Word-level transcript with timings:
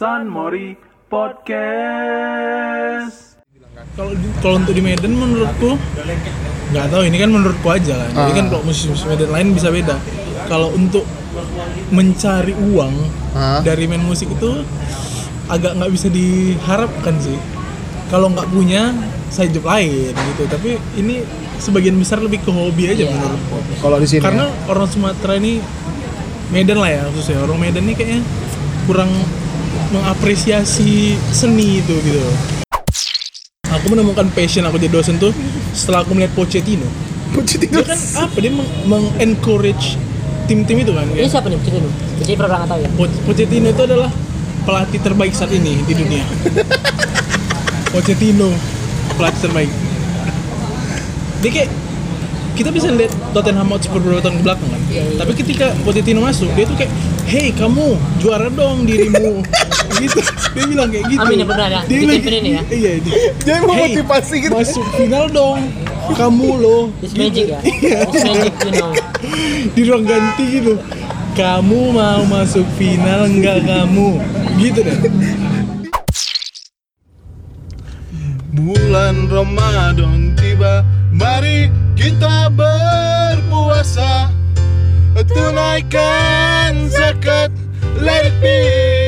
San 0.00 0.32
Mori 0.32 0.72
Podcast. 1.12 2.16
Kalau 3.92 4.16
kalau 4.40 4.56
untuk 4.56 4.72
di 4.72 4.80
Medan 4.80 5.12
menurutku 5.12 5.76
nggak 6.72 6.86
tahu 6.88 7.04
ini 7.04 7.20
kan 7.20 7.28
menurutku 7.28 7.68
aja 7.68 8.00
kan. 8.00 8.08
Jadi 8.08 8.32
Ah. 8.32 8.36
kan 8.40 8.48
kalau 8.48 8.64
musisi-musisi 8.64 9.04
Medan 9.04 9.28
lain 9.28 9.52
bisa 9.52 9.68
beda. 9.68 10.00
Kalau 10.48 10.72
untuk 10.72 11.04
mencari 11.92 12.56
uang 12.56 12.94
Ah. 13.36 13.60
dari 13.60 13.84
main 13.84 14.00
musik 14.00 14.32
itu 14.32 14.64
agak 15.52 15.76
nggak 15.76 15.92
bisa 15.92 16.08
diharapkan 16.08 17.20
sih. 17.20 17.36
Kalau 18.08 18.32
nggak 18.32 18.48
punya 18.48 18.96
saya 19.28 19.52
job 19.52 19.68
lain 19.68 20.16
gitu. 20.16 20.48
Tapi 20.48 20.80
ini 20.96 21.28
sebagian 21.60 22.00
besar 22.00 22.24
lebih 22.24 22.40
ke 22.40 22.48
hobi 22.48 22.88
aja 22.88 23.04
Iya. 23.04 23.12
menurutku. 23.12 23.60
Kalau 23.76 24.00
di 24.00 24.08
sini 24.08 24.24
Karena 24.24 24.48
ya? 24.48 24.64
orang 24.64 24.88
Sumatera 24.88 25.36
ini 25.36 25.60
Medan 26.48 26.80
lah 26.80 26.88
ya 26.88 27.04
khususnya 27.12 27.44
orang 27.44 27.60
Medan 27.60 27.84
ini 27.84 27.92
kayaknya 27.92 28.24
kurang 28.88 29.12
mengapresiasi 29.90 31.14
seni 31.30 31.82
itu 31.82 31.94
gitu. 32.02 32.20
Aku 33.70 33.86
menemukan 33.90 34.26
passion 34.34 34.66
aku 34.66 34.76
jadi 34.76 34.90
dosen 34.90 35.16
tuh 35.16 35.30
setelah 35.70 36.02
aku 36.02 36.14
melihat 36.14 36.34
Pochettino. 36.34 36.86
Pochettino 37.30 37.80
Dia 37.80 37.86
kan 37.86 38.00
apa 38.26 38.36
dia 38.42 38.50
meng- 38.50 38.74
meng-encourage 38.86 39.94
tim-tim 40.50 40.82
itu 40.82 40.90
kan. 40.90 41.06
Ini 41.06 41.22
kayak 41.22 41.30
siapa 41.30 41.46
nih? 41.46 41.58
Dulu. 41.62 41.90
Jadi 42.18 42.32
pernah 42.34 42.56
nggak 42.62 42.70
tahu 42.70 42.80
ya. 42.82 42.90
Po- 42.98 43.18
Pochettino 43.30 43.68
itu 43.70 43.82
adalah 43.86 44.10
pelatih 44.66 45.00
terbaik 45.00 45.32
saat 45.32 45.54
ini 45.54 45.78
di 45.86 45.94
dunia. 45.94 46.24
Pochettino 47.94 48.50
pelatih 49.14 49.40
terbaik. 49.46 49.70
Dia 51.40 51.50
kayak 51.50 51.70
kita 52.54 52.70
bisa 52.70 52.90
lihat 52.90 53.12
Tottenham 53.30 53.68
Hotspur 53.70 54.00
beberapa 54.00 54.22
tahun 54.22 54.36
ke 54.38 54.44
belakang 54.44 54.68
kan. 54.68 54.82
Tapi 55.18 55.32
ketika 55.34 55.66
Pochettino 55.82 56.20
masuk, 56.20 56.50
dia 56.54 56.64
tuh 56.66 56.76
kayak, 56.76 56.92
"Hey, 57.24 57.50
kamu 57.50 57.94
juara 58.18 58.48
dong 58.48 58.84
dirimu." 58.84 59.42
gitu. 60.02 60.20
Dia 60.56 60.64
bilang 60.66 60.88
kayak 60.88 61.04
gitu. 61.10 61.22
Amin, 61.22 61.42
ya 61.42 61.46
benar 61.46 61.68
ya. 61.68 61.80
Dia 61.84 61.98
Di 61.98 62.06
lagi- 62.08 62.24
tim 62.24 62.34
ini 62.40 62.50
ya. 62.50 62.62
Iya, 62.66 62.90
itu. 62.98 63.08
Dia 63.44 63.54
memotivasi 63.60 64.34
gitu. 64.40 64.52
Masuk 64.54 64.84
final 64.96 65.26
dong. 65.28 65.58
Kamu 66.10 66.48
loh. 66.58 66.82
It's 67.04 67.14
magic 67.14 67.54
ya. 67.54 67.60
Iya. 67.68 67.98
It's 68.08 68.24
magic, 68.24 68.54
you 68.66 68.72
know. 68.80 68.90
di 69.76 69.82
ruang 69.84 70.04
ganti 70.08 70.44
gitu 70.60 70.74
kamu 71.36 71.94
mau 71.94 72.22
masuk 72.26 72.66
final 72.74 73.28
enggak 73.28 73.62
kamu 73.64 74.18
gitu 74.58 74.80
deh 74.82 74.98
Bulan 78.50 79.30
Ramadan 79.30 80.34
tiba, 80.34 80.82
mari 81.14 81.70
kita 82.00 82.48
berpuasa 82.48 84.32
Tunaikan 85.20 86.88
zakat, 86.88 87.52
let 88.00 88.24
it 88.24 88.32
be 88.40 88.99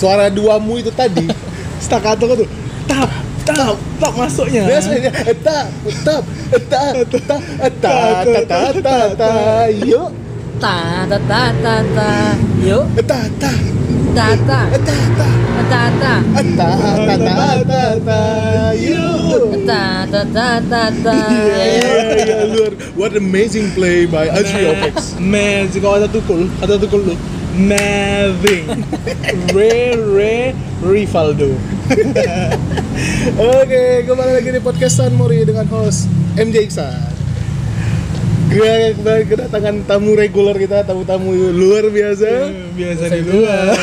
suara 0.00 0.32
duamu 0.32 0.80
itu 0.80 0.88
tadi 0.88 1.28
staccato 1.76 2.24
tuh 2.24 2.48
tap 2.88 3.10
tap 3.44 3.76
tap 4.00 4.12
masuknya 4.16 4.64
Biasanya 4.64 5.12
eta, 5.28 5.68
tap, 6.00 6.24
eta, 6.48 6.82
eta, 7.04 7.36
eta, 7.60 7.92
ta, 8.24 8.32
ta, 8.48 8.60
ta, 8.80 8.96
ta, 9.12 9.30
yuk, 9.68 10.08
Ta 10.60 11.08
ta 11.08 11.16
ta 11.24 11.42
ta 11.64 11.74
ta. 11.96 12.08
Yuk. 12.60 12.84
eta, 13.00 13.16
ta, 13.40 13.52
Ta 14.12 14.28
ta. 14.44 14.60
eta, 14.76 14.96
ta, 15.16 15.28
Ta 15.70 15.82
ta. 16.00 16.14
eta, 16.36 16.68
ta, 16.68 17.14
ta, 17.16 17.48
ta, 17.64 17.82
ta, 18.04 18.20
yuk. 18.76 19.40
Ta 19.64 20.04
ta 20.04 20.20
ta 20.34 20.48
ta 20.60 20.82
ta. 21.04 21.16
Iya, 21.32 21.64
iya, 22.20 22.38
luar. 22.48 22.72
What 22.96 23.16
amazing 23.16 23.72
play 23.72 24.04
by 24.04 24.28
Azri 24.28 24.66
Opex. 24.68 25.16
Magic 25.16 25.80
ada 25.80 26.08
tukul 26.10 26.48
ada 26.60 26.74
tukul 26.76 27.14
tuh 27.14 27.18
Amazing 27.60 28.64
Re 29.52 29.92
Re 29.92 30.36
Rivaldo 30.80 31.52
Oke, 33.52 33.84
kembali 34.02 34.32
lagi 34.32 34.48
di 34.48 34.60
podcast 34.60 34.96
San 34.96 35.12
Mori 35.12 35.44
dengan 35.44 35.68
host 35.68 36.08
MJ 36.34 36.64
Iksan. 36.64 36.88
Kita 38.48 38.64
kembali 38.96 39.22
kedatangan 39.26 39.74
tamu 39.84 40.16
reguler 40.16 40.56
kita, 40.56 40.82
tamu-tamu 40.82 41.28
luar 41.52 41.84
biasa. 41.86 42.48
biasa 42.72 43.04
di 43.10 43.20
luar 43.22 43.76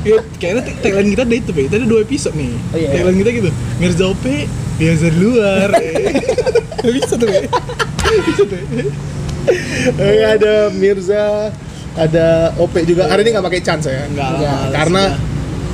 Ya, 0.00 0.16
kayaknya 0.34 0.62
tag- 0.64 0.80
tagline 0.80 1.12
kita 1.12 1.22
ada 1.22 1.36
itu 1.36 1.52
Pe. 1.52 1.68
Ada 1.68 1.84
dua 1.84 2.00
episode 2.00 2.32
nih 2.34 2.56
Oh, 2.72 2.76
iya. 2.78 2.88
tagline 2.90 3.18
kita 3.20 3.30
gitu 3.36 3.50
Mirza 3.76 4.04
Ope 4.08 4.48
biasa 4.80 5.04
di 5.06 5.18
luar 5.20 5.68
bisa 6.96 7.14
tuh 7.14 7.28
Pe. 7.28 7.40
bisa 8.24 8.42
tuh 8.48 8.60
Oke, 9.92 10.20
ada 10.22 10.52
Mirza, 10.70 11.52
ada 11.94 12.26
Ope 12.56 12.82
juga. 12.82 13.06
Hari 13.06 13.22
ini 13.22 13.30
nggak 13.32 13.46
pakai 13.46 13.60
chance 13.60 13.86
ya? 13.86 14.04
Enggak 14.04 14.30
lah 14.36 14.70
Karena 14.70 15.02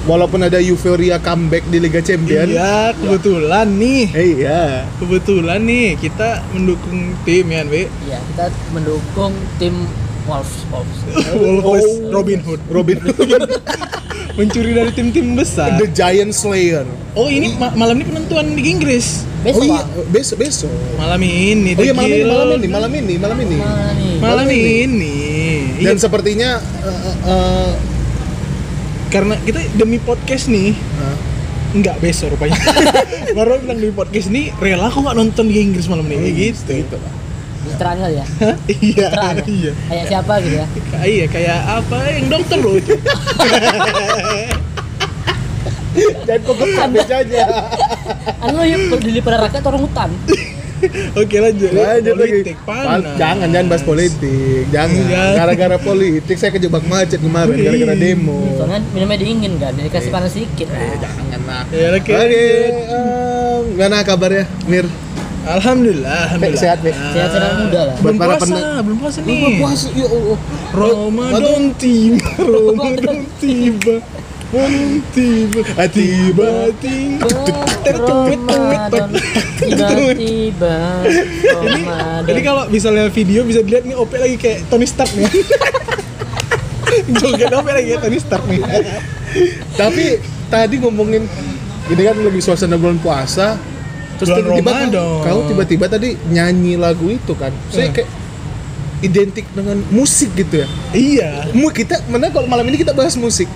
walaupun 0.04 0.40
ada 0.40 0.56
euforia 0.56 1.18
comeback 1.18 1.66
di 1.66 1.78
Liga 1.78 1.98
Champion. 1.98 2.46
Iya 2.46 2.94
kebetulan 2.94 3.66
nih 3.74 4.02
Eh, 4.12 4.28
iya. 4.38 4.86
kebetulan 4.96 5.60
nih 5.60 5.98
kita 5.98 6.46
mendukung 6.50 6.98
tim 7.22 7.44
ya 7.46 7.62
Be 7.64 7.90
Iya, 8.02 8.18
kita 8.24 8.44
mendukung 8.70 9.32
tim 9.58 9.74
Wolves. 10.24 10.66
Wolves. 10.68 10.98
Wolves 11.62 11.90
Robin 12.08 12.40
Hood 12.40 12.58
Robin 12.66 12.98
mencuri 14.36 14.76
dari 14.76 14.92
tim-tim 14.92 15.32
besar 15.32 15.80
The 15.80 15.88
Giant 15.88 16.28
Slayer. 16.30 16.84
oh 17.14 17.24
ini 17.26 17.56
ma- 17.56 17.72
malam 17.72 17.96
ini 17.96 18.04
penentuan 18.04 18.52
Liga 18.52 18.68
Inggris 18.70 19.24
Besok 19.40 19.56
oh 19.56 19.64
iya, 19.64 19.80
Pak. 19.80 19.84
besok 20.10 20.36
besok. 20.38 20.72
malam 20.98 21.20
ini 21.22 21.72
Oh 21.72 21.80
iya 21.80 21.94
malam 21.94 22.10
ini, 22.10 22.26
malam 22.26 22.48
ini, 22.52 22.66
malam 22.68 22.90
ini, 22.92 23.14
malam 23.16 23.36
ini. 23.38 23.48
Nih? 23.48 23.60
malam 24.18 24.44
malam 24.44 24.46
ini. 24.50 25.16
Iya, 25.76 25.86
Dan 25.86 25.96
sepertinya 25.98 26.50
eh, 26.58 26.88
eh, 26.88 27.16
eh, 27.26 27.70
karena 29.06 29.34
kita 29.38 29.60
demi 29.74 29.98
podcast 29.98 30.48
nih 30.48 30.72
Hah? 30.72 31.16
Enggak 31.72 32.00
besok 32.00 32.32
rupanya 32.32 32.56
Baru 33.36 33.60
bilang 33.60 33.76
demi 33.76 33.92
podcast 33.92 34.28
nih 34.28 34.56
Rela 34.56 34.88
kok 34.88 34.98
nggak 34.98 35.14
nonton 35.14 35.44
Liga 35.44 35.60
Inggris 35.62 35.86
malam 35.86 36.06
ini 36.06 36.32
gitu 36.32 36.72
gitu 36.72 36.96
lah. 36.96 37.12
Citraan 37.66 37.98
kali 37.98 38.14
ya. 38.14 38.26
Iya 38.70 39.08
iya 39.44 39.72
Kayak 39.84 40.04
siapa 40.06 40.32
gitu 40.38 40.54
ya? 40.54 40.66
Kayak- 40.86 41.06
Iya 41.06 41.26
kayak 41.26 41.58
apa 41.76 41.96
yang 42.08 42.26
dokter 42.26 42.56
loh 42.56 42.74
itu 42.80 42.94
Dan 46.22 46.38
kok 46.40 46.54
becanya. 46.56 47.44
Anu 48.38 48.60
yuk 48.62 48.80
beli 48.92 49.18
pada 49.18 49.38
rakyat 49.42 49.64
orang 49.64 49.80
hutan. 49.82 50.10
Oke 51.20 51.36
lanjut 51.36 51.70
Lanjut 51.70 52.14
lagi. 52.14 52.32
Politik 52.32 52.56
Pal- 52.62 52.86
panas 52.86 53.16
Jangan 53.16 53.48
jangan 53.48 53.66
bahas 53.66 53.84
politik. 53.84 54.62
Jangan. 54.68 55.04
Jangan. 55.06 55.34
Gara-gara 55.34 55.76
politik 55.78 56.36
saya 56.36 56.50
kejebak 56.50 56.84
macet 56.84 57.18
kemarin 57.18 57.56
gara-gara 57.56 57.94
demo. 57.94 58.40
Soalnya 58.54 58.80
minumnya 58.90 59.18
dingin 59.18 59.52
kan, 59.56 59.72
dikasih 59.72 60.10
panas 60.10 60.30
sedikit. 60.30 60.68
Eh, 60.68 60.96
jangan 60.98 61.40
lah. 61.44 61.62
Ya, 61.70 61.88
oke. 61.92 62.12
Oke, 62.12 62.44
em, 62.86 63.62
gimana 63.72 63.96
kabarnya, 64.02 64.44
Mir? 64.64 64.86
Alhamdulillah 65.46 66.34
Alhamdulillah 66.34 66.58
sehat, 66.58 66.78
Be. 66.82 66.90
Sehat-sehat 66.90 67.54
muda 67.62 67.80
lah. 67.86 67.96
Belum 68.02 68.16
puasa 68.18 68.42
pen- 68.42 68.82
Belum 68.82 68.98
puasa 68.98 69.18
nih 69.22 69.30
Belum 69.30 69.54
puasa, 69.56 69.86
ya 69.94 70.06
Allah. 70.06 70.38
Ramadan 70.74 71.62
tiba 71.76 72.30
Ramadan 72.50 73.16
tiba 73.38 73.94
Tiba 74.46 75.60
Ah, 75.74 75.88
Tiba 75.90 76.70
tiba 76.78 77.10
tiba-tiba 79.58 80.76
Ramadan. 81.42 82.22
Jadi 82.24 82.40
kalau 82.40 82.62
misalnya 82.70 83.10
video 83.10 83.42
bisa 83.42 83.60
dilihat 83.60 83.84
nih 83.84 83.96
Ope 83.98 84.16
lagi 84.16 84.36
kayak 84.38 84.70
Tony 84.70 84.86
Stark 84.86 85.10
nih 85.12 85.26
Joget 87.16 87.50
Ope 87.50 87.70
lagi 87.74 87.86
kayak 87.88 88.02
Tony 88.02 88.18
Stark 88.22 88.44
nih 88.46 88.60
Tapi 89.80 90.04
tadi 90.46 90.74
ngomongin 90.78 91.26
ini 91.86 92.02
kan 92.02 92.14
lagi 92.14 92.40
suasana 92.40 92.74
bulan 92.74 92.98
puasa. 92.98 93.58
Terus 94.16 94.30
tiba-tiba 94.32 94.70
kau, 94.70 94.78
Ramadan. 94.80 95.22
kau 95.22 95.40
tiba-tiba 95.46 95.84
tadi 95.86 96.14
nyanyi 96.30 96.78
lagu 96.78 97.10
itu 97.10 97.34
kan. 97.34 97.50
Saya 97.68 97.90
Hmm. 97.90 97.94
kayak 97.94 98.10
identik 98.96 99.44
dengan 99.52 99.82
musik 99.90 100.32
gitu 100.32 100.62
ya. 100.62 100.68
Iya 100.90 101.30
kita 101.52 102.00
mana 102.08 102.30
kalau 102.30 102.46
malam 102.46 102.64
ini 102.64 102.80
kita 102.80 102.94
bahas 102.94 103.12
musik. 103.14 103.50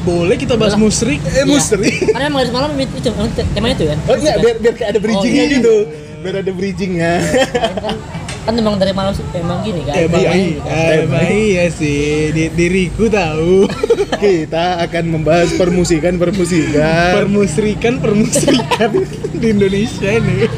Boleh 0.00 0.36
kita 0.40 0.56
bahas 0.56 0.80
musrik 0.80 1.20
Eh 1.20 1.44
Iya. 1.44 1.44
musik. 1.44 1.76
Karena 2.08 2.26
emang 2.32 2.40
dari 2.40 2.48
semalam 2.48 2.70
itu, 2.80 2.94
itu 2.96 3.08
temanya 3.52 3.74
itu 3.76 3.84
kan. 3.92 3.98
Oh 4.08 4.14
enggak, 4.16 4.36
biar 4.40 4.56
biar 4.58 4.74
kayak 4.76 4.90
ada 4.96 5.00
bridgingnya 5.00 5.44
iya. 5.44 5.54
gitu. 5.60 5.76
Biar 6.20 6.34
ada 6.40 6.52
bridgingnya. 6.52 7.12
kan 7.20 7.96
kan 8.40 8.56
memang 8.56 8.80
dari 8.80 8.96
malam 8.96 9.12
sih 9.12 9.20
memang 9.36 9.60
gini 9.60 9.84
kan 9.84 10.00
Emang 10.00 10.24
Iya. 10.24 10.32
iya, 10.32 11.04
emang 11.04 11.28
iya 11.28 11.64
sih. 11.68 12.32
Di, 12.32 12.48
diriku 12.48 13.12
tahu. 13.12 13.68
Kita 14.24 14.80
akan 14.88 15.04
membahas 15.20 15.52
permusikan 15.54 16.16
permusikan. 16.16 17.20
Permusrikan, 17.20 18.00
permusrikan 18.00 18.90
di 19.40 19.46
Indonesia 19.52 20.08
ini. 20.08 20.48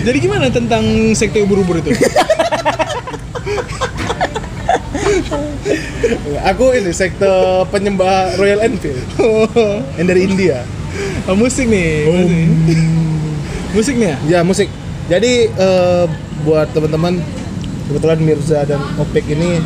Jadi 0.00 0.16
gimana 0.22 0.46
tentang 0.48 0.82
sekte 1.12 1.42
ubur-ubur 1.42 1.82
itu? 1.82 1.90
Aku 6.50 6.72
ini 6.72 6.90
sekte 6.90 7.30
penyembah 7.70 8.36
Royal 8.36 8.64
Enfield 8.64 9.02
Oh, 9.18 9.80
yang 9.98 10.08
dari 10.08 10.26
India. 10.26 10.64
oh, 11.28 11.36
musik 11.36 11.66
nih. 11.68 12.06
Musik. 12.06 12.78
musik 13.70 13.94
nih 13.96 14.08
ya? 14.10 14.16
Ya 14.26 14.40
musik. 14.42 14.68
Jadi 15.10 15.50
eh, 15.50 16.04
buat 16.42 16.70
teman-teman 16.70 17.18
kebetulan 17.90 18.18
Mirza 18.22 18.62
dan 18.64 18.80
Opek 18.96 19.26
ini 19.28 19.58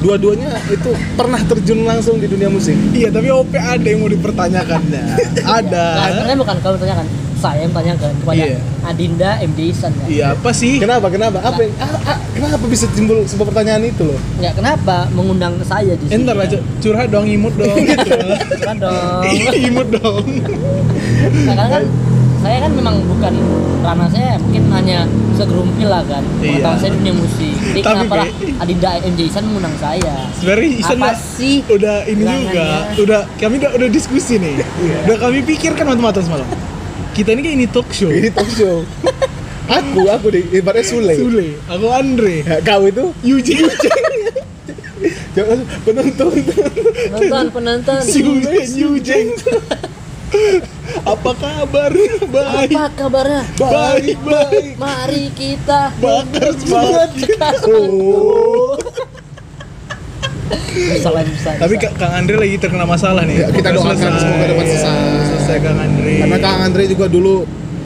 dua-duanya 0.00 0.50
itu 0.66 0.88
pernah 1.12 1.40
terjun 1.40 1.84
langsung 1.84 2.16
di 2.16 2.26
dunia 2.26 2.48
musik. 2.48 2.72
Iya, 2.90 3.08
tapi 3.08 3.28
OP 3.28 3.52
ada 3.52 3.84
yang 3.84 4.00
mau 4.00 4.08
dipertanyakannya. 4.08 5.04
ada. 5.60 5.84
Nah, 5.94 6.08
sebenarnya 6.10 6.38
bukan 6.38 6.56
kamu 6.58 6.76
tanyakan 6.78 7.06
saya 7.36 7.64
yang 7.64 7.72
tanyakan 7.72 8.12
kepada 8.14 8.36
Iya. 8.38 8.58
Adinda 8.82 9.30
MD 9.40 9.60
Isan 9.66 9.92
ya. 9.94 10.04
Iya, 10.06 10.24
apa 10.36 10.50
sih? 10.52 10.76
Kenapa? 10.76 11.08
Kenapa? 11.08 11.40
Apa? 11.40 11.56
yang- 11.58 11.72
ah, 11.78 11.88
ah, 12.06 12.18
kenapa 12.30 12.64
bisa 12.66 12.84
timbul 12.90 13.24
sebuah 13.24 13.48
pertanyaan 13.48 13.80
itu 13.82 14.04
loh? 14.04 14.18
Ya 14.38 14.52
kenapa 14.52 15.08
mengundang 15.10 15.56
saya 15.62 15.96
di 15.96 16.04
sini? 16.04 16.20
Entar 16.20 16.36
lah, 16.36 16.44
Cuk. 16.46 16.60
curhat 16.80 17.08
dong, 17.08 17.24
imut 17.24 17.56
dong. 17.56 17.76
Kan 18.68 18.76
dong. 18.76 19.24
imut 19.58 19.88
dong. 19.90 20.24
Nah, 21.44 21.54
karena 21.54 21.70
kan 21.70 21.82
saya 22.40 22.56
kan 22.58 22.72
memang 22.72 22.96
bukan 23.04 23.34
ranah 23.80 24.08
saya 24.08 24.36
mungkin 24.36 24.64
hanya 24.70 24.98
segerumpil 25.32 25.86
lah 25.86 26.02
kan 26.02 26.24
Iya. 26.38 26.56
pengetahuan 26.56 26.78
saya 26.78 26.90
dunia 26.94 27.14
musik 27.14 27.52
jadi 27.52 27.80
Tapi 27.80 27.96
kenapa 28.00 28.14
lah 28.16 28.28
Adinda 28.58 28.90
MJ 29.02 29.20
Isan 29.22 29.42
mengundang 29.44 29.76
saya 29.76 30.14
Sebenarnya 30.34 30.70
Isan 30.74 30.96
apa 30.96 31.06
udah- 31.06 31.20
sih 31.20 31.56
udah 31.66 31.96
ini 32.04 32.24
juga, 32.24 32.66
udah 32.96 33.20
kami 33.36 33.54
udah, 33.56 33.70
udah 33.74 33.88
diskusi 33.88 34.34
nih. 34.36 34.56
Iya. 34.56 34.96
Udah 35.04 35.16
kami 35.18 35.38
pikirkan 35.42 35.84
matang-matang 35.86 36.24
semalam. 36.24 36.48
Kita 37.10 37.28
ini 37.30 37.40
kayak 37.40 37.56
ini 37.56 37.66
talk 37.66 37.88
show. 37.90 38.08
Ini 38.08 38.28
talk 38.30 38.48
show. 38.48 38.84
aku, 39.70 40.00
aku 40.08 40.26
di 40.30 40.40
ibaratnya 40.50 40.82
Sule. 40.82 41.14
Sule, 41.14 41.48
aku 41.64 41.86
Andre, 41.88 42.40
Ya, 42.40 42.56
kau 42.60 42.82
itu 42.82 43.04
Yuji, 43.20 43.54
jangan 45.30 45.58
penonton. 45.84 46.32
penonton 47.06 47.44
penonton 47.52 48.00
Sule, 48.02 48.54
Yujeng. 48.66 49.28
Apa 51.06 51.30
kabar? 51.34 51.90
Baik, 52.30 52.74
apa 52.74 52.88
kabarnya 52.94 53.42
baik, 53.56 54.18
baik. 54.22 54.74
mari 54.76 55.26
kita 55.34 55.90
Bakar 55.98 56.50
semangat. 56.58 57.10
Oh. 57.66 58.76
bisa 60.70 61.50
Tapi 61.58 61.74
Kang 61.78 62.12
Andre 62.14 62.36
lagi 62.38 62.56
terkena 62.58 62.86
masalah 62.86 63.22
nih. 63.26 63.42
Ya, 63.42 63.48
kita 63.50 63.74
doakan 63.74 63.96
selesai. 63.96 64.20
semoga 64.22 64.44
dapat 64.50 64.64
selesai. 64.66 64.94
Selesai 65.30 65.56
Kang 65.62 65.78
Andre. 65.78 66.14
Karena 66.26 66.38
Kang 66.38 66.58
Andre 66.66 66.82
juga 66.86 67.06
dulu 67.10 67.34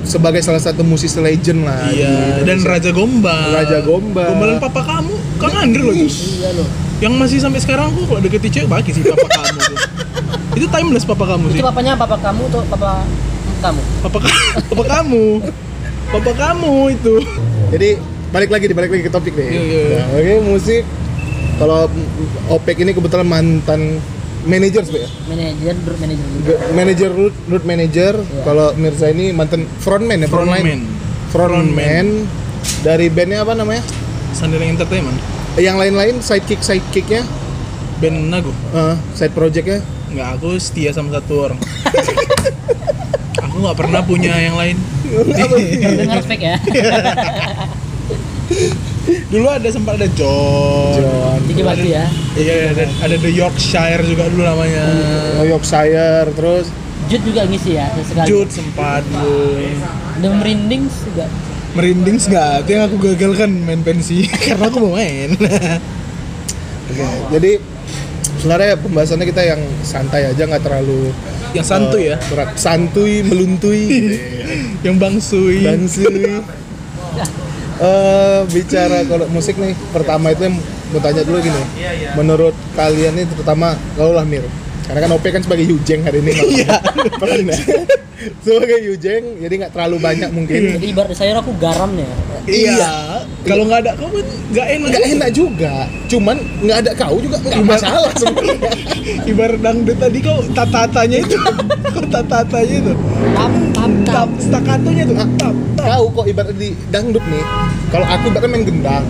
sebagai 0.04 0.40
salah 0.44 0.60
satu 0.60 0.84
musisi 0.84 1.16
legend 1.18 1.64
lah. 1.64 1.88
di 1.88 2.04
Iya, 2.04 2.44
dan. 2.44 2.60
Raja 2.60 2.90
Gombal. 2.92 3.48
Raja 3.56 3.78
Gombal. 3.80 4.28
Gombalan 4.36 4.58
papa 4.60 4.80
kamu, 4.84 5.14
Kang 5.40 5.54
Andre 5.56 5.80
loh. 5.82 5.94
Iya 5.96 6.50
loh 6.56 6.68
Yang 7.02 7.14
masih 7.20 7.38
sampai 7.42 7.60
sekarang 7.60 7.90
kok 7.92 8.04
kalau 8.06 8.20
deketin 8.22 8.50
cewek 8.52 8.68
bagi 8.68 8.90
sih 8.92 9.02
papa 9.02 9.28
kamu. 9.28 9.60
Itu 10.54 10.66
timeless 10.66 11.04
papa 11.04 11.24
kamu 11.26 11.44
sih. 11.50 11.58
itu 11.58 11.64
papanya 11.64 11.92
papa 11.94 12.16
kamu 12.16 12.42
atau 12.48 12.60
papa 12.66 12.90
kamu 13.60 13.80
Papa, 14.00 14.18
papa 14.68 14.84
kamu. 14.84 15.24
Papa 16.06 16.32
kamu 16.32 16.72
itu. 16.92 17.14
Jadi 17.70 17.88
balik 18.28 18.50
lagi 18.50 18.64
balik 18.70 18.90
lagi 18.90 19.02
ke 19.02 19.10
topik 19.10 19.32
deh. 19.32 19.46
Iya, 19.46 19.62
iya, 19.62 19.80
iya. 19.80 20.00
Nah, 20.04 20.06
Oke, 20.14 20.34
musik. 20.44 20.82
Kalau 21.54 21.86
Opek 22.50 22.76
ini 22.78 22.90
kebetulan 22.90 23.24
mantan 23.24 24.02
manajer 24.44 24.84
manajer 25.24 25.72
grup 25.80 25.96
manajer 25.96 26.26
juga 26.28 26.44
Ge- 26.44 26.60
Manager 26.74 27.10
root, 27.10 27.34
root 27.48 27.64
manager. 27.64 28.12
Iya. 28.14 28.42
Kalau 28.44 28.66
Mirza 28.74 29.06
ini 29.08 29.32
mantan 29.32 29.64
frontman 29.78 30.20
ya, 30.20 30.28
Frontman. 30.28 30.84
Frontman. 31.30 32.06
Dari 32.80 33.08
bandnya 33.08 33.40
apa 33.40 33.56
namanya? 33.56 33.80
Sandiling 34.32 34.76
Entertainment. 34.76 35.16
Yang 35.56 35.76
lain-lain 35.78 36.14
sidekick 36.20 36.60
sidekicknya, 36.60 37.22
Band 37.96 38.28
Nago. 38.28 38.52
eh, 38.74 38.94
side 39.14 39.32
projectnya. 39.32 39.80
Nggak, 40.14 40.28
aku 40.38 40.48
setia 40.62 40.94
sama 40.94 41.10
satu 41.18 41.50
orang. 41.50 41.58
aku 43.44 43.56
nggak 43.58 43.78
pernah 43.78 44.00
punya 44.06 44.34
yang 44.38 44.54
lain. 44.54 44.78
dengar 45.04 46.22
fake 46.26 46.42
ya 46.42 46.56
Dulu 49.30 49.46
ada 49.50 49.68
sempat 49.68 50.00
ada 50.00 50.08
John. 50.16 50.98
John. 50.98 51.38
Diki 51.44 51.62
Bakti 51.62 51.90
ya 51.92 52.06
Iya, 52.34 52.72
ada, 52.72 52.84
ada 53.04 53.16
The 53.20 53.30
Yorkshire 53.30 54.02
juga 54.06 54.26
dulu 54.32 54.42
namanya. 54.42 54.84
Oh, 55.38 55.46
Yorkshire 55.46 56.30
terus 56.34 56.72
Jud 57.04 57.20
juga 57.20 57.44
ngisi 57.44 57.76
ya 57.76 57.92
sekali 58.00 58.26
Jude 58.32 58.48
sempat 58.50 59.04
dulu. 59.04 59.60
The 60.24 60.28
Merindings 60.32 60.94
juga 61.04 61.28
Merinding 61.74 62.16
nggak? 62.22 62.52
Itu 62.64 62.70
yang 62.70 62.84
aku 62.86 62.96
gagalkan 63.02 63.50
main 63.66 63.82
pensi 63.82 64.30
karena 64.46 64.70
aku 64.70 64.78
mau 64.78 64.94
main. 64.94 65.34
Oke, 66.86 67.02
jadi 67.34 67.58
sebenarnya 68.44 68.76
pembahasannya 68.76 69.26
kita 69.32 69.42
yang 69.56 69.60
santai 69.80 70.28
aja 70.28 70.42
nggak 70.44 70.60
terlalu 70.60 71.08
yang 71.56 71.64
santuy 71.64 72.12
ya, 72.12 72.20
eh, 72.20 72.28
berat. 72.28 72.48
santuy 72.60 73.24
meluntui 73.24 73.88
yang 74.84 75.00
bangsui. 75.00 75.64
Bangsui. 75.64 76.44
Eh 77.80 78.40
bicara 78.52 79.00
kalau 79.08 79.24
musik 79.32 79.56
nih, 79.56 79.72
pertama 79.96 80.36
itu 80.36 80.44
yang 80.44 80.60
mau 80.92 81.00
tanya 81.00 81.24
dulu 81.24 81.40
gini. 81.40 81.62
Menurut 82.20 82.52
kalian 82.76 83.16
nih 83.16 83.26
terutama 83.32 83.80
kalau 83.96 84.12
lah 84.12 84.28
Mir. 84.28 84.44
Karena 84.84 85.08
kan 85.08 85.10
OP 85.16 85.24
kan 85.24 85.40
sebagai 85.40 85.64
Yujeng 85.64 86.04
hari 86.04 86.20
ini. 86.20 86.32
Iya. 86.60 86.76
sebagai 88.44 88.78
Yujeng, 88.84 89.40
jadi 89.40 89.54
nggak 89.64 89.72
terlalu 89.72 89.96
banyak 90.04 90.30
mungkin. 90.34 90.78
jadi 90.78 90.86
ibarat 90.92 91.16
saya 91.16 91.38
aku 91.40 91.56
garam 91.56 91.96
ya 91.96 92.10
Iya. 92.44 93.24
Kalau 93.44 93.64
nggak 93.64 93.80
ada 93.84 93.92
kau 93.94 94.08
kan 94.08 94.24
nggak 94.50 94.66
enak. 94.70 94.88
Nggak 94.88 95.04
enak 95.10 95.30
juga. 95.30 95.72
Cuman 96.08 96.36
nggak 96.60 96.78
ada 96.80 96.90
kau 96.94 97.16
juga 97.16 97.36
nggak 97.40 97.56
Ibarat- 97.56 97.80
masalah 97.80 98.12
sebenarnya. 98.14 98.70
Ibarat 99.30 99.60
dangdut 99.60 99.96
tadi 99.96 100.18
kau 100.20 100.38
tatatanya 100.50 101.18
itu, 101.20 101.36
kau 101.94 102.04
tatatanya 102.06 102.76
itu, 102.80 102.92
tap 103.32 103.52
tap 103.72 103.92
tap 104.04 104.28
staccatonya 104.38 105.02
tuh, 105.04 105.16
tap 105.16 105.30
tap. 105.38 105.54
Kau 105.76 106.04
kok 106.10 106.24
ibarat 106.26 106.54
di 106.54 106.72
dangdut 106.88 107.24
nih. 107.24 107.44
Kalau 107.88 108.06
aku 108.06 108.24
ibaratnya 108.28 108.50
main 108.50 108.64
gendang. 108.64 109.04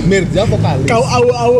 Mirza 0.00 0.42
vokalis. 0.44 0.86
Kau 0.86 1.02
awu 1.02 1.30
awu. 1.30 1.58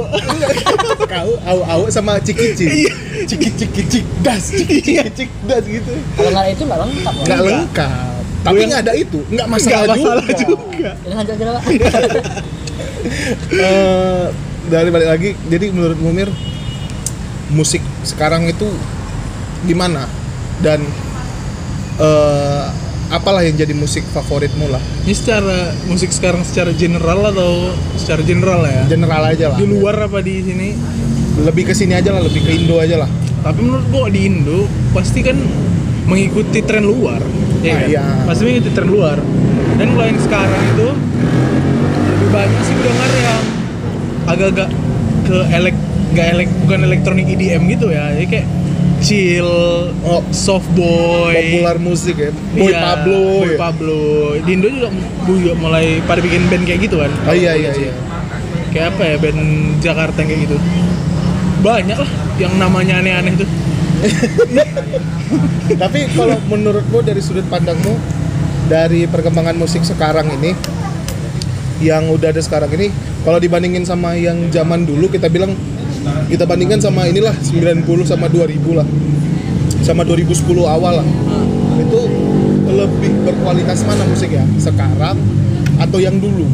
kau 1.13 1.31
au 1.41 1.59
au 1.61 1.83
sama 1.89 2.17
ciki-cik. 2.19 2.67
Iya. 2.67 2.95
Ciki-ciki 3.21 3.83
cik 3.85 4.07
das, 4.23 4.49
ciki-ciki 4.49 5.05
cik 5.13 5.31
das 5.45 5.61
gitu. 5.63 5.93
kalau 6.17 6.31
nggak 6.33 6.47
itu 6.49 6.63
nggak 6.65 6.81
lengkap 6.81 7.15
nggak 7.21 7.37
Enggak. 7.37 7.53
lengkap 7.53 8.20
tapi 8.41 8.57
yang- 8.59 8.71
nggak 8.71 8.83
ada 8.83 8.93
itu 8.95 9.19
nggak 9.27 9.47
masalah, 9.47 9.77
Nggak 9.83 9.97
masalah 9.97 10.25
juga, 10.33 10.57
juga. 10.71 10.91
Pak 11.59 11.73
Eh, 13.51 14.25
dari 14.69 14.89
balik 14.89 15.09
lagi 15.09 15.29
jadi 15.49 15.73
menurut 15.73 15.97
Mumir 15.97 16.29
musik 17.51 17.81
sekarang 18.03 18.45
itu 18.45 18.69
gimana 19.65 20.05
dan 20.61 20.85
eh, 21.97 22.65
apalah 23.11 23.41
yang 23.41 23.57
jadi 23.57 23.73
musik 23.73 24.05
favoritmu 24.07 24.69
lah 24.69 24.79
Ini 25.03 25.15
secara 25.17 25.59
musik 25.89 26.13
sekarang 26.13 26.45
secara 26.45 26.71
general 26.71 27.27
atau 27.27 27.73
secara 27.97 28.21
general 28.21 28.63
ya? 28.63 28.85
general 28.87 29.23
aja 29.27 29.51
lah 29.51 29.59
Di 29.59 29.67
luar 29.67 29.97
apa 29.99 30.21
di 30.21 30.41
sini? 30.41 30.69
lebih 31.41 31.65
ke 31.65 31.75
sini 31.75 31.97
aja 31.97 32.13
lah 32.13 32.21
lebih 32.21 32.45
ke 32.45 32.53
Indo 32.53 32.77
aja 32.77 33.01
lah 33.01 33.11
Tapi 33.41 33.59
menurut 33.59 33.87
gua 33.89 34.07
di 34.07 34.21
Indo 34.23 34.69
pasti 34.93 35.25
kan 35.25 35.41
mengikuti 36.11 36.59
tren 36.67 36.83
luar. 36.83 37.23
ya 37.63 37.73
kan? 37.79 37.87
iya. 37.87 38.05
Pasti 38.27 38.43
mengikuti 38.43 38.71
tren 38.75 38.89
luar. 38.91 39.19
Dan 39.79 39.95
yang 39.97 40.19
sekarang 40.21 40.63
itu 40.75 40.89
lebih 42.11 42.29
banyak 42.35 42.63
sih 42.67 42.77
dengar 42.83 43.11
yang 43.17 43.43
agak-agak 44.29 44.69
ke 45.25 45.39
elek 45.55 45.77
nggak 46.11 46.27
elek 46.35 46.49
bukan 46.67 46.81
elektronik 46.91 47.27
EDM 47.31 47.63
gitu 47.71 47.95
ya. 47.95 48.11
Jadi 48.13 48.27
kayak 48.27 48.47
chill, 49.01 49.49
oh 50.05 50.21
soft 50.29 50.69
boy, 50.77 51.33
populer 51.33 51.77
musik 51.81 52.21
ya 52.21 52.29
Boy 52.53 52.69
Iya, 52.69 52.81
Pablo 52.85 53.21
Boy 53.41 53.49
ya. 53.49 53.57
Pablo. 53.57 54.01
Di 54.45 54.51
Indo 54.53 54.69
juga, 54.69 54.89
juga 55.25 55.53
mulai 55.57 56.05
pada 56.05 56.21
bikin 56.21 56.45
band 56.53 56.69
kayak 56.69 56.81
gitu 56.85 57.01
kan. 57.01 57.09
oh 57.25 57.33
iya 57.33 57.57
iya 57.57 57.73
iya 57.73 57.93
Kayak 58.71 58.95
apa 58.95 59.03
ya 59.03 59.17
band 59.19 59.41
Jakarta 59.81 60.17
yang 60.21 60.29
kayak 60.29 60.41
gitu. 60.47 60.57
Banyak 61.61 61.99
lah 61.99 62.11
yang 62.37 62.53
namanya 62.61 63.01
aneh-aneh 63.01 63.35
tuh. 63.41 63.49
Tapi 65.83 66.01
kalau 66.17 66.37
menurutmu 66.49 67.05
dari 67.05 67.21
sudut 67.21 67.45
pandangmu 67.47 67.95
dari 68.71 69.05
perkembangan 69.07 69.57
musik 69.59 69.83
sekarang 69.83 70.31
ini 70.41 70.55
yang 71.81 72.13
udah 72.13 72.31
ada 72.31 72.43
sekarang 72.45 72.71
ini 72.77 72.93
kalau 73.25 73.41
dibandingin 73.41 73.85
sama 73.89 74.17
yang 74.17 74.53
zaman 74.53 74.85
dulu 74.85 75.09
kita 75.09 75.29
bilang 75.33 75.57
kita 76.29 76.45
bandingkan 76.49 76.81
sama 76.81 77.09
inilah 77.09 77.35
90 77.37 77.85
sama 78.09 78.27
2000 78.29 78.79
lah. 78.79 78.87
Sama 79.85 80.05
2010 80.05 80.65
awal 80.65 81.05
lah. 81.05 81.09
Itu 81.81 82.01
lebih 82.71 83.13
berkualitas 83.27 83.85
mana 83.85 84.05
musik 84.07 84.33
ya? 84.33 84.45
Sekarang 84.57 85.17
atau 85.81 85.99
yang 86.01 86.17
dulu? 86.21 86.47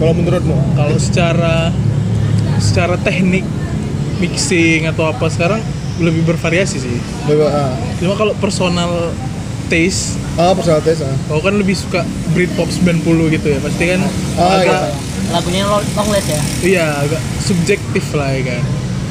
Kalau 0.00 0.12
menurutmu? 0.12 0.56
Kalau 0.74 0.96
secara 1.00 1.70
secara 2.58 2.96
teknik 3.00 3.44
mixing 4.18 4.88
atau 4.88 5.10
apa 5.10 5.26
sekarang 5.28 5.60
lebih 5.96 6.22
bervariasi 6.24 6.76
sih. 6.76 6.96
Lebih, 7.24 7.46
ah. 7.46 7.70
Cuma 7.96 8.14
kalau 8.14 8.34
personal 8.34 9.14
taste, 9.64 10.18
Ah, 10.34 10.50
personal 10.50 10.80
taste 10.80 11.00
ah. 11.00 11.14
kau 11.26 11.38
kan 11.38 11.54
lebih 11.54 11.72
suka 11.72 12.02
Britpop 12.30 12.66
90 12.66 13.00
gitu 13.30 13.46
ya. 13.46 13.58
Pasti 13.58 13.84
kan 13.86 14.00
Ah, 14.34 14.58
agak 14.58 14.80
iya. 14.84 14.92
lagunya 15.30 15.62
long, 15.64 15.80
longless 15.94 16.26
ya 16.26 16.40
iya 16.62 16.86
agak 16.98 17.16
subjektif 17.40 18.04
lah 18.12 18.28
ya 18.30 18.42
kan. 18.50 18.62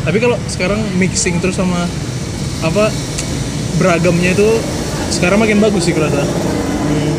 Tapi 0.04 0.18
kalau 0.20 0.38
sekarang 0.46 0.78
mixing 0.94 1.40
terus 1.40 1.56
sama 1.56 1.88
apa 2.62 2.92
beragamnya 3.76 4.32
itu 4.32 4.50
sekarang 5.10 5.40
makin 5.40 5.58
bagus 5.58 5.84
sih 5.84 5.92
kerasa. 5.92 6.22
Hmm, 6.22 7.12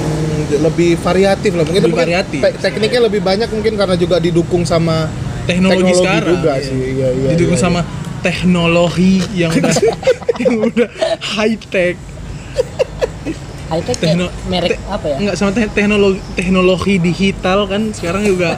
lebih 0.61 0.94
variatif 0.97 1.50
lah 1.52 1.64
mungkin 1.64 1.83
Lebih 1.83 1.90
mungkin 1.90 2.04
variatif. 2.06 2.40
te- 2.40 2.59
tekniknya 2.61 3.00
lebih 3.02 3.21
banyak 3.21 3.49
mungkin 3.49 3.75
karena 3.75 3.97
juga 3.97 4.16
didukung 4.18 4.62
sama 4.62 5.09
Teknologi, 5.44 5.85
Teknologi 5.85 5.99
sekarang 5.99 6.33
juga 6.33 6.52
iya. 6.54 6.62
sih, 6.62 6.78
iya, 6.94 7.09
iya, 7.11 7.28
Didukung 7.35 7.59
iya, 7.59 7.64
sama 7.64 7.80
teknologi 8.24 9.20
yang 9.36 9.52
udah 9.52 9.74
yang 10.40 10.54
udah 10.64 10.88
high 11.36 11.60
tech. 11.68 11.94
high 13.64 13.80
tech 13.80 13.96
Tekno- 13.96 14.32
merek 14.46 14.76
te- 14.76 14.80
apa 14.88 15.06
ya 15.06 15.16
Enggak 15.20 15.34
sama 15.36 15.50
te- 15.52 15.68
teknologi 15.70 16.20
teknologi 16.32 16.94
digital 16.98 17.64
kan 17.64 17.92
sekarang 17.92 18.24
juga 18.24 18.56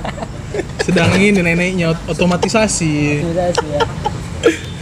sedang 0.82 1.11
ini 1.14 1.42
ot- 1.85 2.06
otomatisasi. 2.06 3.23
Sudah 3.23 3.50
sih 3.50 3.68
ya 3.68 3.80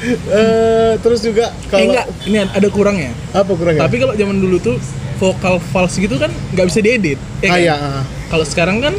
Eh, 0.05 0.93
terus 1.01 1.25
juga 1.25 1.49
Eh 1.49 1.69
kalau 1.73 1.89
enggak, 1.89 2.07
ini 2.29 2.37
ada 2.37 2.69
kurangnya. 2.69 3.17
apa 3.33 3.49
kurangnya? 3.49 3.89
Tapi 3.89 3.97
kalau 3.97 4.13
zaman 4.13 4.37
dulu 4.37 4.61
tuh 4.61 4.77
vokal 5.17 5.57
false 5.73 5.97
gitu 5.97 6.21
kan 6.21 6.29
nggak 6.53 6.67
bisa 6.69 6.81
diedit. 6.85 7.17
ya 7.41 7.49
ah, 7.49 7.49
kan? 7.49 7.59
iya, 7.59 7.75
ah. 7.75 8.03
Kalau 8.29 8.45
sekarang 8.45 8.85
kan 8.85 8.93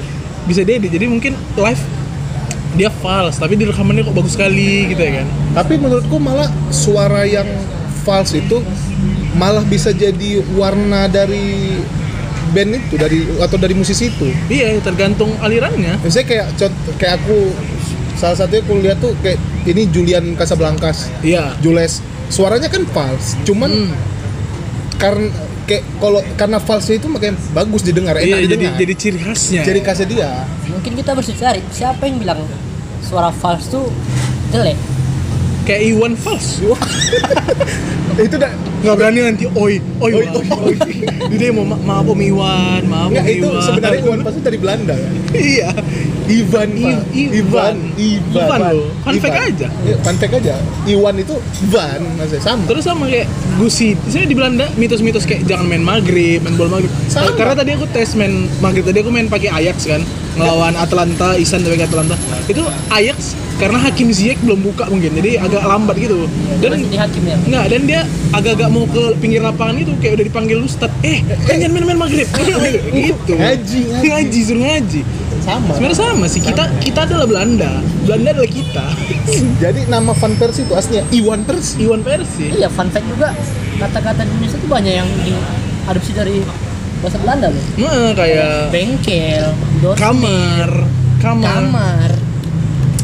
bisa 0.46 0.66
diedit. 0.66 0.90
Jadi 0.90 1.06
mungkin 1.06 1.38
live 1.54 1.84
dia 2.76 2.92
false 2.92 3.36
tapi 3.36 3.56
di 3.56 3.64
rekamannya 3.64 4.04
kok 4.04 4.14
bagus 4.14 4.34
sekali 4.34 4.88
gitu 4.88 5.00
ya 5.00 5.24
kan. 5.24 5.28
Tapi 5.54 5.74
menurutku 5.76 6.16
malah 6.16 6.46
suara 6.70 7.24
yang 7.24 7.48
false 8.02 8.36
itu 8.36 8.60
malah 9.34 9.64
bisa 9.64 9.90
jadi 9.90 10.40
warna 10.54 11.08
dari 11.08 11.80
band 12.48 12.72
itu 12.78 12.96
dari 12.96 13.20
atau 13.38 13.56
dari 13.56 13.74
musisi 13.74 14.08
itu. 14.08 14.28
Iya, 14.48 14.80
tergantung 14.80 15.34
alirannya. 15.40 16.00
Misalnya 16.00 16.28
kayak 16.28 16.46
kayak 16.96 17.14
aku 17.20 17.52
salah 18.16 18.38
satunya 18.38 18.62
aku 18.62 18.74
lihat 18.80 18.98
tuh 18.98 19.12
kayak 19.20 19.36
ini 19.66 19.90
Julian 19.90 20.36
Casablancas, 20.36 21.12
Iya. 21.20 21.52
Jules. 21.60 22.00
Suaranya 22.26 22.68
kan 22.68 22.88
false, 22.88 23.36
cuman 23.44 23.68
Hmm. 23.70 23.92
karena 24.96 25.28
kayak 25.66 25.84
kalau 25.98 26.22
karena 26.36 26.58
false 26.58 26.90
itu 26.92 27.06
makanya 27.06 27.36
bagus 27.52 27.82
didengar, 27.82 28.16
enak 28.16 28.24
Iya, 28.24 28.38
jadi 28.40 28.56
didengar. 28.56 28.80
jadi 28.80 28.94
ciri 28.96 29.20
khasnya. 29.20 29.62
jadi 29.64 29.80
khasnya 29.82 30.08
dia. 30.08 30.30
mungkin 30.66 30.92
kita 30.96 31.10
harus 31.12 31.28
cari 31.32 31.62
siapa 31.70 32.04
yang 32.04 32.18
bilang 32.18 32.40
suara 33.10 33.32
false 33.32 33.70
tuh 33.72 33.88
jelek 34.52 34.78
kayak 35.66 35.82
Iwan 35.92 36.14
false. 36.16 36.62
itu 38.16 38.36
dah 38.40 38.48
Nggak 38.86 38.96
berani 39.02 39.20
nanti 39.26 39.46
oi, 39.50 39.82
oi, 39.98 40.12
Oi, 40.14 40.26
oi, 40.30 40.46
oi. 40.46 40.76
Jadi 41.34 41.36
dia 41.42 41.50
mau 41.50 41.66
ma- 41.66 41.82
maaf 41.82 42.06
Om 42.06 42.22
Iwan, 42.22 42.86
maaf 42.86 43.10
Om 43.10 43.18
itu 43.18 43.42
Iwan. 43.42 43.66
sebenarnya 43.66 44.00
Iwan 44.06 44.20
pasti 44.22 44.40
dari 44.46 44.58
Belanda 44.62 44.94
kan. 44.94 45.14
iya. 45.34 45.70
Ivan, 46.26 46.70
I-. 46.78 47.02
Ivan. 47.34 47.76
Ivan 47.98 48.60
loh. 48.62 48.90
Fun 49.02 49.14
fact 49.18 49.34
Ivan. 49.34 49.50
aja. 49.50 49.68
Iya, 49.82 49.96
Fun 50.06 50.16
fact 50.22 50.34
aja. 50.38 50.56
Iwan 50.86 51.16
itu 51.18 51.34
Van, 51.74 52.02
maksudnya 52.14 52.44
sama. 52.46 52.62
Terus 52.70 52.84
sama 52.86 53.04
kayak 53.10 53.28
Gusi, 53.58 53.98
saya 54.06 54.30
di 54.30 54.38
Belanda 54.38 54.70
mitos-mitos 54.78 55.26
kayak 55.26 55.50
jangan 55.50 55.66
main 55.66 55.82
maghrib, 55.82 56.46
main 56.46 56.54
bola 56.54 56.78
maghrib. 56.78 56.94
Sama. 57.10 57.34
Karena 57.34 57.58
tadi 57.58 57.74
aku 57.74 57.90
tes 57.90 58.14
main 58.14 58.46
maghrib 58.62 58.86
tadi 58.86 59.02
aku 59.02 59.10
main 59.10 59.26
pakai 59.26 59.50
Ajax 59.50 59.90
kan, 59.90 60.06
ngelawan 60.38 60.78
Atlanta, 60.78 61.34
Isan 61.34 61.66
dari 61.66 61.82
Atlanta. 61.82 62.14
Itu 62.46 62.62
Ajax 62.94 63.34
karena 63.56 63.80
Hakim 63.80 64.12
Ziyech 64.12 64.40
belum 64.44 64.60
buka 64.62 64.84
mungkin, 64.92 65.16
jadi 65.16 65.40
agak 65.40 65.64
lambat 65.64 65.96
gitu. 65.96 66.28
dan 66.60 66.76
hakim 66.76 67.24
ya 67.24 67.38
Enggak, 67.40 67.66
dan 67.72 67.82
dia 67.88 68.02
agak-agak 68.32 68.68
mau 68.68 68.84
ke 68.84 69.16
pinggir 69.18 69.40
lapangan 69.40 69.80
itu 69.80 69.96
kayak 70.00 70.20
udah 70.20 70.26
dipanggil 70.28 70.58
ustad. 70.60 70.92
Eh, 71.02 71.24
kan 71.48 71.56
jangan 71.56 71.72
main-main 71.72 72.00
maghrib. 72.00 72.28
gitu. 72.92 73.32
Ngaji, 73.32 73.80
ngaji. 73.96 74.08
ngaji, 74.12 74.40
suruh 74.44 74.64
ngaji. 74.64 75.02
Sama. 75.40 75.72
Sebenarnya 75.78 76.00
sama 76.00 76.26
sih. 76.26 76.42
Kita 76.42 76.64
kita 76.82 77.00
adalah 77.06 77.26
Belanda. 77.30 77.72
Belanda 78.04 78.30
adalah 78.34 78.50
kita. 78.50 78.86
Jadi 79.64 79.88
nama 79.88 80.12
Van 80.12 80.34
Persie 80.36 80.66
itu 80.66 80.74
aslinya 80.74 81.04
Iwan 81.14 81.46
Persie. 81.46 81.86
Iwan 81.86 82.02
Persi. 82.02 82.50
iya 82.52 82.68
fun 82.68 82.90
fact 82.90 83.06
juga 83.08 83.32
kata-kata 83.78 84.24
di 84.24 84.32
Indonesia 84.32 84.58
tuh 84.58 84.70
banyak 84.72 84.94
yang 84.96 85.10
diadopsi 85.22 86.12
dari 86.12 86.40
bahasa 87.00 87.18
Belanda 87.20 87.48
loh 87.52 87.64
Nah, 87.78 88.16
kayak 88.16 88.72
bengkel 88.72 89.46
dos 89.80 90.00
kamar, 90.00 90.70
kamar. 91.20 91.44
kamar 91.46 92.10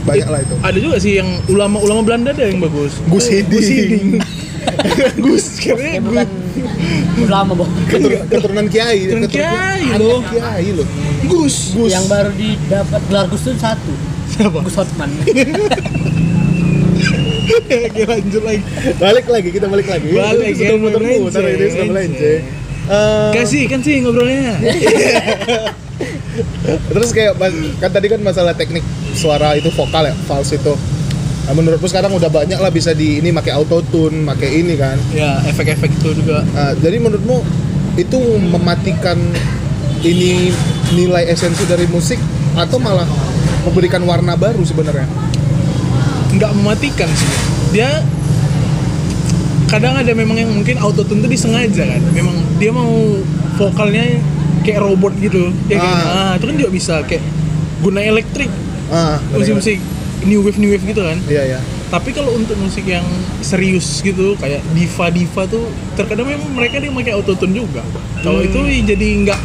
Banyak 0.01 0.27
lah 0.27 0.39
itu. 0.41 0.55
Ada 0.59 0.77
juga 0.77 0.97
sih 0.97 1.13
yang 1.17 1.29
ulama-ulama 1.45 2.01
Belanda 2.01 2.29
ada 2.33 2.43
yang 2.43 2.57
bagus. 2.57 2.97
Gus 3.05 3.25
Hiding. 3.27 3.51
Gus 3.51 3.67
Hiding. 3.67 4.07
Gus, 5.25 5.45
ya 5.57 5.73
kayaknya 5.73 6.01
bukan 6.05 6.27
Gus. 7.17 7.25
ulama 7.25 7.51
Ketur- 7.89 8.25
keturunan 8.29 8.65
Kiai. 8.69 8.99
Keturunan 9.09 9.29
Kiai 9.29 9.83
loh. 9.97 10.21
Kiai 10.23 10.67
loh. 10.73 10.87
Gus. 11.25 11.55
Gus. 11.73 11.89
yang 11.89 12.05
baru 12.05 12.29
didapat 12.33 13.01
gelar 13.09 13.25
Gus 13.27 13.41
tuh 13.41 13.57
satu 13.57 13.93
Siapa? 14.31 14.57
Gus 14.63 14.75
Hotman 14.77 15.09
Oke, 17.51 17.77
lanjut 18.07 18.43
lagi. 18.47 18.61
Balik 18.95 19.25
lagi, 19.27 19.49
kita 19.51 19.67
balik 19.67 19.87
lagi. 19.89 20.07
Balik, 20.13 20.55
Itu 20.55 20.63
kan, 20.63 20.77
muter-muter 20.79 21.41
melenceng, 21.43 21.45
ini 21.51 21.67
sudah 21.67 21.87
melenceng. 21.89 22.39
Eh, 22.87 23.29
Kasih 23.35 23.63
kan 23.67 23.79
sih 23.81 23.95
ngobrolnya. 23.99 24.55
Terus 26.91 27.09
kayak 27.15 27.39
kan 27.79 27.89
tadi 27.91 28.07
kan 28.11 28.19
masalah 28.21 28.53
teknik 28.55 28.83
suara 29.15 29.55
itu 29.57 29.69
vokal 29.73 30.07
ya, 30.09 30.15
false 30.27 30.55
itu. 30.55 30.73
Nah, 31.41 31.53
menurutku 31.57 31.89
sekarang 31.89 32.13
udah 32.13 32.29
banyak 32.29 32.55
lah 32.61 32.69
bisa 32.69 32.93
di 32.93 33.17
ini 33.17 33.33
pakai 33.33 33.57
auto 33.57 33.81
tune, 33.89 34.23
pakai 34.23 34.61
ini 34.61 34.77
kan. 34.77 34.95
ya, 35.11 35.41
efek-efek 35.49 35.89
itu 35.99 36.21
juga. 36.21 36.45
Nah, 36.53 36.77
jadi 36.77 37.01
menurutmu 37.01 37.41
itu 37.97 38.17
mematikan 38.39 39.17
ini 40.05 40.53
nilai 40.95 41.27
esensi 41.27 41.65
dari 41.67 41.89
musik 41.89 42.17
atau 42.55 42.77
malah 42.77 43.07
memberikan 43.67 44.01
warna 44.05 44.37
baru 44.37 44.61
sebenarnya? 44.63 45.31
nggak 46.31 46.51
mematikan 46.55 47.09
sih 47.11 47.29
dia 47.75 47.89
kadang 49.67 49.95
ada 49.95 50.11
memang 50.11 50.35
yang 50.35 50.51
mungkin 50.51 50.79
auto 50.79 51.03
tune 51.03 51.23
itu 51.23 51.29
disengaja 51.39 51.83
kan 51.87 52.01
memang 52.11 52.35
dia 52.59 52.71
mau 52.71 52.91
vokalnya 53.55 54.19
kayak 54.61 54.79
robot 54.79 55.13
gitu. 55.17 55.49
Ya 55.67 55.77
kan? 55.77 55.89
Ah. 55.89 56.05
ah 56.11 56.31
itu 56.35 56.45
kan 56.45 56.55
juga 56.55 56.71
bisa 56.71 56.95
kayak 57.03 57.23
guna 57.79 57.99
elektrik. 57.99 58.49
Ah, 58.87 59.17
musik-musik 59.31 59.79
new 60.21 60.43
wave 60.43 60.57
new 60.57 60.69
wave 60.69 60.83
gitu 60.83 61.01
kan? 61.01 61.17
Iya 61.25 61.57
ya. 61.57 61.61
tapi 61.91 62.15
kalau 62.15 62.31
untuk 62.31 62.55
musik 62.55 62.87
yang 62.87 63.03
serius 63.43 63.99
gitu 63.99 64.39
kayak 64.39 64.63
diva 64.71 65.11
diva 65.11 65.43
tuh 65.43 65.67
terkadang 65.91 66.23
memang 66.23 66.47
mereka 66.55 66.79
dia 66.79 66.87
pakai 66.87 67.11
auto 67.11 67.35
tune 67.35 67.51
juga. 67.51 67.83
Kalau 68.19 68.39
Hmm. 68.39 68.47
itu 68.47 68.59
jadi 68.87 69.07
nggak 69.27 69.39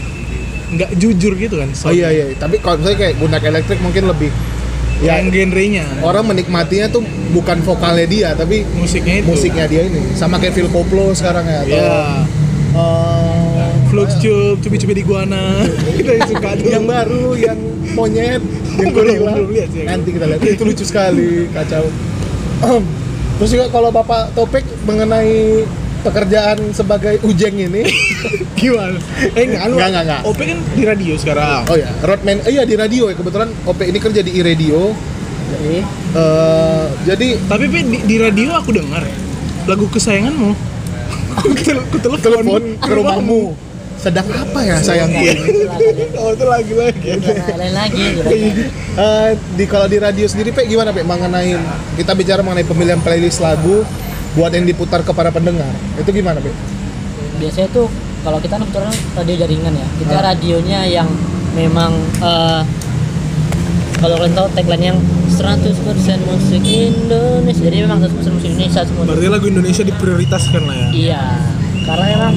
nggak 0.78 0.90
jujur 0.94 1.34
gitu 1.34 1.58
kan? 1.58 1.66
Oh 1.82 1.90
iya 1.90 2.06
iya, 2.06 2.30
tapi 2.38 2.62
kalau 2.62 2.78
misalnya 2.78 2.98
kayak 3.02 3.14
guna 3.18 3.36
elektrik 3.40 3.82
mungkin 3.82 4.06
lebih 4.06 4.30
ya 4.96 5.18
yang 5.18 5.28
genrenya. 5.28 5.84
orang 6.00 6.22
menikmatinya 6.24 6.86
tuh 6.86 7.02
bukan 7.30 7.60
vokalnya 7.60 8.06
dia 8.06 8.28
tapi 8.32 8.62
musiknya 8.78 9.18
itu. 9.18 9.26
musiknya 9.26 9.66
dia 9.66 9.82
ini. 9.82 10.14
Sama 10.14 10.38
kayak 10.38 10.54
Phil 10.54 10.70
Koplo 10.70 11.10
sekarang 11.12 11.44
ya 11.44 11.66
atau 11.66 11.74
ya 11.74 11.82
eh, 11.82 13.25
Flux 13.96 14.12
Cube, 14.20 14.60
cubi-cubi 14.60 14.92
di 14.92 15.00
guana. 15.02 15.64
Kita 15.96 16.12
yang 16.12 16.28
suka 16.28 16.48
tuh. 16.52 16.68
Yang 16.68 16.84
baru 16.84 17.24
yang 17.32 17.58
monyet 17.96 18.42
yang 18.76 18.92
Belum- 18.92 18.92
gorila. 18.92 19.32
belum 19.32 19.50
lihat 19.50 19.68
sih. 19.72 19.84
Nanti 19.88 20.08
kita 20.12 20.24
lihat. 20.28 20.40
Itu 20.44 20.62
lucu 20.62 20.84
sekali 20.84 21.48
kacau. 21.48 21.88
Terus 23.36 23.50
juga 23.50 23.66
kalau 23.68 23.88
bapak 23.88 24.32
topik 24.32 24.68
mengenai 24.84 25.64
pekerjaan 26.00 26.60
sebagai 26.70 27.18
ujeng 27.20 27.56
ini 27.58 27.82
Gimana? 28.60 29.00
Eh 29.32 29.42
enggak, 29.44 29.60
anu, 29.64 29.74
Enggak, 29.74 29.88
enggak, 29.90 30.04
enggak. 30.04 30.20
OP 30.24 30.38
kan 30.38 30.58
di 30.70 30.84
radio 30.84 31.14
sekarang. 31.16 31.60
Oh 31.66 31.74
ya 31.74 31.88
roadman 32.00 32.36
eh, 32.44 32.52
iya 32.52 32.62
di 32.62 32.76
radio 32.76 33.08
ya. 33.08 33.16
Kebetulan 33.16 33.48
OP 33.64 33.80
ini 33.80 33.96
kerja 33.96 34.20
di 34.20 34.32
radio 34.38 34.92
jadi 35.46 35.74
Eh, 36.12 36.84
jadi 37.06 37.28
Tapi 37.42 37.64
Pe, 37.66 37.80
di, 37.80 37.98
di 38.04 38.16
radio 38.16 38.52
aku 38.52 38.72
dengar 38.72 39.08
Lagu 39.64 39.88
kesayanganmu. 39.88 40.52
Aku 41.34 41.52
tel- 41.54 41.80
aku 41.82 41.96
telepon 41.98 42.20
telepon 42.20 42.62
ke 42.78 42.92
rumahmu 42.92 43.42
sedang 44.06 44.28
apa 44.30 44.60
ya 44.62 44.76
sayangku 44.78 45.18
ini 45.18 45.34
Oh 46.16 46.30
itu 46.30 46.46
lagi 46.46 46.72
lagi 46.72 47.10
lain 47.52 47.74
lagi. 47.74 48.06
Eh, 48.96 49.30
di 49.52 49.64
kalau 49.66 49.84
di 49.84 49.98
radio 49.98 50.24
sendiri 50.24 50.50
Pe 50.50 50.62
gimana 50.64 50.94
Pe 50.94 51.02
mengenai 51.02 51.58
kita 51.94 52.14
bicara 52.14 52.40
mengenai 52.40 52.62
pemilihan 52.62 52.96
playlist 52.98 53.42
lagu 53.42 53.82
buat 54.32 54.52
yang 54.52 54.62
diputar 54.62 55.02
kepada 55.02 55.28
pendengar. 55.28 55.68
Itu 55.98 56.10
gimana 56.10 56.38
Pe? 56.38 56.54
biasanya 57.36 57.68
tuh 57.68 57.90
kalau 58.22 58.40
kita 58.40 58.56
kan 58.56 58.64
kebetulan 58.64 58.88
radio 59.12 59.34
jaringan 59.36 59.72
ya 59.74 59.86
kita 59.98 60.14
Ah. 60.14 60.22
radionya 60.24 60.80
yang 60.88 61.08
memang 61.52 61.92
eh, 62.22 62.62
kalau 63.96 64.14
kalian 64.16 64.32
tahu 64.32 64.48
tagline 64.54 64.84
yang 64.86 64.98
100% 65.26 65.76
musik 66.22 66.62
Indonesia. 66.62 67.60
Jadi 67.60 67.76
memang 67.82 67.98
100% 67.98 68.32
musik 68.32 68.48
Indonesia 68.48 68.80
semua. 68.86 69.02
Berarti 69.04 69.26
lagu 69.26 69.46
Indonesia 69.48 69.82
diprioritaskan 69.82 70.62
lah 70.62 70.76
ya. 70.78 70.88
Iya 70.94 71.22
karena 71.86 72.04
memang 72.18 72.34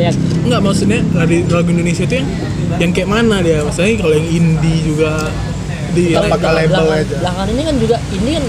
ya 0.00 0.12
Enggak 0.40 0.60
maksudnya 0.60 1.00
lagu, 1.12 1.34
lagu 1.48 1.68
Indonesia 1.68 2.04
itu 2.04 2.14
yang 2.16 2.28
yang 2.78 2.90
kayak 2.92 3.08
mana 3.08 3.36
dia 3.40 3.58
Maksudnya 3.60 3.98
kalau 3.98 4.14
yang 4.14 4.28
indie 4.28 4.78
juga 4.82 5.12
Di 5.88 6.12
pakai 6.12 6.30
label 6.56 6.68
belakangan, 6.78 7.00
aja. 7.00 7.16
belakangan 7.18 7.48
ini 7.48 7.62
kan 7.62 7.76
juga 7.76 7.96
ini 8.12 8.30
kan 8.32 8.44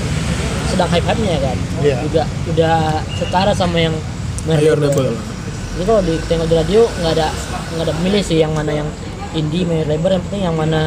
sedang 0.70 0.90
hype 0.90 1.02
hype 1.04 1.20
nya 1.20 1.38
kan 1.40 1.58
Iya. 1.80 1.96
juga 2.04 2.24
udah 2.48 2.78
setara 3.16 3.52
sama 3.52 3.78
yang 3.80 3.96
Mayor 4.42 4.78
label. 4.78 5.12
Jadi 5.12 5.84
kalau 5.84 6.02
di 6.02 6.16
tengok 6.26 6.46
di 6.46 6.56
radio 6.56 6.82
nggak 6.96 7.14
ada 7.14 7.28
nggak 7.70 7.86
ada 7.86 7.94
pemilih 7.94 8.22
sih 8.22 8.38
yang 8.38 8.52
mana 8.52 8.72
yang 8.74 8.88
indie 9.32 9.64
mayor 9.64 9.86
label 9.86 10.12
yang 10.12 10.24
penting 10.24 10.44
yang 10.44 10.56
mana 10.56 10.82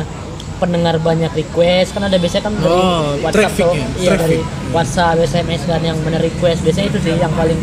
pendengar 0.57 0.97
banyak 0.97 1.28
request 1.33 1.92
kan 1.92 2.02
ada 2.02 2.14
biasanya 2.14 2.45
kan 2.45 2.54
dari 2.54 2.71
Oh, 2.71 3.02
WhatsApp 3.21 3.35
traffic 3.50 3.64
tuh, 3.66 3.75
ya, 3.75 3.87
iya 3.99 4.11
dari. 4.14 4.38
WhatsApp 4.71 5.16
SMS 5.21 5.62
kan 5.64 5.81
yang 5.81 5.99
mana 6.00 6.16
request 6.16 6.62
biasanya 6.62 6.88
itu 6.88 6.99
sih 7.02 7.14
yang 7.14 7.33
paling 7.33 7.59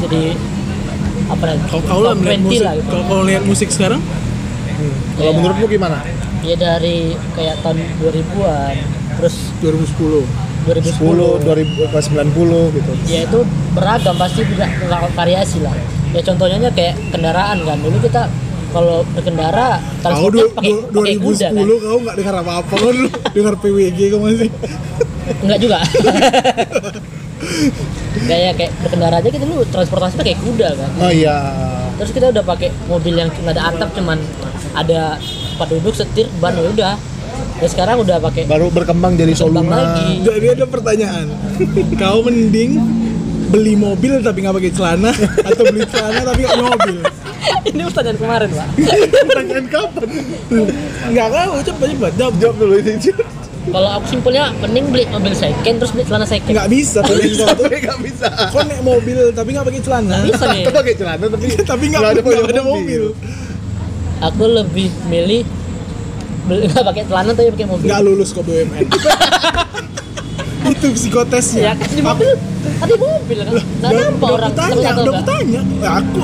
jadi 0.00 0.22
apa 1.26 1.42
namanya 1.46 1.66
Kalau 1.66 1.82
kau 1.82 2.14
melihat 2.14 2.36
20 2.36 2.44
musik, 2.44 2.60
lah 2.60 2.74
gitu. 2.74 2.96
kalau 3.02 3.22
lihat 3.24 3.42
musik 3.44 3.68
sekarang, 3.70 4.02
Hmm. 4.74 4.90
Kalau 5.14 5.30
Iya. 5.30 5.36
menurutmu 5.38 5.66
gimana? 5.68 5.98
ya 6.42 6.56
dari 6.56 6.96
kayak 7.32 7.62
tahun 7.62 7.78
2000-an 7.96 8.74
terus 9.14 9.36
2010. 9.58 10.26
2010 10.66 10.98
10, 10.98 11.40
2000, 11.40 11.86
ke 11.86 11.98
90 12.02 12.68
gitu. 12.70 12.92
ya 13.06 13.20
itu 13.22 13.38
beragam 13.70 14.12
pasti 14.14 14.42
juga 14.42 14.66
nggak 14.66 15.12
variasi 15.12 15.60
lah 15.60 15.72
ya 16.10 16.20
contohnya 16.20 16.68
kayak 16.68 16.96
kendaraan 17.08 17.60
kan 17.60 17.78
dulu 17.78 17.96
kita 17.98 18.26
kalau 18.70 19.06
berkendara 19.08 19.78
transportnya 20.00 20.42
du- 20.42 20.52
pakai 20.52 20.72
kuda 21.16 21.46
kan 21.46 21.54
2010 21.54 21.78
kau 21.80 21.98
nggak 22.02 22.16
dengar 22.18 22.34
apa-apa 22.36 22.74
kau 22.74 22.90
dulu 22.96 23.08
dengar 23.30 23.54
PWG 23.56 23.98
kau 24.08 24.20
masih. 24.20 24.50
enggak 25.40 25.58
juga 25.60 25.78
kayak 28.24 28.52
kayak 28.54 28.72
berkendara 28.78 29.16
aja 29.18 29.28
kita 29.28 29.44
dulu 29.44 29.62
transportasi 29.66 30.14
pakai 30.14 30.36
kuda 30.36 30.68
kan 30.72 30.90
Oh 30.98 31.10
iya. 31.10 31.36
terus 31.94 32.10
kita 32.10 32.30
udah 32.30 32.42
pakai 32.42 32.68
mobil 32.84 33.14
yang 33.14 33.30
nggak 33.30 33.54
ada 33.54 33.64
atap 33.70 33.88
cuman 33.92 34.18
ada 34.72 35.18
tempat 35.52 35.68
duduk 35.70 35.94
setir 35.94 36.26
ban 36.36 36.52
ya 36.52 36.66
udah 36.66 36.94
ya 37.54 37.66
sekarang 37.66 38.00
udah 38.00 38.18
pakai 38.20 38.44
Baru 38.44 38.68
berkembang 38.68 39.14
jadi 39.14 39.30
Soluna. 39.32 39.62
lagi. 39.70 40.20
Jadi 40.20 40.46
ada 40.50 40.66
pertanyaan. 40.66 41.26
Kau 42.00 42.22
mending 42.22 42.78
beli 43.46 43.74
mobil 43.74 44.18
tapi 44.18 44.42
nggak 44.42 44.54
pakai 44.54 44.70
celana 44.70 45.10
atau 45.48 45.62
beli 45.64 45.86
celana 45.86 46.20
tapi 46.24 46.40
nggak 46.42 46.58
mobil? 46.60 46.96
ini 47.68 47.80
pertanyaan 47.84 48.18
kemarin 48.18 48.48
pak 48.50 48.68
Pertanyaan 49.24 49.66
kapan? 49.68 50.08
Nggak 51.06 51.28
tahu, 51.30 51.52
cepat 51.62 51.86
cepat 51.88 52.12
jawab. 52.16 52.34
Jawab 52.38 52.56
dulu 52.56 52.74
ini. 52.76 52.94
Kalau 53.64 53.90
aku 53.90 54.06
simpelnya 54.06 54.52
mending 54.58 54.86
beli 54.88 55.04
mobil 55.08 55.32
second 55.32 55.74
terus 55.78 55.90
beli 55.90 56.04
celana 56.04 56.26
second 56.26 56.52
Nggak 56.52 56.68
bisa. 56.68 57.00
Nggak 57.00 57.16
kau 57.16 57.48
tuh 57.48 57.64
tapi 57.64 57.76
nggak 57.80 57.98
bisa. 58.02 58.28
kau 58.52 58.60
naik 58.60 58.82
mobil 58.82 59.18
tapi 59.32 59.48
nggak 59.52 59.66
pakai 59.66 59.80
celana. 59.80 60.16
bisa 60.20 60.44
nih 60.46 60.60
Kita 60.60 60.70
pakai 60.74 60.94
celana 60.94 61.24
tapi 61.26 61.44
tapi 61.72 61.84
nggak 61.88 62.00
nggak 62.00 62.12
ada, 62.20 62.50
ada 62.50 62.62
mobil. 62.62 63.02
aku 64.20 64.44
lebih 64.44 64.88
milih 65.06 65.42
nggak 66.44 66.84
pakai 66.84 67.04
celana 67.08 67.30
tapi 67.32 67.48
pakai 67.50 67.66
mobil 67.66 67.86
Nggak 67.88 68.00
lulus 68.04 68.28
kok 68.30 68.44
BUMN. 68.44 68.84
Itu 70.64 70.86
psikotesnya. 70.96 71.60
ya 71.60 71.72
kan 71.76 71.88
di 71.88 72.00
mobil 72.00 72.30
ada 72.80 72.94
mobil 72.96 73.38
kan 73.38 73.52
nggak 73.52 73.90
nampak 73.92 74.28
orang 74.32 74.52
ternyata 74.56 74.80
udah 74.80 74.92
enggak. 74.96 75.14
kutanya. 75.20 75.60
Ya, 75.84 75.90
aku, 76.00 76.22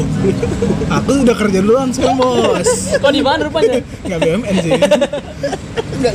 aku 0.89 1.11
udah 1.21 1.37
kerja 1.37 1.59
duluan 1.61 1.89
sekarang 1.93 2.17
bos. 2.17 2.69
kok 2.97 3.11
di 3.13 3.21
mana 3.21 3.41
rupanya 3.45 3.85
Nggak 4.09 4.19
BUMN 4.19 4.55
sih. 4.59 4.73
nggak. 6.01 6.13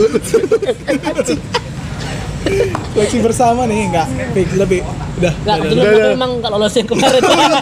Seleksi 2.96 3.18
bersama 3.20 3.66
nih, 3.66 3.90
nggak. 3.90 4.08
Fix 4.34 4.50
lebih. 4.56 4.82
Udah. 5.16 5.34
Nggak, 5.34 5.56
udah, 5.56 5.64
kebetulan 5.64 5.94
aku 5.96 6.10
memang 6.18 6.32
nggak 6.42 6.52
lolos 6.52 6.74
yang 6.76 6.88
kemarin 6.92 7.22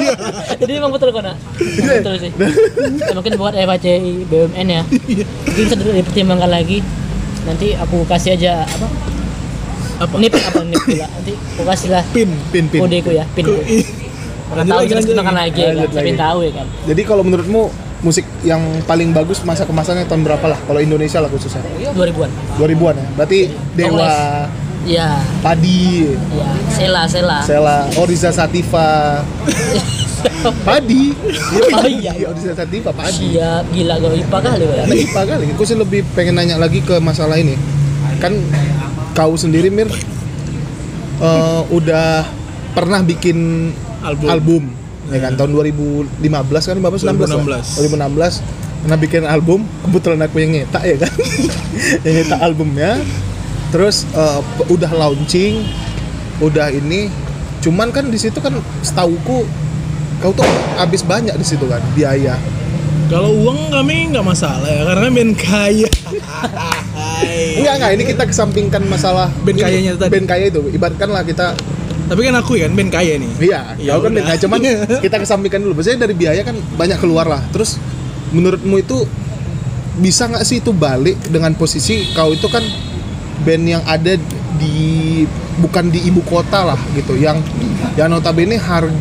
jadi 0.63 0.71
emang 0.81 0.91
betul 0.91 1.07
kok 1.13 1.21
nak 1.21 1.37
betul 1.85 2.13
sih 2.17 2.31
ya, 2.33 3.13
mungkin 3.13 3.31
buat 3.37 3.53
FHCI 3.53 4.13
BUMN 4.25 4.67
ya 4.73 4.81
mungkin 4.89 5.25
bisa 5.53 5.75
dipertimbangkan 5.77 6.49
lagi 6.49 6.81
nanti 7.45 7.77
aku 7.77 8.09
kasih 8.09 8.33
aja 8.33 8.65
apa 8.65 8.87
Apa? 9.95 10.15
nip 10.17 10.33
apa 10.33 10.61
nip 10.63 10.81
pula 10.81 11.05
nanti 11.05 11.33
aku 11.33 11.63
kasih 11.63 11.89
lah 11.91 12.03
Pin. 12.09 12.29
Pin 12.49 12.65
pin. 12.67 12.79
kodeku 12.79 13.09
ya 13.09 13.25
pin 13.29 13.45
Lanjut 14.53 14.69
tahu 14.69 14.81
jelas 14.85 15.01
lanjut 15.01 15.15
gunakan 15.15 15.35
lagi. 15.35 15.59
ya 15.59 15.71
kan 15.71 15.87
saya 15.89 16.03
lagi. 16.03 16.13
tahu 16.15 16.37
ya 16.39 16.51
kan 16.53 16.67
Jadi 16.85 17.01
kalau 17.03 17.23
menurutmu 17.23 17.61
musik 17.99 18.25
yang 18.41 18.59
paling 18.83 19.09
bagus 19.09 19.39
masa 19.41 19.63
kemasannya 19.63 20.03
tahun 20.03 20.21
berapa 20.21 20.45
lah? 20.45 20.59
Kalau 20.61 20.77
Indonesia 20.77 21.17
lah 21.17 21.27
khususnya. 21.27 21.63
2000-an 21.89 22.29
2000-an 22.57 22.95
ya. 22.95 23.07
Berarti 23.15 23.39
Dewa, 23.73 24.11
ya 24.83 25.09
Padi, 25.39 26.11
ya 26.11 26.51
Sela 26.69 27.07
Sela 27.07 27.39
Sela, 27.41 27.77
Oriza 27.95 28.29
Sativa, 28.29 29.23
Padi. 30.67 31.15
Oh 31.71 31.87
iya. 31.87 32.11
Oriza 32.27 32.51
Sativa, 32.53 32.91
Padi. 32.91 33.33
siap 33.33 33.63
gila 33.71 33.95
gue 33.97 34.19
IPA 34.19 34.37
kali 34.43 34.65
ya 34.67 34.83
Apa 34.83 35.21
kali? 35.25 35.45
Aku 35.49 35.63
sih 35.63 35.75
lebih 35.75 36.03
pengen 36.11 36.35
nanya 36.35 36.55
lagi 36.57 36.77
ke 36.79 36.99
masalah 36.99 37.35
ini. 37.35 37.55
Kan 38.19 38.35
kau 39.13 39.33
sendiri 39.33 39.69
Mir 39.69 39.89
eh, 41.19 41.61
udah 41.69 42.25
pernah 42.71 42.99
bikin 42.99 43.69
Album. 44.01 44.27
album, 44.27 44.63
ya 45.07 45.19
kan 45.21 45.33
tahun 45.33 45.55
2015 45.55 46.19
kan 46.43 46.75
15 46.75 47.07
16 47.07 47.07
lah. 47.07 47.63
2016. 47.63 48.43
2016 48.43 48.43
pernah 48.83 48.99
bikin 48.99 49.23
album 49.23 49.59
kebetulan 49.79 50.19
aku 50.21 50.37
yang 50.37 50.51
nyetak 50.51 50.83
ya 50.83 50.97
kan 50.99 51.13
yang 52.03 52.13
nyetak 52.17 52.39
albumnya 52.41 52.91
terus 53.69 54.03
p- 54.03 54.67
udah 54.67 54.91
launching 54.91 55.63
udah 56.37 56.67
ini 56.67 57.07
cuman 57.63 57.89
kan 57.89 58.11
di 58.11 58.19
situ 58.19 58.35
kan 58.37 58.51
setauku 58.81 59.47
kau 60.19 60.35
tuh 60.35 60.43
habis 60.75 60.99
banyak 61.01 61.31
di 61.33 61.45
situ 61.45 61.63
kan 61.63 61.79
biaya 61.93 62.35
Kalau 63.03 63.31
uang 63.31 63.69
kami 63.69 64.09
nggak 64.09 64.25
masalah 64.25 64.65
ya, 64.65 64.89
karena 64.89 65.07
band 65.11 65.33
kaya. 65.37 65.85
Enggak 67.55 67.73
enggak 67.75 67.91
ini 67.91 68.03
kita 68.05 68.23
kesampingkan 68.25 68.81
masalah 68.83 69.27
Band 69.39 69.55
ini, 69.55 69.61
kayanya 69.61 69.91
tadi. 69.95 70.11
Band 70.11 70.25
kaya 70.25 70.45
itu 70.47 70.61
ibaratkanlah 70.69 71.23
kita 71.23 71.47
Tapi 72.03 72.19
kan 72.21 72.35
aku 72.35 72.57
kan 72.57 72.71
band 72.73 72.91
kaya 72.91 73.15
nih. 73.15 73.31
iya, 73.39 73.61
Ya 73.77 73.95
kau 73.95 74.03
kan 74.03 74.11
band 74.11 74.19
udah. 74.19 74.27
kaya 74.27 74.39
cuman 74.41 74.59
kita 75.05 75.17
kesampingkan 75.17 75.59
dulu. 75.59 75.73
Biasanya 75.75 76.03
dari 76.03 76.13
biaya 76.13 76.41
kan 76.41 76.55
banyak 76.75 76.97
keluar 76.97 77.25
lah. 77.25 77.41
Terus 77.49 77.79
menurutmu 78.29 78.75
itu 78.77 79.07
bisa 79.95 80.25
nggak 80.25 80.41
sih 80.41 80.57
itu 80.57 80.73
balik 80.73 81.15
dengan 81.25 81.53
posisi 81.53 82.09
kau 82.11 82.33
itu 82.33 82.49
kan 82.49 82.65
band 83.41 83.63
yang 83.63 83.83
ada 83.85 84.17
di 84.55 85.21
bukan 85.55 85.89
di 85.89 86.01
ibu 86.03 86.21
kota 86.23 86.65
lah 86.65 86.79
gitu 86.91 87.13
yang 87.13 87.37
yang 87.93 88.09
notabene 88.09 88.57
harga 88.57 88.97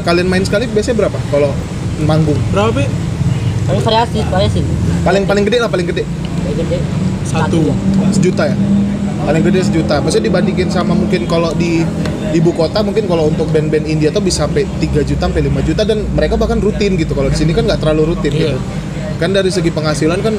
kalian 0.00 0.30
main 0.30 0.42
sekali 0.42 0.66
biasanya 0.66 1.02
berapa 1.02 1.18
kalau 1.28 1.50
manggung 2.00 2.38
Berapa 2.50 2.70
Pi? 2.72 2.86
tapi 3.66 3.80
variasi 3.80 4.18
variasi 4.24 4.60
paling 5.02 5.26
paling 5.26 5.42
gede 5.42 5.58
lah 5.58 5.66
paling 5.66 5.86
gede 5.86 6.06
Kayak 6.40 6.56
gede 6.62 6.78
Satu. 7.30 7.60
ya. 7.62 7.74
sejuta 8.10 8.42
ya 8.44 8.56
paling 9.20 9.42
gede 9.44 9.60
sejuta 9.62 10.00
maksudnya 10.00 10.26
dibandingin 10.26 10.68
sama 10.68 10.92
mungkin 10.92 11.24
kalau 11.24 11.52
di 11.54 11.84
ibu 12.32 12.50
kota 12.50 12.80
mungkin 12.80 13.04
kalau 13.04 13.28
untuk 13.28 13.46
band-band 13.48 13.84
India 13.84 14.08
tuh 14.08 14.18
bisa 14.18 14.44
sampai 14.44 14.64
3 14.80 15.04
juta 15.04 15.28
sampai 15.28 15.44
5 15.44 15.60
juta 15.62 15.82
dan 15.84 16.02
mereka 16.10 16.34
bahkan 16.34 16.58
rutin 16.58 16.96
gitu 16.96 17.12
kalau 17.12 17.28
di 17.28 17.36
sini 17.36 17.52
kan 17.52 17.64
nggak 17.64 17.78
terlalu 17.78 18.14
rutin 18.14 18.32
Iya. 18.32 18.40
gitu 18.50 18.58
kan 19.20 19.30
dari 19.30 19.52
segi 19.52 19.68
penghasilan 19.68 20.18
kan 20.18 20.34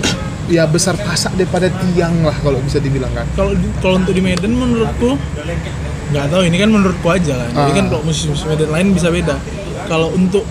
ya 0.50 0.66
besar 0.66 0.98
pasak 0.98 1.38
daripada 1.38 1.70
tiang 1.70 2.26
lah 2.26 2.34
kalau 2.36 2.58
bisa 2.60 2.82
dibilang 2.82 3.14
kan 3.14 3.24
Kalau 3.32 3.54
kalau 3.80 3.96
untuk 3.98 4.12
di 4.12 4.20
Medan 4.20 4.52
menurutku 4.52 5.14
nggak 6.12 6.26
tahu 6.28 6.42
ini 6.44 6.58
kan 6.58 6.68
menurutku 6.68 7.08
aja 7.08 7.34
kan. 7.38 7.50
Jadi 7.54 7.72
Ah. 7.72 7.76
kan 7.78 7.86
kalau 7.88 8.04
musisi 8.04 8.28
Medan 8.44 8.68
lain 8.68 8.88
bisa 8.92 9.08
beda. 9.08 9.38
Kalau 9.86 10.12
untuk 10.12 10.44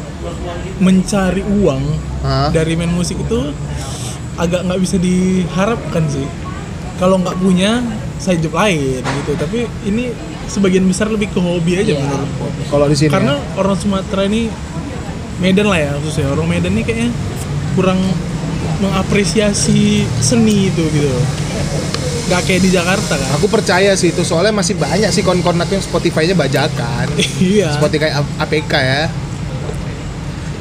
mencari 0.78 1.42
uang 1.42 1.82
Ah. 2.20 2.48
dari 2.48 2.76
main 2.76 2.88
musik 2.88 3.16
itu 3.18 3.52
agak 4.40 4.64
nggak 4.64 4.80
bisa 4.80 4.96
diharapkan 4.96 6.04
sih. 6.08 6.24
Kalau 6.96 7.16
nggak 7.16 7.36
punya 7.36 7.84
saya 8.16 8.36
hidup 8.36 8.52
lain 8.52 9.00
gitu. 9.00 9.32
Tapi 9.34 9.58
ini 9.84 10.12
sebagian 10.46 10.84
besar 10.84 11.06
lebih 11.06 11.28
ke 11.28 11.38
hobi 11.38 11.76
aja 11.76 11.92
Iya. 11.92 12.00
menurutku. 12.00 12.46
kalau 12.66 12.84
di 12.84 12.96
sini 12.96 13.08
Karena 13.08 13.34
ya. 13.34 13.54
orang 13.54 13.76
Sumatera 13.76 14.22
ini 14.24 14.50
Medan 15.38 15.66
lah 15.66 15.78
ya 15.78 15.90
khususnya 15.96 16.28
orang 16.28 16.46
Medan 16.46 16.72
ini 16.72 16.82
kayaknya 16.82 17.08
kurang 17.72 17.96
mengapresiasi 18.80 19.80
seni 20.18 20.68
itu 20.68 20.84
gitu. 20.86 21.08
Gak 22.26 22.44
kayak 22.44 22.62
di 22.62 22.70
Jakarta 22.70 23.14
kan. 23.14 23.30
aku 23.34 23.46
percaya 23.46 23.90
sih 23.92 24.10
itu 24.10 24.22
soalnya 24.22 24.52
masih 24.52 24.74
banyak 24.74 25.10
sih 25.10 25.20
kon-kon 25.20 25.56
aku 25.56 25.74
yang 25.74 25.82
Spotify-nya 25.82 26.34
bajakan 26.34 27.06
iya. 27.42 27.72
Spotify 27.72 28.10
APK 28.38 28.72
ya 28.72 29.02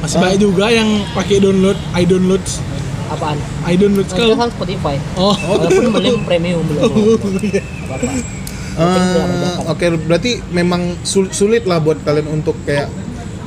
Masih 0.00 0.16
Ah. 0.16 0.22
banyak 0.24 0.38
juga 0.40 0.66
yang 0.66 0.88
pakai 1.12 1.38
download, 1.38 1.76
I 1.92 2.02
download, 2.02 2.40
apaan 3.10 3.38
I 3.66 3.74
Nah, 3.74 4.00
itu 4.00 4.14
kalau. 4.14 4.38
kan 4.38 4.48
Spotify 4.48 4.94
Oh. 5.14 5.34
walaupun 5.34 5.90
belum 5.92 6.20
premium 6.22 6.62
belum 6.64 6.80
iya. 7.42 7.62
Bapak. 7.84 8.12
Eh, 8.70 9.54
Oke, 9.66 9.84
berarti 9.98 10.40
memang 10.48 10.94
sul- 11.02 11.28
sulit 11.30 11.66
lah 11.66 11.82
buat 11.82 11.98
kalian 12.00 12.30
untuk 12.30 12.54
kayak 12.62 12.86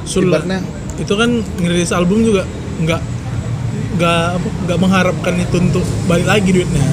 Sulit. 0.04 0.30
ibaratnya 0.30 0.60
Itu 0.94 1.16
kan 1.16 1.32
ngerilis 1.58 1.90
album 1.90 2.22
juga 2.22 2.44
nggak 2.78 3.02
nggak 3.94 4.26
nggak 4.68 4.78
mengharapkan 4.78 5.34
itu 5.36 5.58
untuk 5.58 5.82
balik 6.06 6.28
lagi 6.28 6.50
duitnya. 6.52 6.84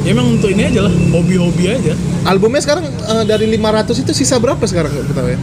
Ya 0.00 0.14
emang 0.14 0.38
untuk 0.38 0.48
ini 0.48 0.62
aja 0.64 0.86
lah, 0.86 0.92
hobi-hobi 1.10 1.68
aja. 1.68 1.92
albumnya 2.24 2.58
sekarang 2.58 2.86
eh, 2.86 3.24
dari 3.24 3.50
500 3.50 3.92
itu 3.98 4.12
sisa 4.14 4.38
berapa 4.38 4.62
sekarang 4.62 4.88
nggak 4.88 5.12
tahu 5.12 5.28
ya? 5.28 5.38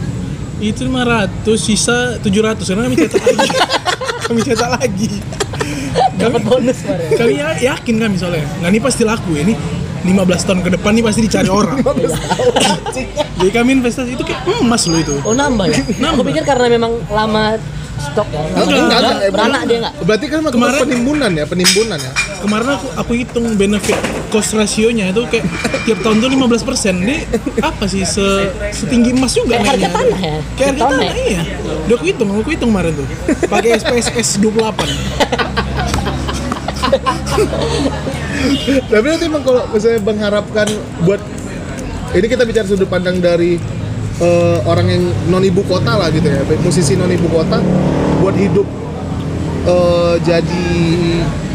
Itu 0.64 0.80
500, 0.84 1.28
sisa 1.54 1.96
700 2.18 2.64
karena 2.64 2.82
kami 2.82 2.96
cetak 2.96 3.22
lagi. 3.22 3.48
kami 4.26 4.40
cetak 4.42 4.70
lagi. 4.72 5.08
Kami, 5.94 6.18
dapat 6.20 6.40
bonus 6.42 6.78
kemarin 6.80 7.08
kami 7.14 7.34
ya- 7.36 7.58
yakin 7.68 7.94
kami 7.96 8.14
soalnya. 8.16 8.46
Nah 8.58 8.68
ini 8.68 8.78
pasti 8.78 9.02
laku 9.02 9.34
ini. 9.36 9.54
15 10.04 10.12
tahun 10.42 10.60
ke 10.60 10.70
depan 10.74 10.92
nih 10.92 11.00
pasti 11.02 11.20
dicari 11.22 11.48
orang. 11.48 11.80
Jadi 13.36 13.50
kami 13.50 13.70
investasi 13.74 14.12
itu 14.12 14.22
kayak 14.22 14.44
emas 14.54 14.84
loh 14.84 15.00
itu. 15.00 15.16
Oh 15.22 15.32
nambah 15.32 15.64
ya? 15.66 15.80
Aku 16.12 16.20
pikir 16.22 16.44
karena 16.44 16.68
memang 16.68 16.92
lama 17.08 17.56
stok 17.96 18.28
ya. 18.28 18.44
Lama 18.44 18.60
Enggak, 18.60 18.78
enggak, 18.78 18.98
enggak. 19.00 19.30
beranak 19.32 19.60
dia 19.64 19.76
enggak? 19.80 19.94
Berarti 19.98 20.26
kan 20.28 20.38
Kemarin- 20.46 20.82
penimbunan 20.82 21.30
ya, 21.32 21.44
penimbunan 21.46 21.96
ya. 21.98 22.12
Kemarin 22.36 22.68
aku 22.70 22.86
aku 22.94 23.12
hitung 23.14 23.46
benefit 23.54 23.96
cost 24.28 24.52
rasionya 24.52 25.08
itu 25.08 25.24
kayak 25.24 25.44
tiap 25.82 25.98
tahun 26.04 26.16
tuh 26.18 26.28
15%. 26.28 27.00
Ini 27.00 27.16
apa 27.62 27.84
sih 27.86 28.04
se 28.04 28.24
setinggi 28.72 29.08
emas 29.10 29.32
juga 29.32 29.56
Kayak 29.56 29.68
harga 29.70 29.88
tanah 29.90 30.18
ya? 30.20 30.36
Kayak 30.52 30.68
harga 30.70 30.84
tanah 30.90 31.12
iya. 31.16 31.42
Udah 31.82 31.96
aku 31.96 32.04
hitung, 32.04 32.28
aku 32.30 32.50
hitung 32.50 32.70
kemarin 32.70 32.92
tuh. 32.92 33.06
Pakai 33.46 33.72
SPSS 33.74 34.36
28. 34.36 34.84
Tapi 38.92 39.06
nanti 39.06 39.24
emang 39.26 39.42
kalau 39.42 39.62
misalnya 39.70 40.00
mengharapkan 40.02 40.68
buat 41.02 41.20
ini 42.14 42.26
kita 42.30 42.46
bicara 42.46 42.66
sudut 42.66 42.86
pandang 42.86 43.18
dari 43.18 43.58
eh, 44.20 44.58
orang 44.66 44.86
yang 44.86 45.02
non 45.30 45.42
ibu 45.42 45.62
kota 45.66 45.98
lah 45.98 46.08
gitu 46.14 46.26
ya, 46.30 46.42
musisi 46.62 46.94
non 46.94 47.10
ibu 47.10 47.26
kota 47.26 47.58
buat 48.22 48.36
hidup 48.38 48.66
eh, 49.66 50.14
jadi 50.22 50.66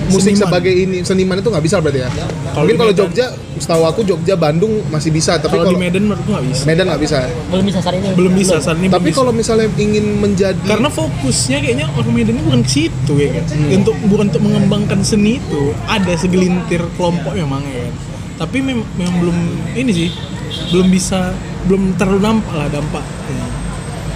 musik 0.10 0.34
Seniman. 0.36 0.42
sebagai 0.50 0.74
ini 0.74 0.98
seniman 1.06 1.38
itu 1.40 1.50
nggak 1.50 1.66
bisa 1.66 1.78
berarti 1.80 2.00
ya. 2.02 2.10
Kalau 2.10 2.66
Mungkin 2.66 2.78
kalau 2.82 2.94
Jogja, 2.94 3.26
setahu 3.56 3.84
aku 3.86 4.02
Jogja, 4.04 4.34
Bandung 4.34 4.82
masih 4.90 5.14
bisa, 5.14 5.38
tapi 5.38 5.56
Kalau 5.56 5.72
di 5.72 5.78
Medan 5.78 6.10
menurutku 6.10 6.30
nggak 6.34 6.46
bisa. 6.50 6.62
Medan 6.66 6.86
nggak 6.90 7.02
bisa. 7.02 7.18
Belum 7.50 7.66
bisa 7.66 7.80
saat 7.80 7.96
ini. 7.96 8.08
Belum 8.18 8.34
bisa 8.34 8.56
saat 8.58 8.78
ini. 8.82 8.88
Tapi 8.90 9.10
kalau 9.14 9.32
misalnya 9.32 9.68
ingin 9.78 10.06
menjadi 10.18 10.58
karena 10.66 10.90
fokusnya 10.90 11.58
kayaknya 11.62 11.86
orang 11.94 12.14
Medan 12.14 12.34
ini 12.36 12.44
bukan 12.44 12.62
ke 12.66 12.72
situ 12.72 13.14
ya 13.16 13.30
kan 13.32 13.46
untuk 13.70 13.96
bukan 14.10 14.26
untuk 14.34 14.44
mengembangkan 14.44 15.00
seni 15.06 15.38
itu 15.38 15.72
ada 15.88 16.14
segelintir 16.18 16.82
kelompok 16.98 17.34
memang 17.38 17.64
ya 17.70 17.88
kan 17.88 17.94
tapi 18.40 18.64
mem- 18.64 18.88
memang 18.96 19.16
belum 19.20 19.38
ini 19.76 19.92
sih 19.92 20.10
belum 20.72 20.88
bisa 20.88 21.36
belum 21.68 22.00
terlalu 22.00 22.20
nampak 22.24 22.54
lah 22.56 22.68
dampak 22.72 23.04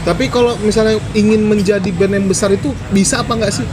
tapi 0.03 0.27
kalau 0.27 0.59
misalnya 0.59 0.99
ingin 1.15 1.47
menjadi 1.47 1.87
band 1.95 2.11
yang 2.11 2.27
besar 2.27 2.51
itu 2.51 2.75
bisa 2.91 3.23
apa 3.23 3.39
nggak 3.39 3.55
sih? 3.55 3.63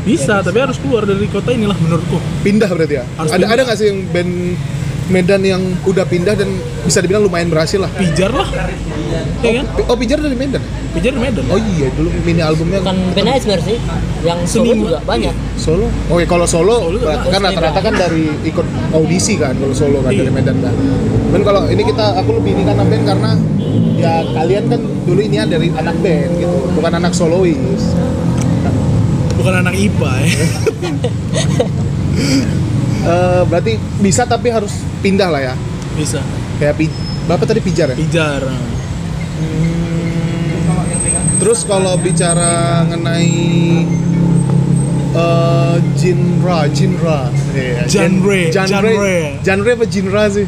Bisa 0.00 0.40
tapi 0.40 0.58
harus 0.58 0.76
keluar 0.76 1.04
dari 1.04 1.26
kota 1.26 1.50
inilah 1.50 1.76
menurutku 1.76 2.16
Pindah 2.40 2.68
berarti 2.68 2.94
ya? 2.96 3.04
Harus 3.14 3.30
ada 3.30 3.38
pindah. 3.38 3.52
ada 3.52 3.60
nggak 3.64 3.76
sih 3.76 3.86
yang 3.86 3.98
band 4.08 4.32
Medan 5.10 5.42
yang 5.42 5.58
udah 5.82 6.06
pindah 6.06 6.38
dan 6.38 6.46
bisa 6.80 6.98
dibilang 6.98 7.26
lumayan 7.26 7.50
berhasil 7.50 7.76
lah? 7.76 7.90
pijar 7.92 8.30
lah 8.30 8.46
ya 9.42 9.58
kan 9.58 9.66
Oh 9.84 9.98
Pijar 9.98 10.18
dari 10.18 10.34
Medan? 10.34 10.62
pijar 10.90 11.10
di 11.10 11.18
Medan 11.18 11.42
Oh 11.46 11.58
iya 11.58 11.90
dulu 11.90 12.14
mini 12.22 12.38
albumnya 12.38 12.78
Bukan 12.78 12.96
band 13.10 13.26
aja 13.28 13.38
sebenarnya 13.40 13.66
sih. 13.66 13.78
Yang 14.20 14.38
solo 14.46 14.62
Seniman. 14.62 14.84
juga 14.84 14.98
banyak. 15.02 15.34
Solo. 15.56 15.86
Oke 16.06 16.24
kalau 16.24 16.44
Solo, 16.44 16.76
Solo 16.78 16.98
kan 17.02 17.40
rata-rata 17.40 17.80
kan 17.80 17.94
dari 17.94 18.28
ikut 18.44 18.66
audisi 18.92 19.34
kan 19.34 19.56
kalau 19.56 19.72
Solo 19.72 19.98
kan 19.98 20.12
Iya. 20.12 20.22
dari 20.22 20.30
Medan 20.30 20.56
kan. 20.60 20.74
Dan 21.30 21.40
kalau 21.40 21.66
ini 21.66 21.82
kita 21.82 22.06
aku 22.14 22.30
lebih 22.36 22.52
ini 22.52 22.62
karena 22.64 22.84
band 22.84 23.04
karena 23.06 23.30
ya 23.96 24.14
kalian 24.30 24.64
kan 24.68 24.80
dulu 25.02 25.20
ini 25.20 25.36
dari 25.42 25.68
anak 25.72 25.96
band 25.98 26.30
gitu, 26.36 26.56
bukan 26.70 26.92
anak 26.94 27.12
solois. 27.12 27.82
Bukan 29.40 29.54
anak 29.58 29.74
IPA 29.74 30.12
ya 30.20 30.28
Eh, 33.00 33.42
berarti 33.48 33.74
bisa 33.98 34.28
tapi 34.28 34.52
harus 34.52 34.68
pindah 35.00 35.32
lah 35.32 35.40
ya. 35.40 35.54
bisa 35.96 36.20
Kayak 36.56 36.76
pi 36.76 36.84
Bapak 37.24 37.48
tadi 37.48 37.58
Pijar 37.58 37.88
ya? 37.88 37.96
pijar 37.96 38.44
Terus 41.40 41.64
kalau 41.64 41.96
bicara 41.96 42.84
mengenai 42.84 43.88
eh 45.10 45.76
genre, 45.96 46.60
genre, 46.70 47.20
Iya, 47.50 47.82
gen- 47.88 48.20
Genre, 48.20 48.40
genre, 48.52 48.92
genre. 48.92 49.18
genre 49.40 49.70
apa 49.72 49.84
genre 49.88 50.24
sih? 50.28 50.46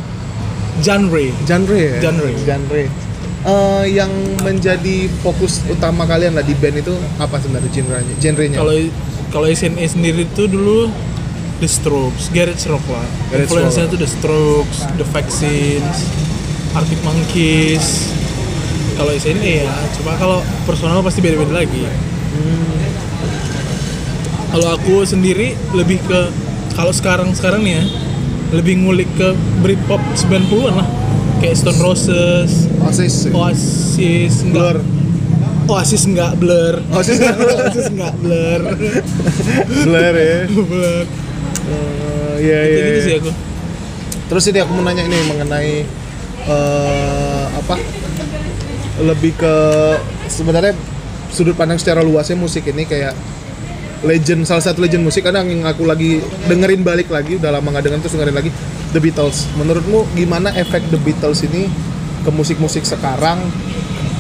genre 0.79 1.25
Genre, 1.43 1.81
ya? 1.89 1.99
Genre. 2.01 2.31
genre. 2.39 2.83
Eh, 3.43 3.99
yang 3.99 4.11
menjadi 4.47 5.11
fokus 5.19 5.67
utama 5.67 6.07
kalian 6.07 6.39
lah 6.39 6.47
di 6.47 6.55
band 6.55 6.79
itu 6.79 6.95
apa 7.19 7.43
sebenarnya 7.43 7.75
genre-nya? 7.75 8.15
Genrenya? 8.23 8.63
kalau 8.63 8.75
kalau 9.35 9.47
SNE 9.51 9.83
sendiri 9.83 10.31
itu 10.31 10.47
dulu 10.47 10.87
The 11.59 11.67
Strokes, 11.67 12.31
Garage 12.31 12.71
Rock 12.71 12.87
lah. 12.87 13.03
Rock. 13.35 13.75
itu 13.75 13.99
The 13.99 14.07
Strokes, 14.07 14.87
The 14.95 15.07
Vaccines, 15.11 16.07
Arctic 16.71 17.03
Monkeys. 17.03 18.15
Kalau 18.95 19.11
SNE 19.11 19.67
ya, 19.67 19.75
cuma 19.99 20.15
kalau 20.23 20.39
personal 20.63 21.03
pasti 21.03 21.19
beda-beda 21.19 21.67
lagi. 21.67 21.83
Kalau 24.55 24.69
aku 24.71 25.03
sendiri 25.03 25.59
lebih 25.75 25.99
ke 26.07 26.31
kalau 26.79 26.95
sekarang 26.95 27.35
sekarang 27.35 27.67
nih 27.67 27.83
ya, 27.83 27.85
lebih 28.55 28.87
ngulik 28.87 29.11
ke 29.19 29.35
Britpop 29.67 29.99
90-an 30.15 30.79
lah. 30.79 30.87
Kayak 31.43 31.59
Stone 31.59 31.81
Roses, 31.83 32.71
Oasis. 32.93 33.33
Oasis, 33.33 34.45
Blur. 34.53 34.77
enggak 34.77 35.65
Oasis 35.65 36.05
enggak 36.05 36.33
blur. 36.37 36.75
Oasis 36.93 37.17
nggak 37.17 37.37
blur. 37.41 37.57
Oasis 37.65 37.87
enggak 37.89 38.15
blur. 38.21 38.61
Blur 39.65 40.15
ya. 40.21 40.39
blur. 40.69 41.05
Eh, 41.73 42.35
Iya 42.37 42.59
iya. 42.69 42.77
Gitu, 42.85 42.93
iya. 42.93 43.01
sih 43.01 43.15
aku. 43.17 43.33
Terus 44.29 44.45
ini 44.53 44.59
aku 44.61 44.71
mau 44.77 44.85
nanya 44.85 45.09
ini 45.09 45.17
mengenai 45.25 45.89
eh, 46.53 47.45
apa? 47.57 47.81
Lebih 49.01 49.41
ke 49.41 49.55
sebenarnya 50.29 50.77
sudut 51.33 51.57
pandang 51.57 51.81
secara 51.81 52.05
luasnya 52.05 52.37
musik 52.37 52.69
ini 52.69 52.85
kayak 52.85 53.17
legend 54.05 54.45
salah 54.45 54.61
satu 54.61 54.85
legend 54.85 55.01
musik 55.01 55.25
kadang 55.25 55.49
yang 55.49 55.65
aku 55.65 55.89
lagi 55.89 56.21
dengerin 56.45 56.85
balik 56.85 57.09
lagi 57.09 57.41
udah 57.41 57.57
lama 57.57 57.73
nggak 57.73 57.89
dengerin 57.89 58.03
terus 58.05 58.15
dengerin 58.21 58.37
lagi 58.37 58.53
The 58.93 59.01
Beatles. 59.01 59.49
Menurutmu 59.57 60.13
gimana 60.13 60.53
efek 60.53 60.85
The 60.93 61.01
Beatles 61.01 61.41
ini 61.49 61.73
ke 62.23 62.31
musik-musik 62.31 62.87
sekarang 62.87 63.39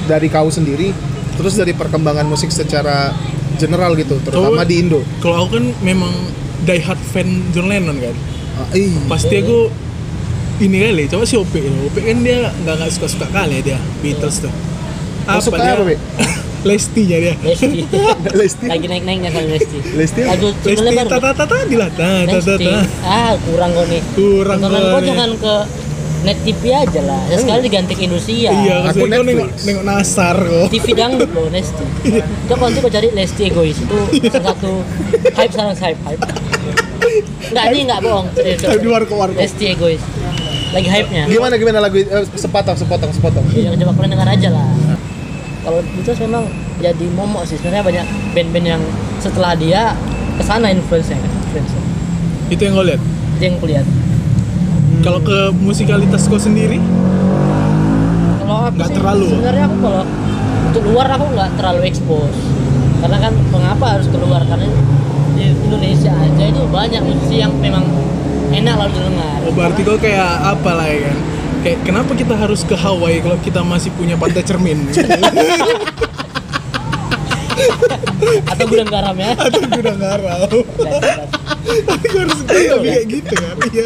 dari 0.06 0.26
kau 0.26 0.50
sendiri 0.50 0.90
terus 1.38 1.56
dari 1.56 1.72
perkembangan 1.72 2.26
musik 2.28 2.52
secara 2.52 3.14
general 3.56 3.94
gitu 3.94 4.18
terutama 4.26 4.62
Kalau- 4.62 4.68
di 4.68 4.76
Indo. 4.82 5.00
Kalau 5.22 5.46
aku 5.46 5.58
kan 5.58 5.64
memang 5.80 6.12
die 6.66 6.82
hard 6.82 7.00
fan 7.14 7.50
John 7.54 7.70
Lennon 7.70 7.96
kan. 7.98 8.14
Ah, 8.58 8.68
ih. 8.76 8.92
Pasti 9.08 9.40
aku 9.40 9.70
ini 10.60 10.78
kali, 10.78 11.04
coba 11.10 11.24
si 11.26 11.34
Ope. 11.34 11.58
Ope 11.58 12.00
kan 12.04 12.22
dia 12.22 12.52
nggak 12.52 12.74
nggak 12.78 12.90
suka 12.92 13.06
suka 13.08 13.26
kali 13.32 13.62
ya 13.62 13.74
dia 13.74 13.78
Beatles 14.04 14.44
tuh. 14.44 14.52
Kau 15.26 15.38
suka 15.38 15.58
apa, 15.58 15.82
Be? 15.86 15.96
Lestinya 16.68 17.18
dia. 17.18 17.34
Lesti. 17.42 17.82
Lesti. 18.38 18.66
Lagi 18.70 18.86
naik-naiknya 18.86 19.30
kan 19.34 19.44
Lesti. 19.50 19.78
Lesti 19.98 20.20
apa? 20.22 20.38
Lesti 20.38 20.68
singlenya 20.78 21.04
baru. 21.06 21.18
tata 21.18 21.30
tata 21.34 21.56
dilah 21.66 21.90
ta 21.90 22.22
ta 22.22 22.38
ta 22.38 22.54
Lesti. 22.54 22.66
ta. 22.66 22.78
Ah, 23.02 23.32
kurang 23.42 23.70
kok 23.74 23.86
nih. 23.90 24.02
Kurang 24.14 24.58
nih. 24.62 25.02
jangan 25.02 25.30
ke 25.38 25.54
net 26.22 26.38
TV 26.46 26.62
aja 26.70 27.00
lah. 27.02 27.20
Ya 27.26 27.36
sekali 27.38 27.60
diganti 27.66 27.92
ke 27.98 28.02
Indonesia. 28.06 28.50
Iya, 28.54 28.74
Aku 28.90 29.02
aku 29.02 29.06
nengok 29.10 29.26
Netflix. 29.26 29.60
nengok 29.66 29.84
nasar 29.84 30.36
kok. 30.38 30.66
TV 30.70 30.86
dangdut 30.94 31.30
loh 31.34 31.46
Lesti. 31.50 31.84
Coba 32.48 32.62
nanti 32.70 32.78
kau 32.78 32.92
cari 32.92 33.08
Lesti 33.10 33.42
egois 33.50 33.78
itu 33.78 33.98
salah 34.30 34.54
satu 34.54 34.72
hype 35.34 35.52
sekarang 35.52 35.74
hype 35.74 36.00
hype. 36.06 36.22
Enggak 37.50 37.64
ini 37.74 37.80
enggak 37.84 38.00
bohong. 38.00 38.26
Serius. 38.38 38.60
Hype 38.62 38.82
di 38.82 38.88
warkop-warkop. 38.90 39.40
Lesti 39.42 39.64
egois. 39.74 40.02
Lagi 40.72 40.88
hype-nya. 40.88 41.28
Gimana 41.28 41.54
gimana 41.60 41.78
lagu 41.84 42.00
eh, 42.00 42.24
sepotong 42.32 42.76
sepotong 42.78 43.12
sepotong. 43.12 43.44
Ya 43.52 43.74
coba 43.76 43.92
kalian 43.98 44.10
dengar 44.16 44.28
aja 44.30 44.48
lah. 44.48 44.66
Kalau 45.62 45.78
itu 45.78 46.10
memang 46.26 46.44
jadi 46.82 47.06
momok 47.14 47.46
sih 47.46 47.54
sebenarnya 47.60 47.84
banyak 47.86 48.06
band-band 48.34 48.66
yang 48.66 48.82
setelah 49.22 49.54
dia 49.54 49.94
ke 50.38 50.42
sana 50.42 50.72
influence-nya 50.72 51.20
kan. 51.20 51.30
Influence 51.30 51.72
Itu 52.50 52.62
yang 52.66 52.74
gue 52.74 52.86
lihat. 52.94 53.00
Itu 53.38 53.42
yang 53.46 53.56
kulihat. 53.62 53.86
Kalau 55.02 55.18
ke 55.18 55.38
musikalitas 55.52 56.30
kau 56.30 56.38
sendiri, 56.38 56.78
Kalau 58.38 58.54
aku 58.62 58.76
Nggak 58.76 58.88
sih, 58.88 58.96
terlalu. 58.96 59.26
sebenarnya 59.28 59.64
aku 59.66 59.76
kalau 59.80 60.02
untuk 60.68 60.82
luar 60.86 61.06
aku 61.10 61.24
nggak 61.28 61.50
terlalu 61.56 61.80
expose. 61.84 62.38
Karena 62.98 63.18
kan 63.18 63.32
mengapa 63.50 63.86
harus 63.98 64.06
keluar? 64.08 64.42
Karena 64.44 64.66
di 65.32 65.44
Indonesia 65.50 66.12
aja 66.12 66.44
itu 66.44 66.62
banyak 66.70 67.02
musisi 67.02 67.36
yang 67.36 67.50
memang 67.58 67.82
enak 68.52 68.74
lalu 68.78 68.90
didengar. 68.94 69.38
oh 69.42 69.52
berarti 69.52 69.80
kau 69.82 69.98
kayak 69.98 70.30
apa 70.44 70.70
lah 70.70 70.86
ya 70.86 70.98
kan? 71.02 71.16
Kayak 71.62 71.78
kenapa 71.82 72.10
kita 72.12 72.34
harus 72.34 72.60
ke 72.62 72.74
Hawaii 72.74 73.18
kalau 73.18 73.38
kita 73.38 73.60
masih 73.62 73.90
punya 73.92 74.14
pantai 74.14 74.42
cermin? 74.42 74.86
Atau 78.46 78.64
gudang 78.66 78.88
garam 78.88 79.16
ya. 79.16 79.32
Atau 79.34 79.60
ngarau. 79.96 80.60
Tapi 81.62 82.04
gue 82.04 82.20
harus 82.20 82.38
tapi 82.42 82.64
kayak 82.82 83.04
gitu 83.08 83.34
kan? 83.34 83.54
Iya. 83.70 83.84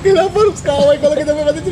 Kenapa 0.00 0.36
harus 0.36 0.60
kawai 0.60 0.96
kalau 0.96 1.14
kita 1.14 1.32
memang 1.32 1.54
itu? 1.54 1.70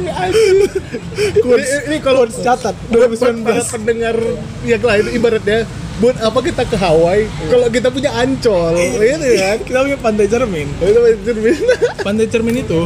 Quotes, 1.40 1.70
Ini- 1.86 2.02
kalau 2.02 2.22
catat 2.26 2.74
buat 2.86 3.08
para 3.12 3.32
2019. 3.62 3.70
pendengar 3.70 4.16
yang 4.62 4.82
lain 4.82 5.04
ibaratnya 5.12 5.58
buat 5.94 6.18
apa 6.18 6.38
kita 6.42 6.66
ke 6.66 6.74
Hawaii 6.74 7.30
kalau 7.46 7.70
kita 7.70 7.86
punya 7.86 8.10
ancol 8.12 8.74
gitu 8.74 8.98
kan 9.38 9.58
Kita 9.62 9.78
punya 9.80 9.98
pantai 9.98 10.26
cermin. 10.26 10.66
itu 10.82 10.98
cermin 11.22 11.54
Pantai 12.02 12.26
cermin 12.26 12.56
itu 12.58 12.80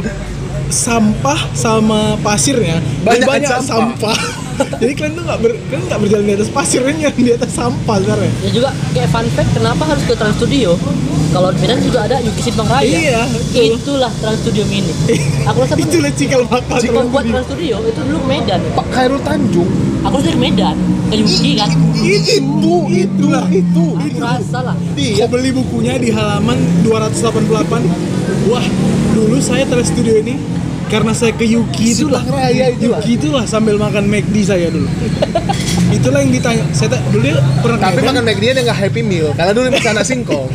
sampah 0.69 1.39
sama 1.51 2.13
pasirnya 2.21 2.77
Banyak 3.01 3.25
banyak 3.25 3.49
sampah. 3.49 4.13
sampah. 4.13 4.17
Jadi 4.59 4.93
kalian 4.93 5.13
tuh 5.15 5.23
nggak 5.23 5.39
ber, 5.39 5.51
kalian 5.69 5.83
nggak 5.87 5.99
berjalan 6.03 6.25
di 6.25 6.33
atas 6.35 6.49
pasir, 6.49 6.79
kalian 6.83 6.97
di 7.15 7.31
atas 7.31 7.51
sampah 7.51 7.95
sebenarnya. 7.99 8.31
Ya 8.43 8.49
juga 8.51 8.69
kayak 8.91 9.09
fun 9.09 9.27
fact 9.31 9.49
kenapa 9.55 9.83
harus 9.85 10.03
ke 10.03 10.13
Trans 10.13 10.35
Studio? 10.35 10.75
Kalau 11.29 11.53
di 11.53 11.61
Medan 11.61 11.77
juga 11.85 11.99
ada 12.09 12.17
Yuki 12.19 12.41
Simpang 12.41 12.65
Raya. 12.65 12.89
Iya, 12.89 13.21
betul. 13.29 13.77
Itulah 13.77 14.11
Trans 14.17 14.39
Studio 14.41 14.63
Mini. 14.65 14.93
Aku 15.49 15.57
rasa 15.61 15.77
Itulah 15.77 16.11
cikal 16.11 16.41
bakal. 16.49 16.81
pembuat 16.81 17.23
Trans 17.23 17.45
Studio 17.45 17.75
itu 17.85 18.01
dulu 18.01 18.19
Medan. 18.25 18.59
Pak 18.73 18.87
Khairul 18.89 19.21
Tanjung 19.21 19.69
Aku 19.99 20.15
dari 20.23 20.39
Medan 20.39 20.73
ke 21.11 21.15
Yuki 21.19 21.59
kan. 21.59 21.69
itu 21.99 22.75
Itulah. 22.89 23.45
itu 23.51 23.85
Aku 23.93 24.17
rasa 24.17 24.59
lah. 24.63 24.75
Iya. 24.95 25.27
Kau 25.27 25.37
beli 25.37 25.51
bukunya 25.53 26.01
di 26.01 26.09
halaman 26.09 26.57
288. 26.81 28.49
Wah, 28.49 28.65
dulu 29.13 29.37
saya 29.37 29.69
Trans 29.69 29.91
Studio 29.91 30.17
ini 30.17 30.39
karena 30.89 31.11
saya 31.13 31.31
ke 31.37 31.45
Yuki 31.45 31.93
itulah. 31.93 32.25
Raya 32.25 32.73
itulah. 32.73 32.99
Yuki 32.99 33.11
itulah 33.21 33.43
sambil 33.45 33.77
makan 33.77 34.09
McD 34.09 34.35
saya 34.41 34.67
dulu. 34.73 34.89
itulah 35.97 36.19
yang 36.25 36.33
ditanya. 36.33 36.65
Saya 36.73 36.97
tak 36.97 37.01
dulu 37.13 37.21
dia 37.29 37.37
pernah 37.61 37.77
tapi 37.77 38.01
makan 38.01 38.23
McD 38.25 38.43
dia 38.49 38.63
nggak 38.65 38.79
happy 38.89 39.01
meal 39.05 39.27
karena 39.37 39.51
dulu 39.53 39.65
makan 39.69 39.91
anak 39.93 40.05
singkong 40.05 40.47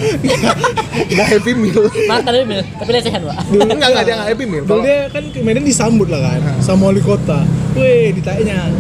nggak 1.15 1.29
happy 1.29 1.53
meal 1.55 1.83
Makan 1.87 2.31
dulu 2.31 2.45
Mil, 2.45 2.63
tapi 2.79 2.91
lesehan 2.95 3.21
pak. 3.25 3.37
enggak 3.51 3.89
enggak 3.95 4.05
dia 4.05 4.15
nggak 4.19 4.29
happy 4.35 4.45
meal 4.45 4.65
Dulu 4.67 4.81
dia 4.83 4.99
kan 5.11 5.25
ke 5.31 5.39
Medan 5.43 5.63
disambut 5.63 6.09
lah 6.11 6.21
kan 6.21 6.55
sama 6.59 6.91
wali 6.91 7.03
kota. 7.03 7.47
Weh, 7.75 8.15
ditanya, 8.15 8.71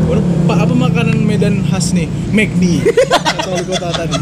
Pak 0.46 0.58
apa 0.66 0.74
makanan 0.74 1.18
Medan 1.26 1.66
khas 1.66 1.90
nih? 1.90 2.06
McD. 2.30 2.86
Kata 3.10 3.48
wali 3.50 3.66
kota 3.66 3.88
tadi. 3.90 4.18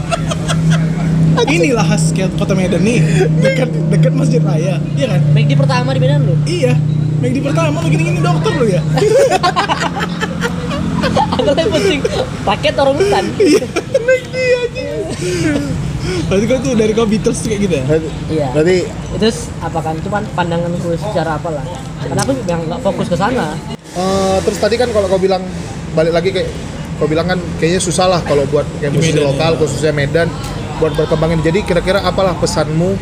Inilah 1.53 1.85
khas 1.85 2.12
kota 2.12 2.53
Medan 2.57 2.81
nih, 2.85 3.01
dekat 3.40 3.68
dekat 3.92 4.12
Masjid 4.16 4.40
Raya, 4.40 4.81
iya 4.97 5.07
kan? 5.16 5.21
McD 5.33 5.53
pertama 5.57 5.92
di 5.92 6.01
Medan 6.01 6.25
lu. 6.25 6.35
Iya, 6.49 6.75
McD 7.23 7.39
pertama 7.39 7.79
begini-gini 7.87 8.19
dokter 8.19 8.51
lo 8.51 8.67
ya. 8.67 8.83
Ada 11.39 11.55
yang 11.55 11.71
penting 11.71 12.01
paket 12.43 12.75
orang 12.75 12.97
hutan. 12.99 13.25
McD 14.11 14.35
aja. 14.35 14.87
Berarti 16.27 16.45
kau 16.51 16.59
tuh 16.59 16.73
dari 16.75 16.91
kau 16.91 17.07
Beatles 17.07 17.39
kayak 17.47 17.59
gitu 17.63 17.75
ya? 17.79 17.85
Iya. 18.27 18.47
berarti 18.51 18.77
Itu 18.91 19.27
apa 19.63 19.79
kan? 19.79 19.95
Cuman 20.03 20.23
pandanganku 20.35 20.99
secara 20.99 21.39
apa 21.39 21.49
lah. 21.55 21.65
Karena 22.03 22.21
aku 22.27 22.33
yang 22.51 22.61
nggak 22.67 22.81
fokus 22.83 23.07
ke 23.07 23.15
sana. 23.15 23.55
eh, 23.95 24.37
terus 24.43 24.59
tadi 24.59 24.75
kan 24.75 24.91
kalau 24.91 25.07
kau 25.07 25.21
bilang 25.23 25.47
balik 25.95 26.11
lagi 26.11 26.35
kayak 26.35 26.51
kau 26.99 27.07
bilang 27.07 27.31
kan 27.31 27.39
kayaknya 27.63 27.79
susah 27.79 28.11
lah 28.11 28.21
kalau 28.27 28.43
buat 28.51 28.67
kayak 28.83 28.99
musisi 28.99 29.15
Medan, 29.21 29.31
lokal 29.31 29.53
ya. 29.55 29.59
khususnya 29.63 29.93
Medan 29.95 30.29
buat 30.81 30.93
berkembangin 30.97 31.45
jadi 31.45 31.61
kira-kira 31.63 32.01
apalah 32.03 32.35
pesanmu 32.41 32.97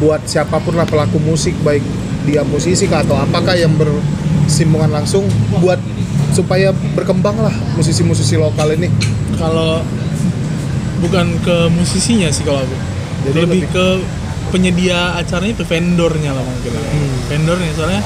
buat 0.00 0.24
siapa 0.24 0.56
pun 0.64 0.74
lah 0.74 0.88
pelaku 0.88 1.20
musik 1.20 1.52
baik 1.60 1.84
dia 2.24 2.40
musisi 2.42 2.88
kah 2.88 3.04
atau 3.04 3.16
apakah 3.16 3.52
yang 3.52 3.76
bersinggungan 3.76 4.88
langsung 4.88 5.28
buat 5.60 5.78
supaya 6.32 6.72
berkembang 6.96 7.36
lah 7.36 7.52
musisi-musisi 7.76 8.40
lokal 8.40 8.72
ini 8.74 8.88
Kalau 9.36 9.80
bukan 11.00 11.32
ke 11.40 11.56
musisinya 11.72 12.28
sih 12.28 12.44
kalau 12.44 12.60
aku. 12.60 12.76
Jadi 13.24 13.38
lebih, 13.40 13.64
lebih- 13.64 13.72
ke 13.72 13.86
penyedia 14.52 15.16
acaranya 15.16 15.56
itu 15.56 15.64
vendornya 15.64 16.36
lah 16.36 16.44
mungkin. 16.44 16.70
Vendornya 17.32 17.72
soalnya 17.72 18.02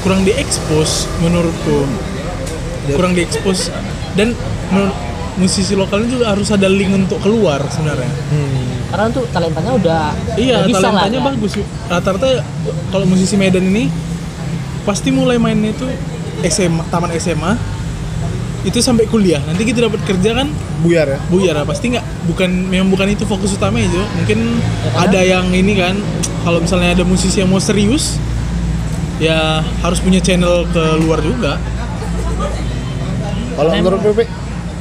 kurang 0.00 0.24
diekspos 0.24 1.04
menurutku. 1.20 1.84
Kurang 2.96 3.12
diekspos 3.12 3.68
dan 4.16 4.32
menurut 4.72 4.96
musisi 5.36 5.76
lokalnya 5.76 6.08
juga 6.08 6.32
harus 6.32 6.48
ada 6.48 6.64
link 6.66 6.96
untuk 6.96 7.20
keluar 7.20 7.60
sebenarnya. 7.68 8.08
Karena 8.90 9.06
tuh 9.08 9.24
talentanya 9.30 9.72
udah 9.72 10.02
Iya, 10.34 10.54
udah 10.56 10.66
bisa 10.66 10.78
lah, 10.80 10.90
talentanya 11.00 11.18
kan? 11.20 11.26
bagus. 11.32 11.52
Rata-rata 11.86 12.28
kalau 12.90 13.06
musisi 13.06 13.34
Medan 13.34 13.64
ini 13.64 13.86
pasti 14.82 15.08
mulai 15.10 15.38
mainnya 15.38 15.70
itu 15.70 15.86
SMA, 16.42 16.82
taman 16.88 17.10
SMA 17.14 17.52
itu 18.60 18.76
sampai 18.78 19.06
kuliah. 19.06 19.40
Nanti 19.40 19.62
kita 19.62 19.86
dapat 19.86 20.02
kerja 20.02 20.34
kan 20.34 20.50
buyar 20.80 21.06
ya 21.06 21.18
buyar 21.26 21.54
ya 21.54 21.64
pasti 21.64 21.92
nggak 21.92 22.04
bukan 22.26 22.50
memang 22.66 22.88
bukan 22.88 23.08
itu 23.08 23.24
fokus 23.24 23.52
utamanya 23.52 23.88
Jo. 23.88 24.02
Mungkin 24.16 24.38
karena- 24.58 25.00
ada 25.06 25.20
yang 25.22 25.46
ini 25.50 25.72
kan 25.74 25.94
kalau 26.40 26.58
misalnya 26.58 26.92
ada 26.92 27.04
musisi 27.04 27.38
yang 27.38 27.48
mau 27.48 27.60
serius 27.60 28.18
ya 29.18 29.60
harus 29.80 30.00
punya 30.00 30.18
channel 30.18 30.64
ke 30.66 30.82
luar 30.98 31.20
juga. 31.20 31.56
kalau 33.52 33.70
Karena 33.70 33.82
menurut 33.82 34.00
emang- 34.00 34.16
Pepe 34.16 34.24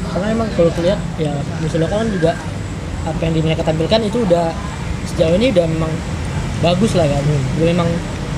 Karena 0.09 0.27
emang 0.31 0.47
kalau 0.57 0.71
kulihat 0.73 0.99
ya 1.17 1.31
musik 1.59 1.77
lokal 1.77 1.97
kan 1.99 2.09
juga 2.09 2.31
apa 3.09 3.21
yang 3.21 3.33
mereka 3.41 3.63
tampilkan 3.63 3.99
itu 4.01 4.17
udah 4.23 4.53
sejauh 5.05 5.35
ini 5.35 5.49
udah 5.49 5.65
memang 5.65 5.91
bagus 6.59 6.93
lah 6.93 7.05
kan. 7.05 7.23
Udah 7.57 7.67
memang 7.67 7.89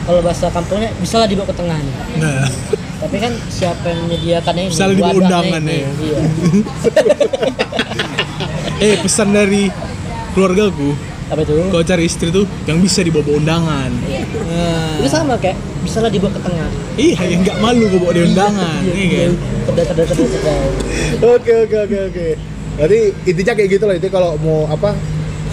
kalau 0.02 0.20
bahasa 0.20 0.50
kampungnya 0.50 0.90
bisa 0.98 1.20
lah 1.20 1.28
dibawa 1.28 1.48
ke 1.48 1.56
tengah 1.56 1.78
nih. 1.78 1.96
Nah, 2.18 2.44
Tapi 3.02 3.18
kan 3.18 3.34
siapa 3.50 3.86
yang 3.86 4.00
menyediakannya 4.06 4.62
ini? 4.64 4.72
Bisa 4.72 4.86
dibawa 4.88 5.14
undangan 5.16 5.62
ya. 5.62 5.90
Iya. 5.90 6.20
eh 8.82 8.96
pesan 8.98 9.30
dari 9.30 9.70
keluargaku 10.34 10.98
Apa 11.30 11.42
itu? 11.42 11.54
kalau 11.70 11.84
cari 11.84 12.04
istri 12.04 12.28
tuh 12.30 12.46
yang 12.66 12.78
bisa 12.78 13.02
dibawa 13.02 13.24
undangan. 13.32 13.90
Nah, 13.90 14.98
Itu 15.00 15.08
sama 15.08 15.38
kayak 15.38 15.56
bisa 15.82 15.98
lah 15.98 16.10
dibawa 16.10 16.34
ke 16.34 16.42
tengah. 16.44 16.70
iya 16.94 17.22
yang 17.26 17.42
nggak 17.42 17.58
malu 17.58 17.88
kau 17.88 18.00
bawa 18.00 18.14
di 18.14 18.22
undangan, 18.28 18.82
iya 18.92 19.08
kan? 19.26 19.32
Kedai 19.66 19.86
kedai 19.88 20.06
kedai 20.06 20.28
kedai. 20.28 20.66
Oke 21.24 21.54
oke 21.64 21.78
oke 21.80 21.98
oke. 22.12 22.28
Berarti 22.74 23.00
intinya 23.26 23.54
kayak 23.54 23.70
gitu 23.72 23.84
lah 23.84 23.96
itu 23.96 24.08
kalau 24.08 24.36
mau 24.38 24.66
apa 24.66 24.96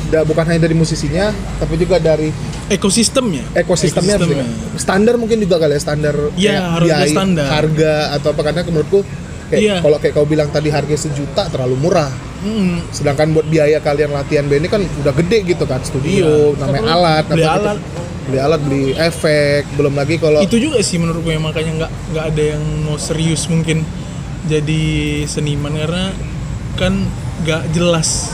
da, 0.09 0.23
bukan 0.23 0.45
hanya 0.47 0.61
dari 0.61 0.73
musisinya 0.73 1.29
tapi 1.59 1.77
juga 1.77 1.99
dari 1.99 2.31
Ekosistemnya. 2.69 3.45
ekosistemnya 3.55 4.15
harus 4.15 4.29
juga. 4.29 4.45
standar 4.77 5.17
mungkin 5.17 5.41
juga 5.41 5.57
kali 5.57 5.73
ya 5.73 5.81
standar 5.81 6.15
kayak 6.31 6.61
harus 6.61 6.91
ada 6.91 7.07
standar. 7.07 7.47
harga 7.49 7.93
atau 8.13 8.29
apa 8.31 8.41
karena 8.43 8.61
menurutku 8.63 9.01
kayak 9.49 9.57
Iya. 9.59 9.75
kalau 9.81 9.97
kayak 9.97 10.13
kau 10.13 10.29
bilang 10.29 10.49
tadi 10.49 10.69
harga 10.69 10.97
sejuta 10.99 11.49
terlalu 11.49 11.77
murah 11.79 12.13
Mm, 12.39 12.95
sedangkan 12.95 13.35
buat 13.35 13.43
biaya 13.45 13.83
kalian 13.83 14.15
latihan 14.15 14.47
band 14.47 14.63
ini 14.63 14.71
kan 14.71 14.79
udah 14.79 15.11
gede 15.13 15.43
gitu 15.45 15.65
kan 15.65 15.83
studio 15.83 16.55
Iya. 16.55 16.61
namanya 16.61 16.87
alat 16.89 17.25
beli 17.27 17.43
gitu. 17.43 17.51
alat. 17.51 17.79
beli 18.23 18.39
alat 18.39 18.61
beli 18.63 18.85
efek 18.95 19.63
belum 19.75 19.95
lagi 19.97 20.15
kalau 20.17 20.39
itu 20.39 20.57
juga 20.57 20.79
sih 20.79 20.97
menurutku 20.97 21.27
yang 21.27 21.43
makanya 21.43 21.73
nggak 21.75 21.93
nggak 22.15 22.25
ada 22.29 22.43
yang 22.55 22.63
mau 22.85 22.95
serius 22.95 23.49
mungkin 23.49 23.83
jadi 24.45 24.83
seniman 25.25 25.75
karena 25.75 26.15
kan 26.79 26.95
nggak 27.43 27.63
jelas 27.75 28.33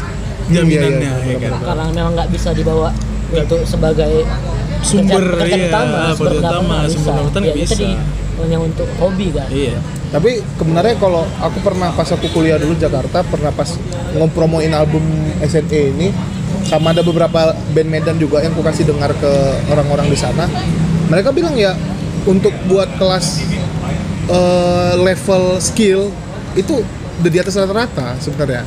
iya, 0.48 0.60
jaminannya 0.60 1.12
iya, 1.24 1.34
ya 1.34 1.36
kan 1.40 1.52
Karena 1.64 1.84
memang 1.90 2.12
nggak 2.12 2.30
bisa 2.30 2.52
dibawa 2.52 2.92
untuk 3.32 3.64
sebagai 3.64 4.22
Sumber, 4.84 5.40
pekerjaan 5.40 5.60
iya, 5.64 5.68
utama, 5.72 6.00
sumber 6.12 6.32
utama, 6.44 6.76
sumber 6.84 7.12
pendapatan 7.16 7.40
Ya, 7.40 7.46
nggak 7.48 7.56
bisa. 7.64 7.74
di 7.80 7.88
hanya 8.34 8.58
untuk 8.60 8.88
hobi 9.00 9.32
kan. 9.32 9.48
iya 9.48 9.78
Tapi 10.12 10.44
sebenarnya 10.60 10.94
kalau 11.00 11.24
aku 11.40 11.58
pernah 11.64 11.88
pas 11.90 12.06
aku 12.06 12.26
kuliah 12.30 12.60
dulu 12.60 12.76
di 12.76 12.82
Jakarta 12.84 13.24
pernah 13.24 13.48
pas 13.50 13.66
ngepromoin 14.12 14.70
album 14.70 15.02
SNE 15.40 15.96
ini 15.96 16.12
sama 16.68 16.92
ada 16.92 17.00
beberapa 17.00 17.56
band 17.72 17.88
Medan 17.88 18.16
juga 18.20 18.44
yang 18.44 18.52
aku 18.52 18.62
kasih 18.62 18.84
dengar 18.84 19.10
ke 19.16 19.32
orang-orang 19.72 20.06
di 20.06 20.18
sana. 20.18 20.44
Mereka 21.08 21.32
bilang 21.32 21.56
ya 21.56 21.72
untuk 22.28 22.52
buat 22.68 22.88
kelas 23.00 23.40
eh, 24.28 24.92
level 24.96 25.58
skill 25.60 26.12
itu 26.54 26.84
udah 27.22 27.30
di 27.30 27.38
atas 27.38 27.54
rata-rata 27.54 28.18
sebenarnya 28.18 28.62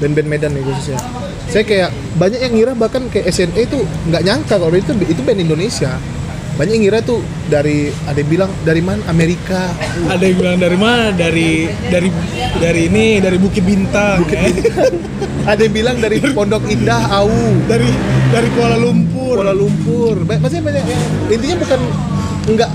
band-band 0.00 0.28
Medan 0.28 0.52
nih 0.52 0.62
khususnya. 0.64 1.00
Saya 1.48 1.64
kayak 1.64 1.90
banyak 2.20 2.40
yang 2.42 2.52
ngira 2.52 2.72
bahkan 2.76 3.08
kayak 3.08 3.32
SNE 3.32 3.64
itu 3.64 3.80
nggak 4.12 4.22
nyangka 4.26 4.54
kalau 4.60 4.74
itu 4.76 4.92
itu 5.08 5.20
band 5.24 5.40
Indonesia. 5.40 5.96
Banyak 6.56 6.72
yang 6.72 6.84
ngira 6.88 7.04
tuh 7.04 7.20
dari 7.52 7.92
ada 8.08 8.16
yang 8.16 8.30
bilang 8.32 8.50
dari 8.64 8.80
mana 8.80 9.00
Amerika, 9.12 9.76
ada 10.08 10.24
yang 10.24 10.36
bilang 10.40 10.56
dari 10.56 10.78
mana 10.80 11.12
dari 11.12 11.68
dari 11.92 12.08
dari 12.56 12.80
ini 12.88 13.20
dari 13.20 13.36
Bukit 13.36 13.60
Bintang 13.60 14.24
Bukit 14.24 14.36
ya. 14.36 14.48
Bintang. 14.52 14.94
Ada 15.46 15.62
yang 15.62 15.78
bilang 15.78 16.02
dari 16.02 16.18
Pondok 16.34 16.66
Indah, 16.66 17.06
Au, 17.06 17.30
dari 17.70 17.86
dari 18.34 18.50
Kuala 18.58 18.74
Lumpur 18.74 19.38
Kuala 19.38 19.54
Lumpur. 19.54 20.26
Maksudnya 20.26 20.64
banyak 20.74 20.84
yang 20.90 21.02
intinya 21.30 21.56
bukan 21.62 21.80
enggak 22.50 22.70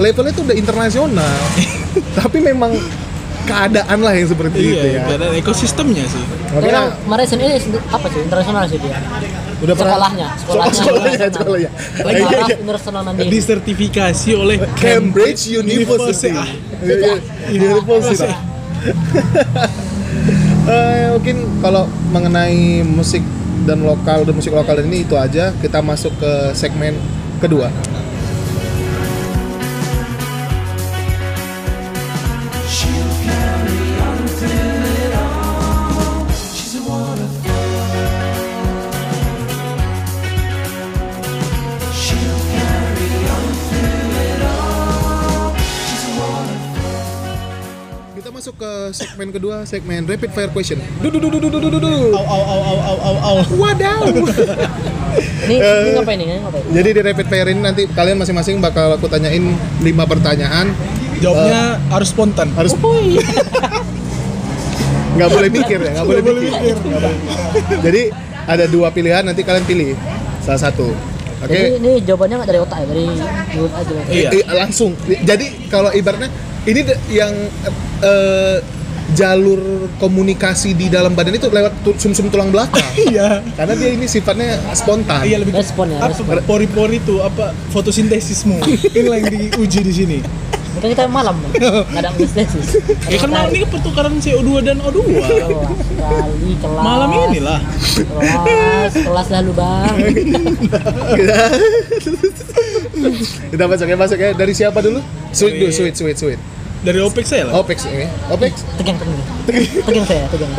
levelnya 0.00 0.32
itu 0.32 0.40
udah 0.40 0.56
internasional. 0.56 1.36
Tapi 2.18 2.38
memang 2.40 2.72
keadaan 3.44 3.98
lah 3.98 4.12
yang 4.12 4.26
seperti 4.26 4.58
iya 4.58 4.72
itu 4.74 4.86
ya. 4.90 5.02
ada 5.14 5.26
ekosistemnya 5.32 6.04
sih 6.04 6.18
Tapi 6.18 6.54
Makanya 6.54 6.72
yang 6.72 6.88
kemarin 7.00 7.26
sini 7.26 7.44
apa 7.88 8.06
sih 8.08 8.20
internasional 8.20 8.62
sih 8.64 8.78
dia? 8.78 8.96
udah 9.56 9.74
pernah 9.74 9.96
sekolahnya, 9.96 10.28
So- 10.28 10.44
sekolahnya, 10.44 10.74
sekolahnya, 10.74 11.26
sekolahnya. 11.30 11.70
Lagi 11.98 12.20
Iya, 12.20 12.38
iya. 12.42 12.56
internasional 12.58 13.00
mandiri. 13.02 13.28
disertifikasi 13.30 14.30
oleh 14.34 14.56
Cambridge 14.74 15.42
University. 15.48 16.34
Ah, 16.34 16.48
Iya, 16.80 16.96
iya, 17.00 17.14
University. 17.70 18.28
Eh, 20.64 21.12
mungkin 21.12 21.36
kalau 21.60 21.84
mengenai 22.08 22.56
musik 22.82 23.20
dan 23.64 23.80
lokal 23.80 24.24
dan 24.24 24.32
musik 24.32 24.48
lokal 24.50 24.80
ini 24.80 25.04
itu 25.04 25.12
aja 25.14 25.52
kita 25.54 25.80
masuk 25.80 26.16
ke 26.16 26.32
segmen 26.52 26.96
kedua 27.36 27.68
segmen 48.90 49.30
kedua, 49.30 49.64
segmen 49.64 50.04
rapid 50.04 50.28
fire 50.28 50.50
question. 50.50 50.76
Du 50.98 51.08
du 51.08 51.16
du 51.16 51.30
du 51.30 51.38
du 51.38 51.48
du 51.48 51.68
du 51.70 51.78
du. 51.78 51.92
Au 52.10 52.18
au 52.18 52.42
au 52.42 52.58
au 52.60 52.76
au 52.76 52.96
au 52.98 53.14
au. 53.14 53.36
Wadaw. 53.56 54.02
Ini, 55.44 55.54
ini 55.54 55.62
Eh. 55.62 55.94
ngapain 55.94 56.16
nih? 56.18 56.26
Ini 56.26 56.40
ngapain? 56.42 56.62
Jadi 56.74 56.88
di 56.90 57.00
rapid 57.00 57.26
fire 57.28 57.46
ini 57.46 57.60
nanti 57.62 57.82
kalian 57.86 58.18
masing-masing 58.18 58.58
bakal 58.58 58.96
aku 58.96 59.06
tanyain 59.06 59.54
5 59.78 59.84
pertanyaan. 60.10 60.74
Jawabnya 61.22 61.78
harus 61.86 62.10
spontan. 62.10 62.50
Harus 62.58 62.74
Woi. 62.82 63.22
nggak 65.14 65.30
boleh 65.30 65.48
mikir 65.48 65.78
ya, 65.78 65.90
nggak 65.94 66.06
boleh 66.10 66.22
mikir. 66.26 66.74
Jadi 67.78 68.02
ada 68.44 68.64
dua 68.66 68.90
pilihan 68.90 69.22
nanti 69.22 69.46
kalian 69.46 69.62
pilih 69.62 69.94
salah 70.42 70.58
satu. 70.58 70.90
Oke. 71.38 71.54
Jadi 71.54 71.78
ini 71.78 71.92
jawabannya 72.02 72.34
nggak 72.42 72.50
dari 72.50 72.60
otak 72.60 72.78
ya, 72.82 72.86
dari 72.90 73.04
mulut 73.54 73.72
aja. 73.76 73.94
Iya. 74.10 74.28
Langsung. 74.50 74.90
Jadi 75.06 75.46
kalau 75.70 75.94
ibaratnya 75.94 76.32
ini 76.64 76.80
yang 77.12 77.32
eh, 78.00 78.58
jalur 79.12 79.92
komunikasi 80.00 80.72
di 80.72 80.88
dalam 80.88 81.12
badan 81.12 81.36
itu 81.36 81.52
lewat 81.52 81.76
sumsum 82.00 82.32
tulang 82.32 82.48
belakang. 82.48 82.80
Iya. 83.04 83.44
Karena 83.52 83.74
dia 83.76 83.90
ini 83.92 84.06
sifatnya 84.08 84.56
spontan. 84.72 85.28
Iya 85.28 85.44
lebih 85.44 85.54
Respon 85.60 85.92
ya, 85.92 86.00
apa, 86.00 86.40
pori-pori 86.48 86.98
tuh 87.04 87.20
apa 87.20 87.52
fotosintesismu 87.70 88.64
inilah 88.96 89.18
yang 89.20 89.28
diuji 89.28 89.80
di 89.84 89.92
sini 89.92 90.18
Bukan 90.74 90.88
kita 90.90 91.06
malam, 91.06 91.38
nggak 91.42 92.00
ada 92.02 92.10
anestesis. 92.10 92.82
ya 93.06 93.16
kan 93.16 93.30
malam 93.30 93.50
ini 93.50 93.62
pertukaran 93.64 94.18
CO2 94.18 94.50
dan 94.60 94.82
O2 94.82 94.98
Kelas 95.00 95.30
sekali 95.30 95.54
kelas. 96.58 96.82
malam 96.82 97.10
ini 97.30 97.38
lah 97.38 97.60
Kelas, 97.94 98.92
kelas 98.98 99.28
lalu 99.30 99.52
bang. 99.54 99.94
Kita 103.50 103.64
masuk 103.66 103.86
ya, 103.86 103.96
masuk 103.96 104.18
ya. 104.18 104.30
Dari 104.32 104.52
siapa 104.52 104.78
dulu? 104.78 105.00
Sweet 105.30 105.54
dulu, 105.58 105.70
sweet, 105.70 105.94
sweet, 105.94 106.16
sweet. 106.16 106.40
dari 106.84 107.00
OPEX 107.00 107.24
saya 107.24 107.48
lah 107.48 107.56
Opex 107.56 107.88
ini. 107.88 108.04
Opex. 108.28 108.60
Tegang 108.76 108.96
tegang. 109.00 109.20
Tegang 109.88 110.04
saya, 110.04 110.24
tegang. 110.28 110.52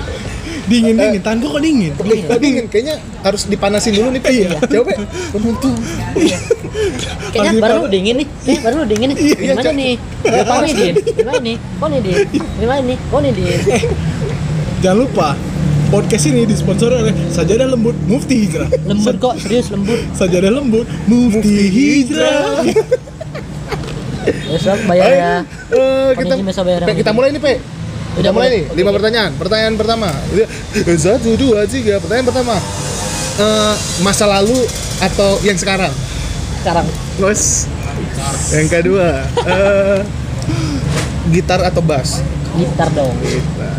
Dingin 0.66 0.96
dingin 0.98 1.22
tangan 1.22 1.46
kok 1.46 1.62
dingin 1.62 1.94
Eh, 1.94 2.22
kok 2.26 2.40
dingin? 2.42 2.66
Kayaknya 2.68 2.96
harus 3.22 3.42
dipanasin 3.46 3.94
dulu 3.94 4.10
nih, 4.12 4.22
Pak. 4.22 4.32
Iya. 4.34 4.50
Coba, 4.60 4.92
Pak. 4.92 5.08
Penonton. 5.32 5.74
Kayaknya 7.32 7.62
baru 7.62 7.84
dingin 7.88 8.16
nih. 8.20 8.28
Eh, 8.48 8.58
baru 8.62 8.80
dingin 8.86 9.08
nih. 9.14 9.18
Iya, 9.18 9.54
Gimana 9.54 9.72
nih? 9.72 9.94
Kau 10.46 10.60
nih 10.62 10.74
din? 10.74 10.94
Gimana 11.16 11.40
nih? 11.40 11.56
Kau 11.80 11.88
nih 11.88 12.00
din? 12.02 12.16
Gimana 12.60 12.82
nih? 12.82 12.98
Kau 13.10 13.20
nih 13.22 13.32
din? 13.34 13.60
jangan 14.84 15.02
lupa 15.02 15.34
podcast 15.90 16.30
ini 16.30 16.46
disponsori 16.46 16.94
oleh 16.94 17.14
Sajadah 17.34 17.74
Lembut 17.74 17.98
Mufti 18.06 18.46
Hijrah 18.46 18.70
Lembut 18.86 19.18
kok, 19.18 19.34
serius 19.42 19.74
lembut. 19.74 19.98
Sajadah 20.14 20.52
Lembut 20.52 20.86
Mufti 21.10 21.58
Hijrah 21.74 22.62
Besok 24.26 24.80
bayar 24.90 25.10
ya. 25.10 25.34
Eh, 25.70 26.10
kita, 26.18 26.34
Pe, 26.34 26.94
kita 26.98 27.12
ini. 27.12 27.18
mulai 27.18 27.30
nih, 27.30 27.42
Pe. 27.42 27.54
Udah 28.16 28.32
mulai 28.32 28.48
nih, 28.48 28.64
lima 28.80 28.96
pertanyaan. 28.96 29.32
Pertanyaan 29.36 29.76
pertama. 29.76 30.10
Satu, 30.96 31.36
dua, 31.36 31.68
tiga. 31.68 32.00
Pertanyaan 32.00 32.28
pertama. 32.32 32.56
Eh, 33.36 33.74
masa 34.00 34.24
lalu 34.24 34.56
atau 35.04 35.36
yang 35.44 35.60
sekarang? 35.60 35.92
Sekarang 36.64 36.88
Terus 37.20 37.68
yang 38.56 38.68
kedua, 38.72 39.28
eh, 39.44 40.00
gitar 41.36 41.60
atau 41.68 41.84
bass? 41.84 42.24
gitar 42.56 42.88
dong. 42.96 43.12
Gitar. 43.20 43.76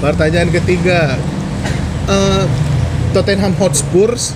Pertanyaan 0.00 0.48
ketiga, 0.48 1.20
eh, 2.08 2.44
Tottenham 3.12 3.52
Hotspurs 3.60 4.32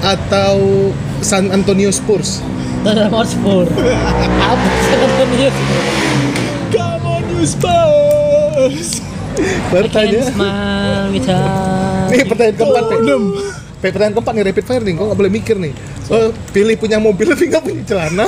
atau 0.00 0.88
San 1.20 1.52
Antonio 1.52 1.92
Spurs? 1.92 2.40
Tottenham 2.80 3.12
Hotspur. 3.12 3.68
Apa 4.48 4.68
sih 4.88 4.96
Tottenham 4.96 5.52
Come 6.72 7.04
on 7.04 7.24
you 7.28 7.44
Spurs 7.44 8.01
Us. 8.64 9.02
nih 12.12 12.22
pertanyaan 12.24 12.54
keempat, 12.54 12.84
Pe, 13.80 13.88
pertanyaan 13.88 14.14
keempat 14.14 14.32
nih 14.32 14.44
rapid 14.44 14.64
fire 14.64 14.84
nih, 14.84 14.92
kok 14.92 15.04
nggak 15.04 15.18
boleh 15.18 15.32
mikir 15.32 15.56
nih. 15.56 15.72
Oh, 16.06 16.28
pilih 16.52 16.76
punya 16.76 16.98
mobil 16.98 17.24
tapi 17.24 17.48
nggak 17.48 17.62
punya 17.62 17.82
celana, 17.82 18.26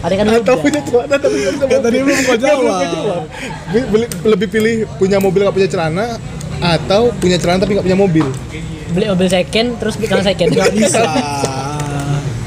Ada 0.00 0.14
kan 0.14 0.26
atau 0.32 0.54
punya 0.56 0.80
celana 0.80 1.14
tapi 1.14 1.36
nggak 1.36 1.54
punya 1.54 1.68
Ya, 1.68 1.78
tadi 1.78 1.96
mobil. 1.96 2.06
belum 2.08 2.20
kau 2.24 2.36
jawab. 2.38 2.80
beli- 3.86 4.12
Lebih 4.24 4.48
pilih 4.48 4.74
punya 4.96 5.18
mobil 5.18 5.40
nggak 5.44 5.54
punya 5.54 5.68
celana, 5.68 6.06
atau 6.58 7.12
punya 7.14 7.36
celana 7.36 7.58
tapi 7.60 7.76
nggak 7.76 7.86
punya 7.86 7.98
mobil. 7.98 8.26
Beli 8.88 9.06
mobil 9.06 9.28
second 9.28 9.68
terus 9.76 9.94
bilang 9.94 10.24
second. 10.24 10.48
nggak 10.48 10.72
bisa 10.72 11.00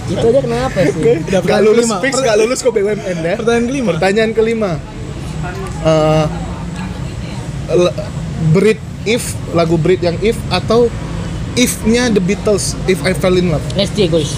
Itu 0.10 0.26
aja 0.26 0.42
kenapa 0.42 0.80
sih? 0.82 1.22
Pertanyaan 1.22 1.62
lulus 1.62 1.86
kelima. 1.86 1.98
fix, 2.02 2.14
nggak 2.18 2.38
lulus 2.40 2.60
kok 2.60 2.72
BUMN 2.74 2.98
ya. 3.20 3.36
pertanyaan 3.38 3.66
kelima 3.70 3.90
Pertanyaan 3.94 4.32
kelima. 4.34 4.72
Eh, 5.80 6.26
Breed 8.52 8.80
If, 9.08 9.36
lagu 9.56 9.80
Breed 9.80 10.04
yang 10.04 10.18
If 10.20 10.36
atau 10.52 10.92
If-nya 11.60 12.14
The 12.14 12.22
Beatles, 12.24 12.78
If 12.88 13.04
I 13.04 13.12
Fell 13.18 13.36
in 13.36 13.52
Love. 13.52 13.64
Let's 13.80 13.92
see 13.92 14.08
guys. 14.08 14.32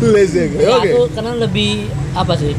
Let's 0.00 0.32
go. 0.32 0.56
Ya, 0.60 0.76
Oke. 0.76 0.90
aku 0.92 1.00
karena 1.12 1.32
lebih 1.36 1.88
apa 2.16 2.32
sih? 2.36 2.52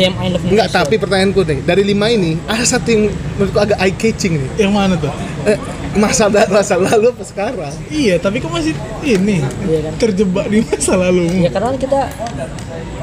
Damn 0.00 0.16
I 0.16 0.28
love 0.30 0.40
Enggak, 0.42 0.68
tapi 0.70 0.94
pertanyaanku 0.96 1.40
nih, 1.42 1.58
dari 1.60 1.82
lima 1.84 2.08
ini 2.08 2.40
ada 2.46 2.64
satu 2.64 2.88
yang 2.88 3.02
menurutku 3.36 3.60
agak 3.60 3.76
eye 3.78 3.92
catching 3.92 4.34
nih. 4.34 4.48
yang 4.58 4.72
mana 4.72 4.96
tuh 4.96 5.12
Eh, 5.42 5.56
masa 5.94 6.24
masa 6.48 6.76
lalu 6.76 7.10
apa 7.10 7.20
sekarang? 7.22 7.74
iya 7.88 8.16
tapi 8.16 8.38
kok 8.38 8.48
masih 8.48 8.72
ini 9.02 9.44
Iya 9.60 9.78
kan? 9.82 9.92
terjebak 9.98 10.46
di 10.46 10.60
masa 10.62 10.96
lalu 10.98 11.28
Ya 11.38 11.50
karena 11.50 11.76
kita 11.76 12.00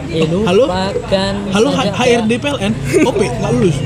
Ya 0.07 0.23
Halo? 0.23 0.65
lupakan 0.65 1.33
halo 1.51 1.67
saja. 1.69 1.91
H- 1.91 1.99
HRD 1.99 2.31
PLN 2.36 2.73
OP 3.03 3.19
nggak 3.19 3.51
lulus 3.51 3.77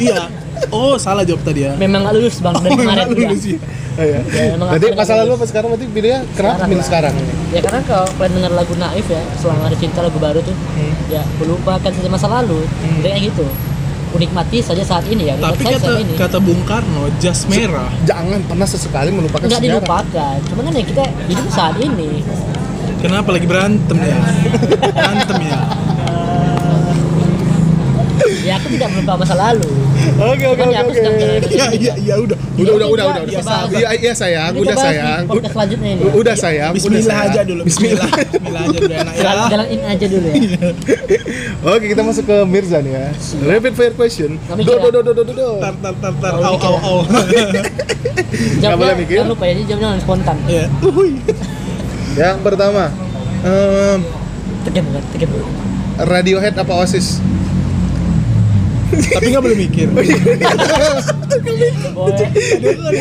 iya 0.00 0.26
oh 0.70 0.94
salah 0.96 1.22
jawab 1.22 1.42
tadi 1.42 1.64
ya 1.64 1.72
Memang 1.74 2.02
nggak 2.02 2.14
lulus 2.14 2.36
bang 2.38 2.54
dari 2.56 2.68
oh 2.68 2.78
kemarin 2.78 3.06
juga. 3.08 3.20
lulus 3.26 3.42
ya 3.44 3.58
Oh, 3.92 4.00
iya. 4.00 4.24
Ya, 4.24 4.56
Jadi 4.72 4.86
masa 4.94 5.12
lalu 5.14 5.26
lulus? 5.26 5.36
apa 5.36 5.46
sekarang 5.46 5.68
berarti 5.68 5.86
pilihnya 5.86 6.20
kenapa 6.32 6.64
lah. 6.64 6.80
sekarang? 6.82 7.12
Ya 7.50 7.60
karena 7.60 7.80
kalau 7.84 8.08
kalian 8.10 8.32
dengar 8.34 8.52
lagu 8.54 8.72
Naif 8.74 9.04
ya 9.06 9.20
Selama 9.36 9.62
Ada 9.66 9.76
Cinta 9.76 10.00
lagu 10.00 10.16
baru 10.16 10.40
tuh 10.40 10.56
Hmm. 10.72 10.92
Ya 11.06 11.20
melupakan 11.36 11.76
saja 11.84 12.08
masa 12.08 12.26
lalu 12.26 12.64
Jadi 12.96 13.04
kayak 13.04 13.20
gitu 13.26 13.44
Menikmati 14.12 14.58
saja 14.58 14.80
saat 14.82 15.04
ini 15.06 15.24
ya 15.26 15.36
tapi 15.36 15.60
kata 15.62 15.76
saat 15.78 16.00
ini 16.00 16.12
kata 16.14 16.36
Bung 16.38 16.60
Karno 16.62 17.08
jas 17.16 17.44
merah 17.44 17.88
Jangan 18.02 18.40
pernah 18.42 18.64
sesekali 18.64 19.08
melupakan 19.08 19.40
Nggak 19.42 19.56
sejarah. 19.56 19.76
dilupakan 19.76 20.36
Cuman 20.46 20.62
kan 20.62 20.72
ya 20.72 20.84
kita 20.86 21.02
hidup 21.26 21.46
saat 21.48 21.76
ini 21.76 22.10
kenapa 22.98 23.28
lagi 23.28 23.44
berantem 23.44 23.98
ya 23.98 24.16
berantem 24.88 25.38
ya 25.42 25.58
Ya 28.42 28.58
aku 28.58 28.74
tidak 28.74 28.88
melupakan 28.90 29.22
masa 29.22 29.34
lalu 29.38 29.70
Oke 30.18 30.44
oke 30.50 30.62
oke 30.66 30.74
ya 30.74 30.82
oke. 30.82 30.98
iya 31.50 31.66
iya 31.72 31.94
iya 31.94 32.14
udah 32.18 32.36
Udah 32.52 32.72
udah 32.74 32.88
udah 32.90 33.04
udah. 33.06 33.22
Udah. 33.22 33.64
Iya 33.72 33.88
iya 33.96 34.12
sayang, 34.12 34.52
Ini 34.52 34.60
udah 34.60 34.76
sayang. 34.76 35.22
podcast 35.24 35.54
selanjutnya 35.56 35.90
ini. 35.94 36.02
Udah 36.12 36.34
sayang, 36.36 36.70
udah 36.74 36.76
Bismillah 36.76 37.18
aja 37.22 37.40
dulu 37.48 37.62
Bismillah 37.64 38.10
Bismillah 38.12 38.62
aja 38.66 38.78
dulu 38.78 38.92
enak 38.92 39.14
ya 39.14 39.22
Jalan, 39.24 39.44
jalan 39.48 39.66
in 39.72 39.80
aja 39.86 40.06
dulu 40.10 40.26
ya 40.28 40.34
Oke, 41.72 41.84
kita 41.94 42.02
masuk 42.02 42.24
ke 42.26 42.36
Mirza 42.44 42.78
nih 42.82 42.92
ya. 42.92 43.06
Rapid 43.46 43.72
fire 43.78 43.94
question. 43.94 44.30
Do 44.58 44.74
do 44.82 44.88
do 44.90 45.00
do 45.00 45.12
do 45.14 45.22
do. 45.22 45.32
do. 45.32 45.48
tar 45.62 45.74
tar 45.78 45.94
tar 46.02 46.12
tar 46.18 46.32
au 46.42 46.56
au 46.58 46.74
ya. 46.74 46.80
au 46.82 46.96
Nggak 48.60 48.76
boleh 48.76 48.94
mikir. 48.98 49.14
Jangan 49.22 49.30
lupa 49.30 49.44
ya, 49.46 49.52
ini 49.54 49.62
jawabnya 49.64 49.88
harus 49.94 50.02
spontan 50.04 50.36
ya. 50.50 50.64
Yang 52.20 52.36
pertama, 52.44 52.84
tegem 54.66 54.86
Radiohead 56.02 56.54
apa 56.58 56.72
Oasis? 56.76 57.22
Tapi 58.92 59.26
nggak 59.32 59.42
boleh 59.42 59.58
mikir 59.58 59.86
Boleh 59.92 60.16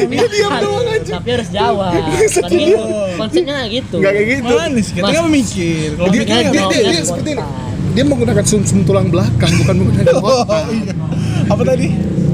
Dia 0.07 0.25
diam 0.27 0.53
doang 0.59 0.87
aja. 0.87 1.19
Tapi 1.19 1.29
harus 1.35 1.49
jawab 1.51 1.91
Bukan 1.95 2.51
gitu, 2.51 2.83
konsepnya 3.19 3.53
nggak 3.59 3.69
gitu 3.69 3.95
Enggak 3.99 4.13
kayak 4.15 4.27
gitu. 4.31 4.53
mana 4.55 4.79
sih 4.79 4.93
kita 4.95 5.09
nggak 5.09 5.27
mikir 5.27 5.87
Dia, 5.91 7.01
seperti 7.03 7.29
ini. 7.35 7.43
Dia 7.91 8.03
menggunakan 8.07 8.43
sum-sum 8.47 8.87
tulang 8.87 9.11
belakang, 9.11 9.51
bukan 9.51 9.75
menggunakan 9.83 10.15
oh 10.23 10.47
otak. 10.47 10.63
iya 10.71 10.93
apa 11.51 11.63
tadi 11.67 11.87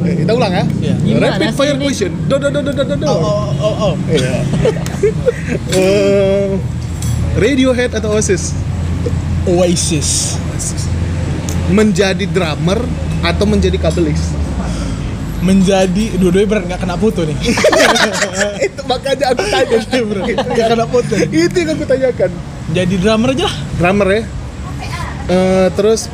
Eh, 0.07 0.23
kita 0.23 0.31
ulang 0.39 0.53
ya. 0.55 0.63
Iya. 0.79 1.19
Rapid 1.19 1.51
fire 1.51 1.75
ini? 1.75 1.83
question. 1.83 2.15
Do 2.31 2.39
do 2.39 2.47
do 2.47 2.63
do 2.63 2.71
do 2.71 2.95
do. 2.95 3.07
oh 3.11 3.19
oh 3.19 3.51
oh, 3.59 3.75
oh. 3.91 3.93
Iya. 4.07 4.39
Eh, 5.75 6.47
Radiohead 7.35 7.91
atau 7.91 8.15
Oasis? 8.15 8.55
Oasis 9.43 10.39
Menjadi 11.67 12.25
drummer 12.25 12.79
atau 13.19 13.45
menjadi 13.45 13.77
kabelis? 13.77 14.21
menjadi 15.37 16.17
dua-duanya 16.17 16.49
berat 16.49 16.63
nggak 16.65 16.81
kena 16.81 16.97
putu 16.97 17.21
nih 17.21 17.37
Itu 18.65 18.81
makanya 18.89 19.37
aku 19.37 19.45
tanya. 19.45 19.77
berat 20.09 20.25
nggak 20.33 20.67
kena 20.73 20.85
putu 20.89 21.13
Itu 21.29 21.55
yang 21.55 21.77
aku 21.77 21.85
tanyakan. 21.85 22.31
jadi 22.67 22.93
drummer 22.97 23.29
aja 23.31 23.45
lah 23.45 23.55
Drummer 23.77 24.07
ya. 24.09 24.21
Eh, 25.27 25.67
terus 25.71 26.09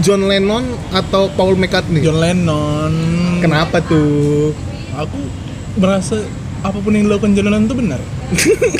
John 0.00 0.24
Lennon 0.24 0.64
atau 0.88 1.28
Paul 1.30 1.60
McCartney? 1.60 2.00
John 2.00 2.18
Lennon 2.18 2.92
Kenapa 3.38 3.84
tuh? 3.84 4.56
aku 4.90 5.18
merasa 5.76 6.24
apa 6.58 6.74
pun 6.74 6.90
yang 6.90 7.04
dilakukan 7.04 7.36
John 7.36 7.46
Lennon 7.46 7.68
itu 7.68 7.76
benar 7.76 8.00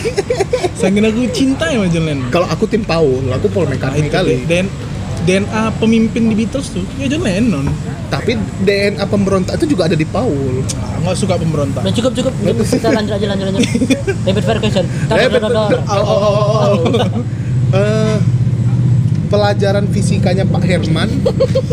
saking 0.81 1.05
aku 1.05 1.29
cinta 1.31 1.69
sama 1.69 1.87
John 1.87 2.05
Lennon 2.05 2.29
Kalau 2.31 2.49
aku 2.49 2.65
tim 2.65 2.81
Paul, 2.83 3.21
aku 3.29 3.47
Paul 3.49 3.69
Nah, 3.69 3.77
McCartney 3.77 4.09
kali. 4.09 4.49
dan 4.49 4.65
DNA 5.29 5.63
pemimpin 5.77 6.23
di 6.27 6.35
Beatles 6.35 6.73
tuh 6.73 6.81
ya 6.97 7.05
John 7.05 7.21
Lennon 7.21 7.69
Tapi 8.09 8.33
DNA 8.65 9.05
pemberontak 9.05 9.61
itu 9.61 9.77
juga 9.77 9.85
ada 9.85 9.93
di 9.93 10.09
Paul. 10.09 10.65
Ah, 10.81 10.97
nggak 11.05 11.17
suka 11.21 11.37
pemberontak 11.37 11.85
Udah 11.85 11.93
cukup 11.93 12.13
cukup. 12.17 12.33
Kita 12.65 12.89
lanjut 12.89 13.13
aja 13.13 13.27
lanjut 13.29 13.45
lanjut. 13.53 13.65
Rapid- 14.25 14.47
tar, 14.49 14.57
tar, 14.57 15.51
tar. 15.53 15.73
Oh, 15.93 16.09
oh, 16.09 16.21
oh. 16.25 16.73
Eh, 17.69 18.17
pelajaran 19.29 19.85
fisikanya 19.93 20.49
Pak 20.49 20.65
Herman 20.65 21.13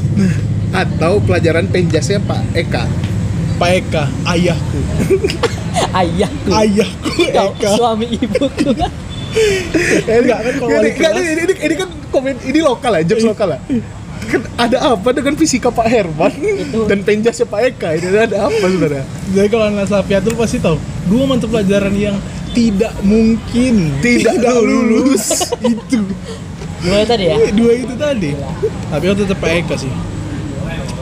atau 0.84 1.24
pelajaran 1.24 1.72
penjasnya 1.72 2.20
Pak 2.20 2.42
Eka? 2.52 2.84
Pak 3.56 3.70
Eka 3.72 4.04
ayahku 4.28 4.80
Ayahku. 6.04 6.50
ayahku 6.52 7.12
Eka 7.24 7.70
suami 7.80 8.12
ibuku. 8.12 8.76
Enggak 10.06 10.40
kan 10.42 10.54
kalau 10.56 10.72
ini, 10.78 10.90
kelas 10.92 11.14
ini, 11.18 11.42
ini, 11.44 11.54
ini 11.62 11.76
kan 11.76 11.90
komen 12.10 12.36
ini 12.42 12.60
lokal 12.60 12.92
ya, 12.94 13.04
jokes 13.04 13.26
lokal 13.26 13.50
ya. 13.52 13.60
Kan 14.26 14.42
ada 14.58 14.78
apa 14.90 15.10
dengan 15.12 15.36
fisika 15.36 15.70
Pak 15.70 15.86
Herman 15.86 16.34
Itu- 16.34 16.86
dan 16.86 17.00
penjasnya 17.00 17.46
Pak 17.46 17.62
Eka? 17.68 17.90
Ini 17.94 18.08
ada 18.26 18.50
apa 18.50 18.66
sebenarnya? 18.66 19.06
jadi 19.28 19.48
kalau 19.48 19.66
anak 19.68 19.86
Sapiatul 19.86 20.34
pasti 20.34 20.58
tahu 20.58 20.78
dua 21.06 21.24
mata 21.26 21.46
pelajaran 21.46 21.94
yang 21.94 22.18
tidak 22.52 22.96
mungkin 23.02 23.94
Tidak 24.00 24.34
lulus. 24.58 25.46
itu 25.68 26.00
Gimana 26.78 27.04
tadi 27.04 27.24
ya? 27.24 27.36
dua 27.52 27.72
itu 27.76 27.94
tadi 27.94 28.30
tapi 28.88 29.04
aku 29.04 29.16
tetap 29.20 29.38
Pak 29.38 29.52
Eka 29.56 29.76
sih 29.76 29.92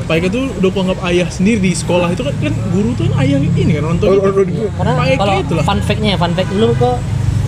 Pak 0.03 0.15
Eka 0.17 0.27
tuh 0.27 0.51
udah 0.53 0.69
kuanggap 0.69 0.99
ayah 1.05 1.27
sendiri 1.27 1.59
di 1.61 1.71
sekolah 1.71 2.11
itu 2.11 2.23
kan, 2.23 2.35
kan 2.37 2.53
guru 2.69 2.91
tuh 2.93 3.07
kan 3.07 3.23
ayah 3.23 3.39
ini 3.39 3.71
kan 3.71 3.83
nonton 3.85 4.07
Oh, 4.09 4.19
oh, 4.19 4.31
oh, 4.33 4.67
Karena 4.73 4.93
Pak 4.93 5.05
Eka 5.05 5.19
kalau 5.21 5.35
itu 5.39 5.53
lah. 5.53 5.63
fun 5.63 5.79
fact-nya, 5.79 6.13
fun 6.17 6.31
fact 6.33 6.51
lu 6.51 6.75
kok 6.75 6.97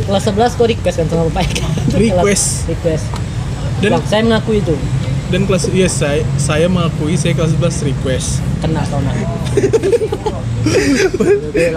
kelas 0.04 0.24
11 0.28 0.60
kok 0.60 0.68
request 0.68 0.96
kan 1.00 1.06
sama 1.08 1.32
Pak 1.32 1.44
Eka? 1.48 1.68
Request. 1.96 2.48
request. 2.72 3.06
Dan- 3.80 3.92
Bang, 3.96 4.04
saya 4.06 4.22
mengaku 4.24 4.52
itu 4.56 4.76
dan 5.26 5.42
kelas 5.50 5.66
iya 5.74 5.90
saya 5.90 6.22
saya 6.38 6.70
mengakui 6.70 7.18
saya 7.18 7.34
kelas 7.34 7.58
11 7.58 7.90
request 7.90 8.28
kena 8.62 8.86
tahun. 8.86 9.10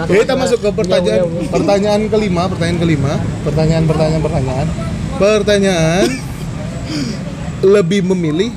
Oke, 0.05 0.15
kita 0.21 0.33
masuk 0.33 0.59
ke 0.61 0.69
pertanyaan 0.73 1.25
pertanyaan 1.49 2.01
kelima, 2.09 2.45
pertanyaan 2.45 2.79
kelima, 2.81 3.13
pertanyaan 3.41 3.83
pertanyaan 3.85 4.21
pertanyaan. 4.21 4.67
Pertanyaan 5.19 6.05
lebih 7.59 8.01
memilih 8.07 8.53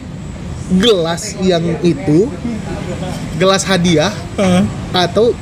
gelas 0.79 1.37
yang 1.43 1.65
itu 1.83 2.31
gelas 3.37 3.67
hadiah 3.67 4.15
Hah? 4.39 4.63
atau 5.09 5.35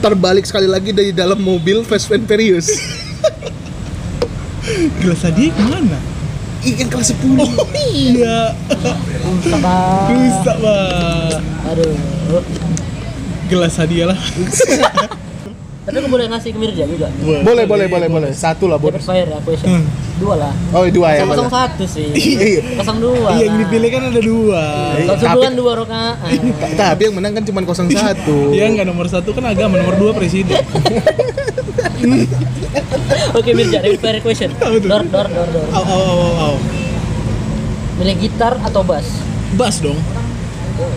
terbalik 0.00 0.44
sekali 0.44 0.66
lagi 0.66 0.90
dari 0.92 1.12
dalam 1.12 1.38
mobil 1.38 1.84
Fast 1.84 2.08
and 2.10 2.24
Furious. 2.24 2.68
gelas 5.00 5.20
hadiah 5.24 5.52
ke 5.52 5.62
mana 5.64 5.98
Ih, 6.58 6.74
yang 6.74 6.90
kelas 6.90 7.14
10. 7.14 7.38
oh 7.38 7.68
iya 7.94 8.50
Sama. 9.46 10.10
rusak 10.10 10.56
bah 10.58 11.38
Aduh. 11.70 11.94
gelas 13.46 13.74
hadiah 13.78 14.10
lah 14.10 14.18
Tapi 15.88 16.04
aku 16.04 16.10
boleh 16.12 16.28
ngasih 16.28 16.52
ke 16.52 16.58
Mirja 16.60 16.84
juga. 16.84 17.08
Boleh, 17.24 17.64
boleh, 17.64 17.88
boleh, 17.88 18.08
boleh. 18.12 18.30
Satu 18.36 18.68
lah, 18.68 18.76
bonus. 18.76 19.08
fire 19.08 19.24
ya, 19.24 19.40
question. 19.40 19.72
Hmm. 19.72 19.88
Dua 20.18 20.34
lah. 20.34 20.52
Oh, 20.74 20.82
dua 20.90 21.14
ya, 21.14 21.22
boleh. 21.22 21.46
satu 21.46 21.84
sih. 21.86 22.10
Iya. 22.18 22.74
Kosong 22.74 22.98
dua. 22.98 23.38
iya 23.38 23.46
yang 23.46 23.56
dipilih 23.62 23.88
kan 23.88 24.02
ada 24.10 24.20
dua 24.20 24.62
Iya. 24.98 25.06
Kalau 25.06 25.18
Tapi- 25.22 25.46
kan 25.46 25.54
dua 25.54 25.72
rokaat. 25.78 26.16
Ta- 26.74 26.90
Tapi 26.92 27.00
yang 27.06 27.14
menang 27.14 27.32
kan 27.38 27.44
cuma 27.46 27.60
01. 27.62 28.26
Iya 28.56 28.64
nggak 28.68 28.86
nomor 28.86 29.06
satu 29.06 29.30
kan 29.30 29.46
agama 29.46 29.78
nomor 29.78 29.94
dua 29.94 30.10
presiden 30.12 30.58
Oke 33.30 33.50
Mirja, 33.52 33.78
rapid 33.78 34.00
fire 34.00 34.20
question. 34.20 34.50
Dor, 34.58 34.78
dor, 34.80 35.02
dor, 35.06 35.26
dor. 35.28 35.66
Au 35.70 35.82
au 35.82 36.02
au 36.02 36.18
au, 36.18 36.32
au. 36.50 36.54
Milih 37.98 38.14
gitar 38.20 38.58
atau 38.58 38.82
bass? 38.82 39.06
Bass 39.54 39.78
dong 39.78 39.98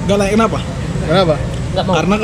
Gak 0.06 0.18
layak 0.18 0.34
kenapa? 0.36 0.60
Kenapa? 1.04 1.36
Enggak 1.72 1.84
mau. 1.84 1.94
Karena 1.96 2.16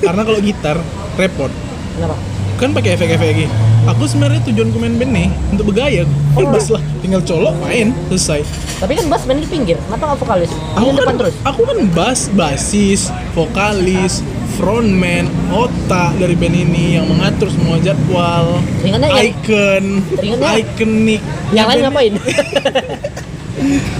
karena 0.00 0.22
kalau 0.24 0.40
gitar 0.40 0.76
repot 1.14 1.52
Kenapa? 1.94 2.16
kan 2.56 2.68
pakai 2.72 2.90
efek-efek 2.94 3.28
lagi. 3.30 3.46
Aku 3.82 4.04
sebenarnya 4.04 4.44
tujuanku 4.44 4.76
main 4.76 4.94
band 4.94 5.08
nih 5.10 5.28
untuk 5.50 5.72
bergaya. 5.72 6.04
Kan 6.30 6.46
bass 6.48 6.68
lah, 6.68 6.82
tinggal 7.00 7.20
colok 7.20 7.56
main 7.58 7.96
selesai. 8.06 8.44
Tapi 8.76 8.92
kan 8.94 9.06
bass 9.08 9.24
main 9.24 9.38
di 9.38 9.48
pinggir. 9.48 9.80
Kenapa 9.82 10.04
nggak 10.06 10.20
vokalis? 10.20 10.50
Aku 10.74 10.84
Main 10.84 10.94
depan 10.94 11.06
kan, 11.06 11.16
terus. 11.18 11.34
aku 11.42 11.60
kan 11.64 11.78
bass, 11.90 12.20
basis, 12.30 13.00
vokalis, 13.32 14.20
frontman, 14.54 15.24
otak 15.48 16.12
dari 16.16 16.34
band 16.34 16.56
ini 16.58 16.84
yang 16.94 17.06
mengatur 17.06 17.48
semua 17.48 17.76
jadwal, 17.78 18.60
Ringannya 18.78 19.08
icon, 19.22 19.84
ringannya- 20.14 20.60
ikonik. 20.60 21.22
Yang 21.50 21.66
lain 21.66 21.80
ngapain? 21.82 22.12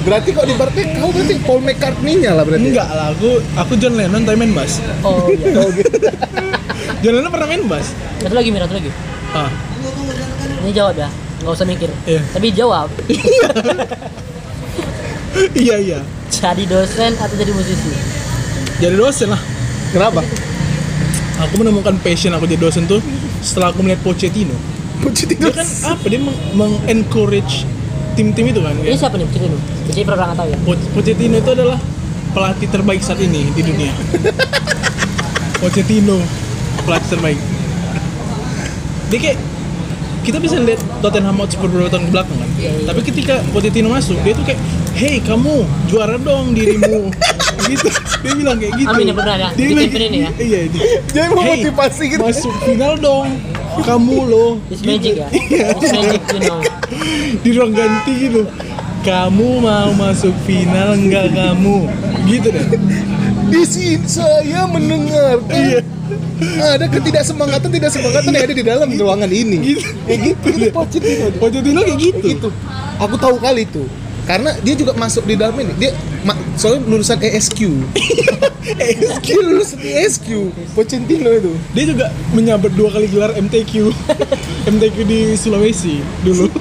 Berarti 0.00 0.32
kok 0.32 0.46
di 0.46 0.56
Bartek 0.56 0.88
kau 0.96 1.12
berarti 1.12 1.36
Paul 1.38 1.60
McCartney-nya 1.60 2.32
lah 2.32 2.48
berarti. 2.48 2.64
Enggak 2.66 2.88
lah, 2.88 3.12
aku 3.12 3.30
aku 3.54 3.72
John 3.76 3.92
Lennon 3.92 4.24
tapi 4.24 4.36
main 4.38 4.52
bass. 4.52 4.80
oh 5.02 5.28
iya. 5.28 5.52
Oh, 5.54 5.68
gitu. 5.76 5.88
John 7.00 7.12
Lennon 7.14 7.28
pernah 7.28 7.44
main 7.46 7.64
bass. 7.66 7.92
Satu 8.18 8.32
lagi, 8.32 8.48
Mir, 8.48 8.64
satu 8.64 8.72
lagi. 8.72 8.88
Ah, 9.30 9.52
Ini 10.60 10.70
jawab 10.70 10.94
ya. 10.96 11.08
Nggak 11.40 11.52
usah 11.52 11.66
mikir. 11.66 11.90
Iya. 12.04 12.20
Tapi 12.30 12.46
jawab. 12.50 12.88
iya 15.56 15.76
iya. 15.78 16.00
jadi 16.30 16.62
dosen 16.64 17.12
atau 17.16 17.34
jadi 17.34 17.50
musisi? 17.50 17.90
Jadi 18.78 18.94
dosen 18.94 19.28
lah. 19.28 19.40
Kenapa? 19.90 20.20
Aku 21.40 21.54
menemukan 21.56 21.96
passion 21.98 22.30
aku 22.30 22.44
jadi 22.44 22.60
dosen 22.60 22.84
tuh 22.84 23.00
setelah 23.40 23.72
aku 23.72 23.80
melihat 23.80 24.00
Pochettino. 24.02 24.52
Pochettino. 25.00 25.48
Dia 25.48 25.54
kan 25.54 25.68
apa 25.90 26.04
dia 26.06 26.20
meng- 26.20 26.40
meng-encourage 26.54 27.64
tim-tim 28.12 28.46
itu 28.46 28.60
kan. 28.60 28.76
Ini 28.76 28.92
Ya. 28.92 28.96
siapa 28.98 29.16
nih? 29.16 29.26
Dulu. 29.26 29.56
Jadi 29.88 30.00
pernah 30.04 30.24
nggak 30.28 30.38
tahu 30.38 30.48
ya. 30.48 30.58
Po- 30.60 30.86
Pochettino 30.92 31.36
itu 31.36 31.50
adalah 31.50 31.78
pelatih 32.30 32.68
terbaik 32.68 33.00
saat 33.00 33.18
ini 33.18 33.48
di 33.50 33.62
dunia. 33.64 33.92
Pochettino 35.60 36.20
pelatih 36.82 37.08
terbaik. 37.10 37.38
Dia 39.10 39.18
kayak 39.18 39.38
kita 40.20 40.38
bisa 40.38 40.56
lihat 40.60 40.80
Tottenham 41.00 41.36
Hotspur 41.40 41.68
beberapa 41.68 41.96
tahun 41.96 42.04
ke 42.08 42.12
belakang 42.12 42.36
kan. 42.38 42.50
Tapi 42.60 43.00
ketika 43.06 43.34
Pochettino 43.50 43.88
masuk, 43.92 44.16
dia 44.20 44.32
tuh 44.36 44.44
kayak, 44.44 44.60
"Hey, 44.92 45.16
kamu 45.24 45.64
juara 45.88 46.20
dong 46.20 46.52
dirimu." 46.52 47.08
gitu. 47.70 47.88
Dia 48.20 48.32
bilang 48.36 48.56
kayak 48.60 48.74
gitu. 48.76 48.92
Amin 48.92 49.10
ya, 49.10 49.14
benar 49.14 49.36
ya. 49.38 49.48
Dia 49.54 49.64
Di 49.64 49.72
bilang 49.72 49.90
ini 49.90 50.18
ya. 50.20 50.30
Iya, 50.36 50.60
dia. 50.68 50.82
Jadi 51.12 51.28
memotivasi 51.32 52.02
gitu. 52.16 52.22
Masuk 52.22 52.54
final 52.66 52.94
dong. 52.98 53.28
Kamu 53.80 54.18
loh. 54.26 54.50
It's 54.68 54.82
magic 54.82 55.20
ya. 55.20 55.28
Iya. 55.30 55.66
It's 55.78 55.92
magic, 55.94 56.22
you 56.36 56.40
know. 56.44 56.60
di 57.44 57.50
ruang 57.54 57.72
ganti 57.72 58.12
gitu 58.28 58.42
kamu 59.00 59.64
mau 59.64 59.90
masuk 59.96 60.34
final 60.44 60.92
enggak 60.92 61.32
kamu 61.32 61.88
gitu 62.28 62.52
deh 62.52 62.66
Di 63.50 63.62
sini 63.66 64.06
saya 64.06 64.68
mendengar 64.68 65.42
Iya. 65.50 65.80
Ada 66.60 66.86
ketidaksemangatan 66.86 67.68
tidak 67.70 67.90
semangatan 67.92 68.30
yang 68.32 68.44
ada 68.46 68.54
di 68.56 68.64
dalam 68.64 68.88
ruangan 68.92 69.30
ini. 69.30 69.56
Gitu. 69.74 69.80
Kayak 70.06 70.20
gitu, 70.32 70.46
itu 70.56 70.68
Pochettino. 70.70 71.26
Pochettino 71.36 71.80
kayak 71.82 71.98
gitu 72.00 72.24
gitu. 72.24 72.48
Aku 72.98 73.14
tahu 73.16 73.36
kali 73.38 73.64
itu. 73.66 73.84
Karena 74.28 74.54
dia 74.62 74.74
juga 74.78 74.94
masuk 74.94 75.26
di 75.26 75.34
dalam 75.34 75.56
ini. 75.58 75.72
Dia 75.80 75.90
ma- 76.22 76.38
soalnya 76.54 76.86
lulusan 76.86 77.18
ESQ. 77.18 77.60
dia 79.26 79.40
lulusan 79.42 79.80
ESQ. 79.80 80.28
Pochettino 80.76 81.30
itu. 81.32 81.52
dia 81.72 81.84
juga 81.88 82.06
menyabet 82.30 82.72
dua 82.76 82.94
kali 82.94 83.08
gelar 83.08 83.34
MTQ 83.34 83.90
MTQ 84.76 84.96
di 85.02 85.34
Sulawesi 85.34 85.98
dulu 86.22 86.46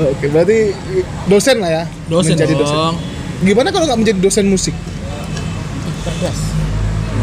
Oke, 0.00 0.26
berarti 0.28 0.74
dosen 1.30 1.62
lah 1.62 1.70
ya. 1.70 1.84
dosen 2.10 2.34
menjadi 2.34 2.54
dong 2.58 2.66
dosen. 2.66 2.94
Gimana 3.40 3.68
kalau 3.70 3.86
nggak 3.88 4.00
menjadi 4.02 4.18
dosen 4.20 4.46
musik? 4.50 4.74
Cerdas. 6.02 6.38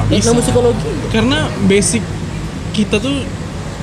Bisa. 0.08 0.32
Etnomusikologi. 0.32 0.88
karena 1.10 1.38
basic 1.66 2.00
kita 2.72 2.96
tuh 2.98 3.28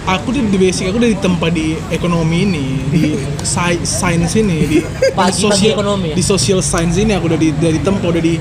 aku 0.05 0.33
di 0.33 0.41
di 0.47 0.59
basic 0.59 0.89
aku 0.89 0.97
udah 0.97 1.11
ditempa 1.11 1.47
di 1.49 1.77
ekonomi 1.89 2.45
ini 2.45 2.65
di 2.89 3.03
sci- 3.45 3.85
science 3.85 4.33
ini 4.35 4.59
di 4.65 4.79
Pagi- 5.11 5.43
di 5.43 5.49
pagi 5.49 5.67
ekonomi 5.71 6.07
ya? 6.11 6.15
di 6.17 6.23
social 6.23 6.61
science 6.61 6.97
ini 6.97 7.13
aku 7.13 7.29
udah 7.29 7.37
di 7.37 7.49
udah 7.51 7.73
ditempa 7.73 8.07
udah 8.07 8.23
di 8.23 8.35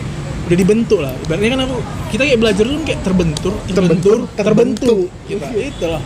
udah 0.43 0.57
dibentuk 0.57 0.99
lah 0.99 1.11
ibaratnya 1.17 1.49
kan 1.49 1.59
aku 1.61 1.75
kita 2.09 2.21
kayak 2.25 2.39
belajar 2.39 2.63
tuh 2.65 2.79
kayak 2.83 2.99
terbentur 2.99 3.53
terbentur 3.65 4.17
Terbentur, 4.29 4.35
terbentuk 4.35 4.97
kita 5.23 5.45
itu 5.53 5.85
lah 5.85 6.01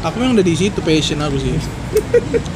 aku 0.00 0.16
yang 0.20 0.32
udah 0.34 0.46
di 0.46 0.54
situ 0.54 0.78
passion 0.80 1.18
aku 1.18 1.36
sih 1.38 1.52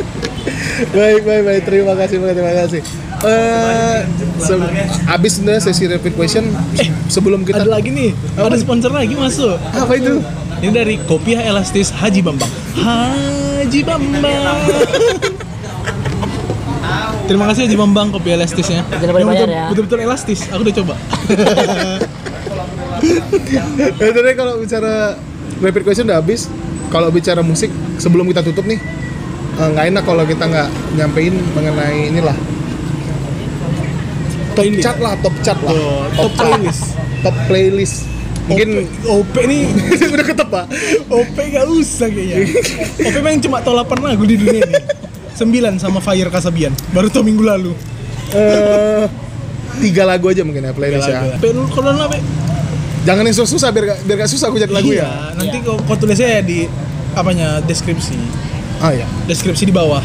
baik, 0.97 1.23
baik, 1.23 1.43
baik. 1.47 1.63
Terima 1.63 1.95
kasih, 1.95 2.19
banget, 2.19 2.35
terima 2.43 2.55
kasih. 2.59 2.81
Eh, 3.23 3.99
se- 4.43 4.59
abis 5.07 5.31
sebenarnya 5.39 5.63
sesi 5.63 5.87
rapid 5.87 6.19
question 6.19 6.45
sebelum 7.07 7.47
kita 7.47 7.63
ada 7.63 7.79
lagi 7.79 7.95
nih 7.95 8.11
ada 8.35 8.59
sponsor 8.59 8.91
lagi 8.91 9.15
masuk 9.15 9.55
apa 9.71 9.93
itu? 9.95 10.19
ini 10.59 10.71
dari 10.71 10.95
Kopiah 11.07 11.43
Elastis 11.43 11.95
Haji 11.95 12.19
Bambang 12.19 12.51
Haji 12.75 13.81
Bambang 13.87 14.43
Terima 17.23 17.47
kasih 17.49 17.71
Haji 17.71 17.77
Bambang 17.79 18.11
kopi 18.11 18.35
elastisnya. 18.35 18.83
Jangan 18.91 19.33
ya. 19.49 19.71
Betul-betul 19.71 20.05
elastis. 20.05 20.51
Aku 20.51 20.67
udah 20.67 20.75
coba. 20.83 20.95
Tadi 24.03 24.31
kalau 24.35 24.59
bicara 24.59 25.17
rapid 25.63 25.83
question 25.87 26.11
udah 26.11 26.19
habis. 26.19 26.51
Kalau 26.93 27.09
bicara 27.09 27.41
musik 27.41 27.73
sebelum 27.97 28.29
kita 28.29 28.45
tutup 28.45 28.69
nih, 28.69 28.77
eh, 29.57 29.69
nggak 29.73 29.87
enak 29.89 30.05
kalau 30.05 30.23
kita 30.23 30.45
nggak 30.45 30.69
nyampein 30.95 31.33
mengenai 31.53 32.13
inilah 32.13 32.37
top 34.53 34.61
Playlist. 34.61 34.85
chart 34.85 34.99
lah 35.01 35.15
top 35.19 35.37
chart 35.41 35.57
lah 35.59 35.73
Tuh, 35.73 36.05
top 36.13 36.33
playlist. 36.37 36.83
top 37.25 37.37
playlist 37.49 37.97
mungkin 38.43 38.69
OP, 39.07 39.33
OP 39.33 39.35
nih 39.47 39.63
udah 40.13 40.27
ketep 40.27 40.49
pak 40.51 40.67
OP 41.09 41.37
gak 41.49 41.65
usah 41.65 42.09
kayaknya. 42.11 42.45
OP 43.01 43.17
memang 43.17 43.41
cuma 43.41 43.63
tahu 43.63 43.73
8 43.73 44.03
lagu 44.03 44.25
di 44.27 44.37
dunia 44.37 44.61
ini. 44.61 44.77
9 45.33 45.81
sama 45.81 45.99
Fire 45.99 46.29
Kasabian. 46.29 46.75
Baru 46.93 47.09
tau 47.09 47.25
minggu 47.25 47.41
lalu. 47.41 47.73
Eh, 48.35 49.07
tiga 49.79 50.05
lagu 50.05 50.29
aja 50.29 50.43
mungkin 50.43 50.65
ya 50.65 50.73
playlist 50.73 51.07
ya 51.07 51.37
Pe, 51.37 51.49
kalau 51.49 51.93
apa? 51.95 52.17
Jangan 53.03 53.23
yang 53.23 53.35
susah-susah 53.35 53.69
biar 53.71 53.85
gak, 53.89 53.99
biar 54.05 54.17
gak 54.21 54.31
susah 54.31 54.47
aku 54.47 54.57
jadi 54.57 54.71
lagu 54.71 54.89
iya, 54.89 55.03
ya. 55.03 55.11
nanti 55.35 55.57
kau, 55.61 55.75
kau 55.77 55.97
tulisnya 55.97 56.29
ya 56.31 56.41
di 56.41 56.67
apanya 57.13 57.59
deskripsi. 57.61 58.17
ah 58.79 58.91
ya 58.91 59.07
Deskripsi 59.25 59.65
di 59.65 59.71
bawah. 59.71 60.01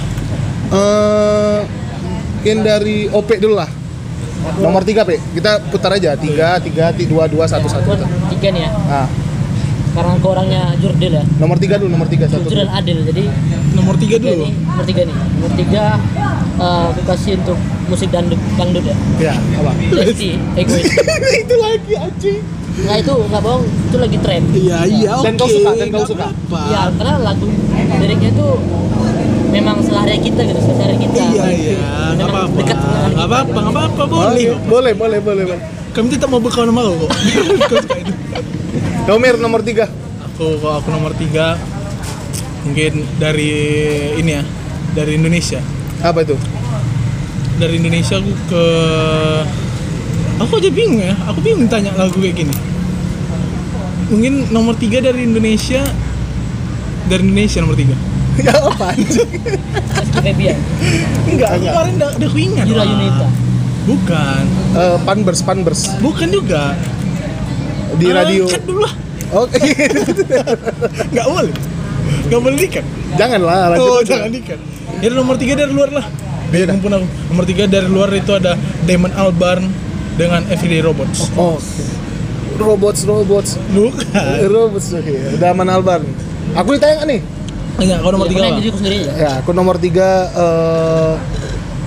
Eh, 0.68 1.60
mungkin 2.38 2.58
dari 2.62 3.08
OP 3.08 3.30
dulu 3.38 3.56
lah. 3.56 3.70
Nomor 4.58 4.84
tiga 4.84 5.02
P. 5.02 5.16
Kita 5.34 5.64
putar 5.68 5.96
aja. 5.96 6.14
Tiga 6.14 6.60
tiga 6.60 6.92
ti- 6.92 7.08
dua 7.08 7.26
dua 7.26 7.48
satu 7.48 7.66
satu. 7.66 7.84
Buat 7.86 8.04
tiga 8.30 8.48
nih 8.52 8.62
ya. 8.64 8.72
Ah. 8.88 9.08
Karena 9.92 10.14
ke 10.14 10.28
orangnya 10.28 10.62
Jurdil 10.78 11.10
ya. 11.12 11.24
Nomor 11.40 11.58
tiga 11.58 11.82
dulu 11.82 11.90
nomor 11.90 12.06
tiga 12.06 12.30
satu 12.30 12.46
Jujur 12.46 12.62
dan 12.62 12.70
adil 12.70 13.02
jadi 13.04 13.24
Nomor 13.74 13.94
3 13.94 14.02
tiga 14.04 14.18
dulu. 14.20 14.46
nih, 14.46 14.54
nomor 14.58 14.86
tiga 14.86 15.02
nih. 15.06 15.16
Nomor 15.38 15.52
tiga 15.54 15.84
eh, 16.58 16.86
aku 16.92 17.02
kasih 17.08 17.32
untuk 17.40 17.58
musik 17.88 18.10
dangdut 18.10 18.42
dangdut 18.58 18.84
ya. 18.84 18.96
Ya 19.18 19.34
apa? 19.58 19.72
Lesti 19.96 20.38
egois. 20.54 20.86
Itu 21.46 21.56
lagi 21.58 21.94
anjing 21.96 22.42
nah 22.80 22.96
itu 22.96 23.10
nggak 23.12 23.42
bohong 23.42 23.64
itu 23.66 23.98
lagi 23.98 24.18
tren 24.20 24.44
Iya, 24.50 24.80
iya. 24.86 25.12
Dan 25.18 25.34
kau 25.34 25.50
suka, 25.50 25.72
dan 25.74 25.88
kau 25.90 26.06
suka. 26.06 26.30
apa-apa. 26.30 26.62
ya 26.70 26.82
karena 26.94 27.14
lagu 27.24 27.48
liriknya 27.98 28.30
itu 28.30 28.48
memang 29.48 29.82
sehari 29.82 30.20
kita 30.20 30.42
gitu 30.44 30.60
sehari 30.62 30.96
kita 30.96 31.18
Iya, 31.18 31.46
iya, 31.50 31.90
nggak 32.14 32.28
apa-apa. 32.28 32.60
Nggak 32.62 33.26
apa-apa, 33.26 33.58
nggak 33.58 33.74
apa-apa, 33.74 34.04
boleh. 34.06 34.54
boleh 34.64 34.94
boleh 34.94 35.20
boleh 35.20 35.44
boleh 35.48 35.62
Kami 35.90 36.14
tidak 36.14 36.30
mau 36.30 36.38
berkawan 36.38 36.70
sama 36.70 36.82
kau 36.86 36.96
kok. 37.02 37.12
Mir 39.16 39.36
nomor 39.36 39.62
tiga 39.62 39.90
Aku 40.30 40.62
kalau 40.62 40.78
aku 40.78 40.94
nomor 40.94 41.12
3 41.12 41.58
mungkin 42.62 42.94
dari 43.18 43.50
ini 44.16 44.32
ya, 44.32 44.44
dari 44.94 45.16
Indonesia. 45.16 45.58
apa 45.98 46.22
itu 46.22 46.38
Dari 47.58 47.74
Indonesia 47.76 48.20
aku 48.20 48.30
ke 48.46 48.66
Aku 50.38 50.52
aja 50.56 50.70
bingung 50.70 51.02
ya, 51.02 51.18
aku 51.26 51.40
bingung 51.42 51.66
tanya 51.66 51.90
lagu 51.94 52.14
kayak 52.16 52.38
gini. 52.38 52.54
Mungkin 54.08 54.34
nomor 54.50 54.74
3 54.74 55.02
dari 55.02 55.26
Indonesia. 55.26 55.82
Dari 57.08 57.24
Indonesia 57.24 57.60
nomor 57.60 57.76
3 57.76 57.88
ya 58.38 58.54
apa 58.54 58.94
anjing 58.94 59.26
Febian 60.20 60.60
Enggak, 61.26 61.50
aku 61.50 61.66
kemarin 61.66 61.94
udah, 61.98 62.10
udah 62.14 62.28
aku 62.28 62.38
ingat. 62.38 62.66
Yura. 62.66 62.84
Yunita. 62.84 63.28
Bukan, 63.88 64.44
Eh, 64.76 64.98
panbers 65.02 65.42
panbers. 65.42 65.82
Bukan 65.98 66.28
juga. 66.30 66.78
Di 67.98 68.06
Eh, 68.06 68.14
radio. 68.14 68.46
Cut 68.46 68.62
dulu 68.62 68.86
lah, 68.86 68.94
oke. 69.34 69.58
Nggak 71.14 71.28
boleh. 71.28 71.54
Nggak 72.28 72.40
boleh 72.40 72.58
dikat 72.58 72.86
janganlah 73.16 73.74
lanjut 73.74 73.84
Oh 73.84 74.00
aja. 74.00 74.10
jangan 74.16 74.32
dikat 74.32 74.60
Ya 74.98 75.08
nomor 75.10 75.36
3 75.36 75.56
dari 75.56 75.72
luar 75.72 75.90
lah. 75.92 76.06
Dah. 76.48 76.72
Mumpun 76.72 76.92
aku 76.94 77.06
Nomor 77.28 77.44
3 77.44 77.66
dari 77.66 77.88
luar 77.88 78.10
itu 78.14 78.32
ada 78.32 78.54
Damon 78.86 79.12
Albarn 79.12 79.66
dengan 80.18 80.42
Everyday 80.50 80.82
Robots. 80.82 81.30
Oh 81.38 81.62
robots 82.58 83.06
robots. 83.06 83.52
Bukan. 83.72 84.50
Robots 84.54 84.90
oke. 84.92 85.16
Daman 85.38 85.70
Alban. 85.70 86.02
Aku 86.58 86.74
ditanya 86.74 87.06
nggak 87.06 87.10
nih. 87.10 87.22
Enggak, 87.78 87.98
kalau 88.02 88.12
nomor 88.18 88.26
Ya, 88.26 88.34
3 88.34 88.34
pokoknya 88.34 88.50
apa? 88.50 88.60
diriku 88.60 88.78
sendiri 88.82 88.96
aja. 88.98 89.12
Ya 89.14 89.32
aku 89.38 89.50
nomor 89.54 89.76
tiga 89.78 90.10
eh, 90.34 91.14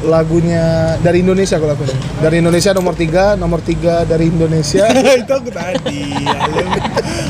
lagunya 0.07 0.65
dari 1.03 1.19
Indonesia 1.21 1.57
kalau 1.59 1.75
aku 1.75 1.85
dari 2.23 2.37
Indonesia 2.39 2.71
nomor 2.73 2.95
tiga 2.95 3.25
nomor 3.35 3.61
tiga 3.61 4.07
dari 4.07 4.31
Indonesia. 4.31 4.87
Itu 5.27 5.33
aku 5.35 5.51
tadi. 5.51 6.15
Halo. 6.23 6.63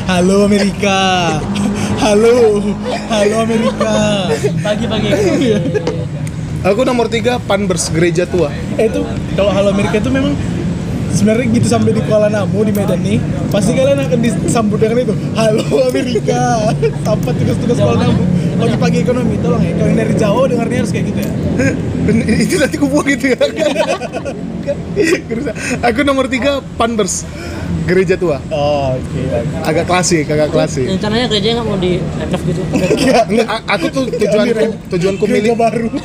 Halo 0.04 0.36
Amerika. 0.44 1.00
Halo. 2.04 2.60
Halo 3.08 3.36
Amerika. 3.48 4.28
Pagi-pagi 4.60 5.08
aku 6.60 6.84
nomor 6.84 7.08
tiga 7.08 7.40
Panbers 7.40 7.88
gereja 7.88 8.28
tua. 8.28 8.52
Eh, 8.76 8.84
itu 8.84 9.00
kalau 9.32 9.48
halo 9.48 9.72
Amerika 9.72 9.96
itu 9.96 10.12
memang 10.12 10.36
sebenarnya 11.10 11.46
gitu 11.58 11.66
sampai 11.66 11.90
di 11.92 12.02
Kuala 12.06 12.28
Namu 12.30 12.62
di 12.62 12.72
Medan 12.72 13.00
nih 13.02 13.18
pasti 13.50 13.74
kalian 13.74 13.98
akan 13.98 14.18
disambut 14.22 14.78
dengan 14.78 15.02
itu. 15.02 15.14
Halo 15.34 15.66
Amerika. 15.90 16.72
Tanpa 17.02 17.30
tugas-tugas 17.34 17.76
Kuala 17.78 17.98
Namu. 18.08 18.22
Pagi-pagi 18.60 18.98
ekonomi 19.02 19.40
tolong 19.40 19.62
ya 19.64 19.72
kalau 19.72 19.88
yang 19.88 19.98
dari 19.98 20.14
Jawa 20.14 20.42
dengarnya 20.46 20.76
harus 20.84 20.92
kayak 20.92 21.04
gitu 21.10 21.20
ya. 21.20 21.30
Itu 22.44 22.54
nanti 22.60 22.76
kubu 22.76 22.98
gitu 23.08 23.32
ya. 23.32 23.40
Aku 25.84 26.00
nomor 26.04 26.28
tiga 26.30 26.60
Panbers. 26.78 27.24
Gereja 27.88 28.14
tua. 28.14 28.38
Oh 28.52 28.94
oke. 28.94 29.20
Agak 29.66 29.88
klasik 29.88 30.28
agak 30.30 30.52
klasik 30.52 30.86
rencananya 30.86 31.26
gereja 31.26 31.58
nggak 31.58 31.66
mau 31.66 31.78
di 31.80 31.98
renovasi 31.98 32.44
gitu. 32.52 32.62
Enggak, 33.34 33.46
aku 33.66 33.86
tuh 33.90 34.04
tujuanku 34.14 34.66
tujuanku 34.94 35.24
milih 35.26 35.52
baru. 35.58 35.90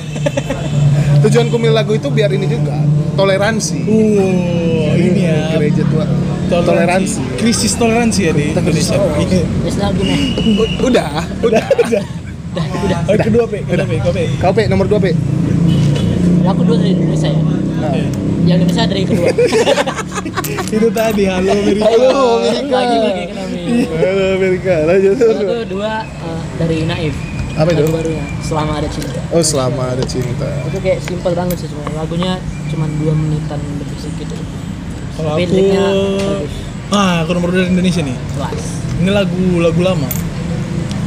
Tujuanku 1.26 1.58
milih 1.58 1.74
lagu 1.74 1.98
itu 1.98 2.06
biar 2.14 2.30
ini 2.32 2.46
juga 2.46 2.78
toleransi. 3.18 3.78
Uh 3.90 4.65
ini 4.98 5.22
ya. 5.28 5.38
gereja 5.56 5.84
tua. 5.92 6.06
Toleransi. 6.46 7.20
Krisis 7.42 7.74
toleransi 7.76 8.20
ya 8.30 8.32
di 8.34 8.44
Indonesia. 8.54 8.96
Iya. 9.18 9.42
Terus 9.44 9.76
lagu 9.82 10.02
nih. 10.02 10.20
U- 10.56 10.74
udah. 10.90 11.10
Udah 11.42 11.64
udah. 11.66 12.04
udah. 12.56 13.00
Oh, 13.12 13.18
kedua 13.20 13.46
P, 13.52 13.54
kedua 13.68 13.86
P, 13.86 13.94
P. 14.00 14.22
kau 14.40 14.52
pe. 14.56 14.64
Nomor 14.72 14.88
dua 14.88 15.00
pe. 15.02 15.12
Aku 16.46 16.62
dua 16.62 16.78
dari 16.78 16.94
Indonesia 16.94 17.30
ya. 17.34 17.42
Nah. 17.76 17.92
yang 18.46 18.62
Indonesia 18.62 18.86
dari 18.86 19.02
kedua. 19.04 19.30
Itu 20.76 20.88
tadi 20.94 21.24
halo 21.26 21.50
Amerika. 21.50 21.90
Halo, 21.90 22.14
Amerika. 22.46 22.78
pagi-pagi 22.78 23.22
ekonomi 23.26 23.62
halo 23.90 24.24
Amerika. 24.38 24.74
Lanjut 24.86 25.16
lagu 25.18 25.66
dua 25.70 25.92
eh, 26.06 26.42
dari 26.62 26.78
Naif. 26.86 27.16
Apa 27.56 27.72
itu? 27.72 27.88
lagu 27.88 27.96
barunya 27.96 28.26
selama 28.44 28.72
ada 28.84 28.90
cinta. 28.92 29.20
Oh 29.32 29.40
selama 29.44 29.84
ada 29.96 30.04
cinta. 30.04 30.50
Itu 30.68 30.78
kayak 30.84 31.00
simpel 31.08 31.32
banget 31.34 31.56
sih 31.64 31.68
sebenarnya. 31.72 31.98
Lagunya 32.04 32.32
cuma 32.70 32.86
dua 33.00 33.14
menitan 33.16 33.60
lebih 33.80 33.98
sedikit 33.98 34.28
Kalau 35.16 35.30
aku 35.32 35.40
liriknya 35.42 35.84
bagus. 35.84 36.52
Ah, 36.88 37.14
aku 37.22 37.32
nomor 37.32 37.50
dua 37.50 37.60
dari 37.60 37.72
Indonesia 37.72 38.02
nih. 38.02 38.18
kelas 38.32 38.62
Ini 38.96 39.10
lagu 39.10 39.44
lagu 39.58 39.82
lama. 39.82 40.08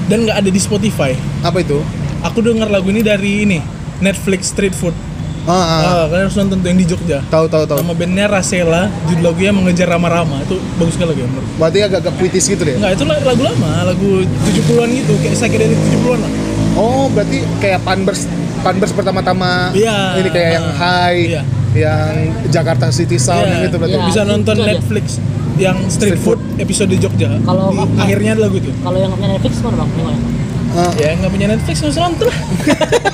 Dan 0.04 0.24
nggak 0.24 0.38
ada 0.38 0.50
di 0.50 0.58
Spotify. 0.58 1.12
apa 1.38 1.58
itu 1.58 1.78
Aku 2.20 2.40
dengar 2.40 2.66
lagu 2.66 2.88
ini 2.88 2.98
dari 3.00 3.44
ini 3.44 3.58
Netflix 3.98 4.50
Street 4.50 4.72
Food. 4.72 4.96
ah, 5.44 5.54
ah. 5.54 5.80
Ah, 5.80 6.04
kalian 6.06 6.26
harus 6.26 6.36
nonton 6.36 6.58
tuh 6.58 6.66
yang 6.66 6.76
di 6.76 6.84
Jogja. 6.84 7.18
tahu 7.26 7.46
tahu 7.46 7.64
tahu 7.64 7.78
Nama 7.78 7.94
bandnya 7.94 8.26
Rasela, 8.26 8.82
judul 9.06 9.24
lagunya 9.24 9.48
Mengejar 9.50 9.88
Rama-Rama. 9.88 10.42
Itu 10.42 10.58
bagus 10.74 10.92
sekali 10.92 11.12
lagu 11.12 11.24
menurut. 11.24 11.48
berarti 11.56 11.78
agak-agak 11.80 12.12
puitis 12.14 12.44
gitu 12.44 12.62
deh 12.62 12.74
Enggak, 12.74 12.92
itu 12.92 13.04
la- 13.04 13.22
lagu 13.22 13.42
lama, 13.42 13.70
lagu 13.86 14.10
70-an 14.44 14.88
gitu, 14.94 15.12
kayak 15.16 15.34
psychedelic 15.34 15.78
70-an 15.78 16.18
lah. 16.18 16.32
oh 16.74 17.06
berarti 17.08 17.38
kayak 17.58 17.80
Panbers 17.80 18.26
Panbers 18.58 18.92
pertama-tama 18.92 19.70
Iya. 19.72 20.18
ini 20.18 20.28
kayak 20.28 20.50
yang 20.52 20.68
high 20.74 21.20
Iya. 21.30 21.42
Yang 21.70 22.12
Jakarta 22.46 22.88
City 22.88 23.16
Sound 23.16 23.44
yang 23.44 23.60
gitu 23.64 23.76
berarti 23.76 23.94
Iya. 23.94 24.06
Bisa 24.06 24.20
nonton. 24.22 24.54
Netflix 24.56 25.06
yang 25.56 25.76
Street, 25.84 26.14
Street 26.14 26.20
Food, 26.20 26.40
episode 26.56 26.92
Jogja. 26.94 27.28
Kalau 27.38 27.74
Di 27.74 27.98
akhirnya 27.98 28.30
ada 28.32 28.42
lagu 28.44 28.56
itu. 28.56 28.70
kalau 28.78 28.96
yang 28.96 29.10
punya 29.10 29.28
Netflix 29.32 29.54
mana 29.58 29.76
bang 29.76 29.90
nengoknya 29.90 30.20
Ah, 30.70 30.92
Ya 30.94 31.10
nggak 31.14 31.30
punya 31.30 31.46
Netflix 31.48 31.76
nggak 31.78 31.92
usah 31.92 32.02
nonton 32.04 32.26
lah. 32.26 32.38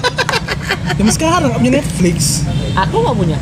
Zaman 0.97 1.13
sekarang 1.13 1.49
nggak 1.49 1.61
punya 1.61 1.75
Netflix. 1.75 2.17
aku 2.75 2.97
nggak 3.01 3.17
punya 3.17 3.39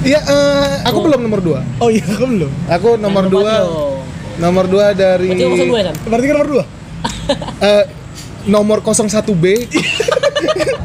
iya 0.00 0.20
eh, 0.22 0.74
aku 0.82 0.96
Oh. 0.96 1.04
belum 1.04 1.20
nomor 1.22 1.40
dua 1.40 1.60
Oh 1.76 1.88
iya, 1.88 2.00
aku 2.02 2.24
belum. 2.26 2.50
aku 2.66 2.88
nomor 2.96 3.24
dua 3.26 3.52
dong. 3.58 4.00
nomor 4.38 4.64
dua 4.64 4.92
dari 4.92 5.28
berarti 5.30 5.64
gue 5.66 5.80
kan 5.82 5.94
Berarti 6.06 6.24
kan 6.24 6.34
nomor 6.34 6.48
dua? 6.50 6.64
eh, 7.60 7.84
nomor 8.42 8.78
01B 8.80 9.44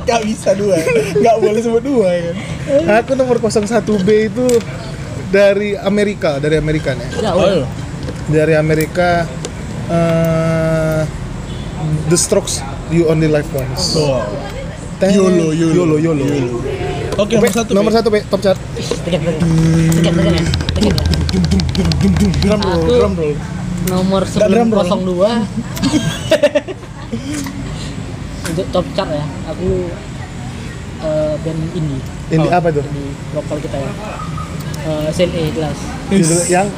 Gak 0.06 0.22
bisa 0.22 0.54
dua, 0.54 0.78
nggak 1.16 1.36
boleh 1.40 1.60
sebut 1.60 1.82
dua 1.82 2.10
ya 2.14 2.32
aku 2.96 3.14
nomor 3.14 3.38
01B 3.38 4.06
itu 4.28 4.46
dari 5.28 5.74
Amerika 5.76 6.38
dari 6.38 6.56
Amerika 6.56 6.94
nih 6.94 7.10
jauh 7.16 7.36
Oh, 7.36 7.42
ya? 7.42 7.54
iya. 7.56 7.66
dari 8.28 8.54
Amerika 8.54 9.26
eh, 9.88 11.02
The 12.06 12.18
Strokes 12.18 12.62
You 12.88 13.06
Only 13.06 13.26
Live 13.28 13.50
Once 13.52 13.94
Oh. 13.96 14.22
Teng- 14.96 15.12
YOLO, 15.12 15.52
YOLO. 15.52 15.98
YOLO, 16.00 16.24
YOLO. 16.24 16.26
Oke, 17.18 17.34
Pe, 17.34 17.36
nomor 17.38 17.52
satu. 17.52 17.72
nomor 17.74 17.92
satu 17.92 18.08
top 18.28 18.40
chart 18.40 18.60
Tekan, 19.04 19.20
tekan. 19.22 19.44
Tekan, 19.92 20.14
tekan. 20.14 20.34
Tekan. 20.72 20.94
Drum 22.38 22.62
roll, 22.62 22.84
drum 22.88 23.14
roll. 23.16 23.34
nomor 23.86 24.22
Nggak 24.24 24.50
drum 24.50 24.70
roll. 24.70 24.88
902 24.88 24.96
untuk 24.96 25.18
top 28.72 28.86
chart 28.96 29.10
ya 29.12 29.26
aku 29.50 29.90
eh, 31.04 31.34
band 31.44 31.62
indie. 31.76 32.02
Indie 32.32 32.50
Oh. 32.50 32.58
apa 32.58 32.68
di 32.72 32.82
lokal 33.36 33.58
kita 33.60 33.78
ya. 33.78 33.92
Uh, 34.86 35.10
CNA 35.10 35.50
kelas 35.58 35.78
Judul 36.14 36.42
yang 36.46 36.70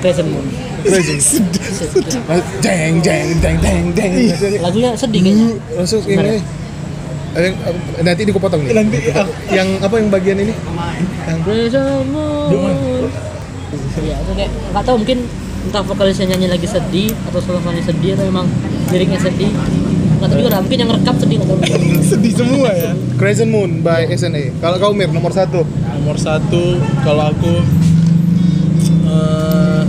Crescent 0.00 0.28
Moon. 0.32 0.46
Jeng 2.64 2.94
jeng 3.04 3.28
jeng 3.44 3.56
jeng 3.60 3.84
jeng. 3.92 4.12
Lagunya 4.64 4.96
sedih 4.96 5.20
kayaknya. 5.20 5.48
Masuk 5.76 6.02
ini. 6.08 6.40
Eh, 7.36 7.52
nanti 8.00 8.22
dikupotong 8.24 8.64
nih. 8.64 8.72
Nanti, 8.72 8.98
ah. 9.12 9.28
yang 9.52 9.68
apa 9.84 10.00
yang 10.00 10.08
bagian 10.08 10.40
ini? 10.40 10.56
Yang 11.28 11.38
Bersamamu. 11.44 12.28
Iya, 14.00 14.16
itu 14.24 14.32
kayak 14.32 14.50
nggak 14.72 14.84
tahu 14.88 14.96
mungkin 15.04 15.18
entah 15.68 15.82
vokalisnya 15.84 16.32
nyanyi 16.32 16.48
lagi 16.48 16.68
sedih 16.70 17.12
atau 17.28 17.40
solokannya 17.42 17.84
sedih 17.84 18.16
atau 18.16 18.24
emang 18.24 18.46
liriknya 18.88 19.20
sedih. 19.20 19.52
Nggak 20.16 20.28
tahu 20.28 20.38
juga 20.38 20.58
mungkin 20.58 20.78
yang 20.78 20.90
rekap 20.90 21.14
sedih 21.16 21.36
nggak 21.36 21.48
tahu. 21.48 21.58
sedih 22.10 22.32
semua 22.34 22.70
ya 22.70 22.90
Crescent 23.14 23.48
Moon 23.48 23.80
by 23.80 24.08
SNA. 24.10 24.56
Kalau 24.58 24.76
kau 24.78 24.92
Mir 24.92 25.08
nomor 25.08 25.30
satu. 25.30 25.62
nomor 25.96 26.16
satu 26.16 26.62
kalau 27.02 27.28
aku 27.28 27.52
eh, 29.04 29.82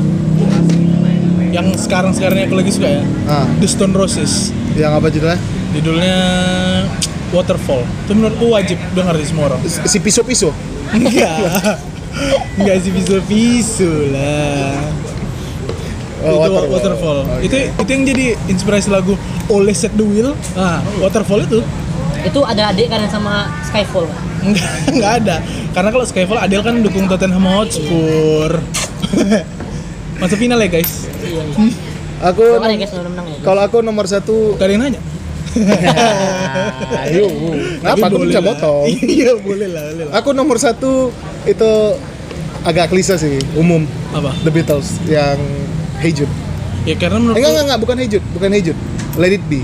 yang 1.49 1.67
sekarang 1.73 2.11
sekarangnya 2.11 2.45
aku 2.45 2.55
lagi 2.55 2.71
suka 2.71 2.87
ya 2.89 3.01
Ah, 3.25 3.45
The 3.55 3.67
Stone 3.67 3.93
Roses 3.93 4.49
yang 4.73 4.93
apa 4.93 5.07
judulnya? 5.07 5.37
judulnya 5.69 6.17
Waterfall 7.29 7.83
itu 8.01 8.11
menurutku 8.13 8.45
wajib 8.47 8.79
dengar 8.93 9.13
di 9.13 9.23
semua 9.23 9.51
orang 9.51 9.59
Si 9.63 9.99
piso-piso. 9.99 10.49
enggak 10.89 11.77
enggak 12.55 12.75
sih 12.79 12.89
pisu-pisu 12.89 13.91
lah 14.09 14.73
Oh, 16.19 16.41
itu 16.41 16.49
Waterfall, 16.67 17.17
Oke. 17.29 17.45
itu 17.45 17.55
itu 17.69 17.89
yang 17.89 18.03
jadi 18.03 18.25
inspirasi 18.49 18.89
lagu 18.89 19.13
Oleh 19.49 19.71
Set 19.71 19.93
the 19.93 20.03
Wheel 20.03 20.35
nah 20.53 20.79
Waterfall 20.97 21.43
itu 21.43 21.59
Itu 22.19 22.41
ada 22.41 22.69
adik 22.69 22.87
kalian 22.87 23.07
sama 23.07 23.47
Skyfall. 23.63 24.05
Pak. 24.05 24.19
enggak 24.43 24.69
enggak 24.93 25.11
ada 25.17 25.35
karena 25.71 25.89
kalau 25.89 26.03
Skyfall 26.03 26.39
Adele 26.39 26.61
kan 26.61 26.75
dukung 26.79 27.05
Tottenham 27.05 27.43
Hotspur 27.43 28.59
masuk 30.19 30.37
final 30.37 30.57
ya 30.57 30.69
guys 30.69 31.05
Iya. 31.19 31.41
iya. 31.45 31.69
Aku 32.25 32.41
Coba 32.51 32.65
ya 32.67 32.77
guys 32.77 32.91
menang 32.91 33.27
ya. 33.27 33.37
kalau 33.41 33.61
aku 33.61 33.77
nomor 33.79 34.05
satu 34.05 34.57
yang 34.57 34.81
nanya 34.81 35.01
Ayo, 37.01 37.25
ngapa 37.81 37.97
aku 38.03 38.15
boleh 38.15 38.29
bisa 38.29 38.41
motong? 38.41 38.85
iya 38.89 39.33
boleh 39.35 39.67
lah 39.67 39.83
boleh 39.87 40.05
lah 40.05 40.13
Aku 40.15 40.29
nomor 40.31 40.57
satu 40.57 41.09
itu 41.43 41.71
agak 42.61 42.89
klise 42.89 43.15
sih, 43.15 43.39
umum. 43.53 43.85
apa 44.11 44.33
The 44.43 44.51
Beatles 44.51 44.99
yang 45.05 45.39
Hey 45.97 46.11
Jude. 46.11 46.29
ya 46.83 46.93
karena 46.93 47.15
Eh, 47.15 47.21
menurut 47.21 47.35
enggak, 47.37 47.49
enggak, 47.49 47.63
enggak, 47.63 47.79
bukan 47.79 47.95
Hey 47.95 48.07
Jude, 48.07 48.25
bukan 48.33 48.49
Hey 48.51 48.61
Jude. 48.61 48.79
Let 49.17 49.33
It 49.33 49.45
Be. 49.45 49.61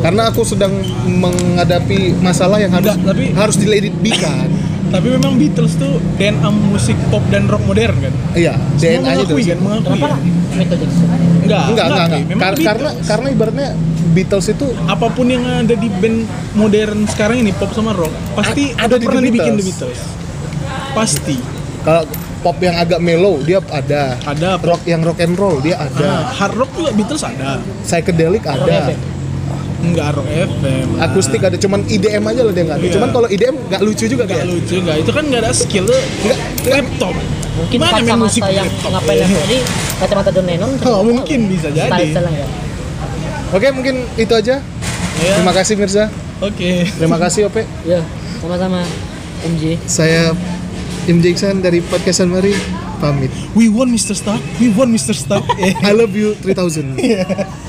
Karena 0.00 0.28
aku 0.28 0.40
sedang 0.42 0.72
menghadapi 1.04 2.16
masalah 2.18 2.56
yang 2.56 2.70
harus 2.70 2.88
Enggak, 2.90 3.04
tapi- 3.06 3.32
harus 3.32 3.56
di 3.56 3.66
Let 3.66 3.84
It 3.84 3.96
Be 3.96 4.12
kan. 4.22 4.48
tapi 4.90 5.06
memang 5.08 5.38
Beatles 5.38 5.76
tuh 5.76 5.86
DNA 6.16 6.50
musik 6.50 6.98
pop 7.08 7.22
dan 7.28 7.46
rock 7.46 7.62
modern 7.62 7.94
kan 7.96 8.10
Iya, 8.32 8.58
Semua 8.74 9.06
DNA-nya 9.06 9.22
mengakui 9.22 9.38
itu. 9.38 9.46
kan 9.46 9.58
mengakui 9.60 9.86
Kenapa 9.86 10.06
nggak 10.10 10.20
Michael 10.50 10.78
Jackson? 10.80 11.06
enggak 11.06 11.62
Enggak, 11.62 11.86
enggak, 11.86 12.04
enggak. 12.04 12.18
Kar- 12.18 12.34
Beatles. 12.50 12.66
karena 12.66 12.90
karena 13.06 13.28
ibaratnya 13.30 13.68
Beatles 14.10 14.46
itu 14.50 14.66
apa 14.84 15.06
pun 15.08 15.26
yang 15.26 15.44
ada 15.46 15.74
di 15.76 15.88
band 15.92 16.18
modern 16.52 16.98
sekarang 17.06 17.36
ini 17.38 17.52
pop 17.52 17.70
sama 17.70 17.92
rock 17.92 18.10
pasti 18.34 18.74
A- 18.74 18.82
ada 18.82 18.86
ada 18.88 18.96
di 18.96 19.06
pernah 19.06 19.20
The 19.20 19.28
dibikin 19.28 19.52
The 19.52 19.62
Beatles. 19.62 19.78
Beatles 19.94 20.00
pasti 20.90 21.36
kalau 21.80 22.02
pop 22.40 22.56
yang 22.58 22.74
agak 22.74 22.98
mellow 22.98 23.38
dia 23.40 23.60
ada. 23.68 24.16
ada 24.24 24.56
pop 24.56 24.76
Rock 24.76 24.82
yang 24.84 25.00
rock 25.00 25.18
and 25.20 25.36
roll 25.36 25.60
dia 25.60 25.76
ah, 25.76 25.86
ada. 25.86 26.08
hard 26.32 26.54
rock 26.56 26.70
juga 26.72 26.90
Beatles 26.92 27.22
ada 27.22 27.60
Psychedelic 27.84 28.44
ada. 28.44 28.92
Enggak 29.80 30.12
rock 30.12 30.28
FM. 30.28 30.86
Akustik 31.00 31.40
ada, 31.40 31.56
cuman 31.56 31.80
IDM 31.88 32.20
aja 32.20 32.44
lah 32.44 32.52
dia 32.52 32.64
nggak 32.68 32.76
ada. 32.76 32.84
Iya. 32.84 32.94
Cuman 33.00 33.08
kalau 33.16 33.28
IDM 33.32 33.56
nggak 33.64 33.80
lucu 33.80 34.04
juga 34.04 34.28
Gak 34.28 34.36
dia. 34.36 34.44
lucu 34.44 34.74
nggak 34.76 34.96
itu 35.00 35.10
kan 35.10 35.24
nggak 35.24 35.40
ada 35.40 35.52
skill 35.56 35.84
tuh 35.88 35.96
Nggak, 36.20 36.38
laptop 36.68 37.14
Mungkin 37.50 37.76
Mana 37.80 37.92
main 37.98 38.16
musik 38.20 38.40
kacamata 38.40 38.52
yang 38.54 38.68
laptop? 38.68 38.90
ngapain 38.92 39.18
laptop 39.20 39.44
ini 39.48 39.58
kacamata 39.96 40.30
John 40.30 40.46
Lennon. 40.46 40.70
Oh, 40.84 41.00
mungkin 41.02 41.38
bisa 41.48 41.68
jadi. 41.68 41.88
Style-style 41.88 42.28
ya. 42.30 42.46
Oke, 43.50 43.66
mungkin 43.72 43.94
itu 44.14 44.32
aja. 44.32 44.56
ya 45.16 45.32
Terima 45.34 45.52
kasih 45.52 45.74
Mirza. 45.74 46.04
oke 46.40 46.70
Terima 46.86 47.18
kasih 47.18 47.48
Ope. 47.48 47.64
Ya, 47.82 48.00
sama-sama. 48.38 48.84
MJ. 49.42 49.80
Saya 49.84 50.36
Im 51.10 51.18
Jackson 51.18 51.58
dari 51.58 51.82
podcast 51.82 52.22
Mari 52.22 52.54
pamit. 53.02 53.34
we 53.58 53.66
won 53.66 53.90
Mr. 53.90 54.14
Stark 54.14 54.38
we 54.62 54.70
won 54.70 54.94
Mr. 54.94 55.10
Stark. 55.10 55.42
I 55.82 55.90
love 55.90 56.14
you 56.14 56.38
3000. 56.38 56.94
Aku 56.94 57.50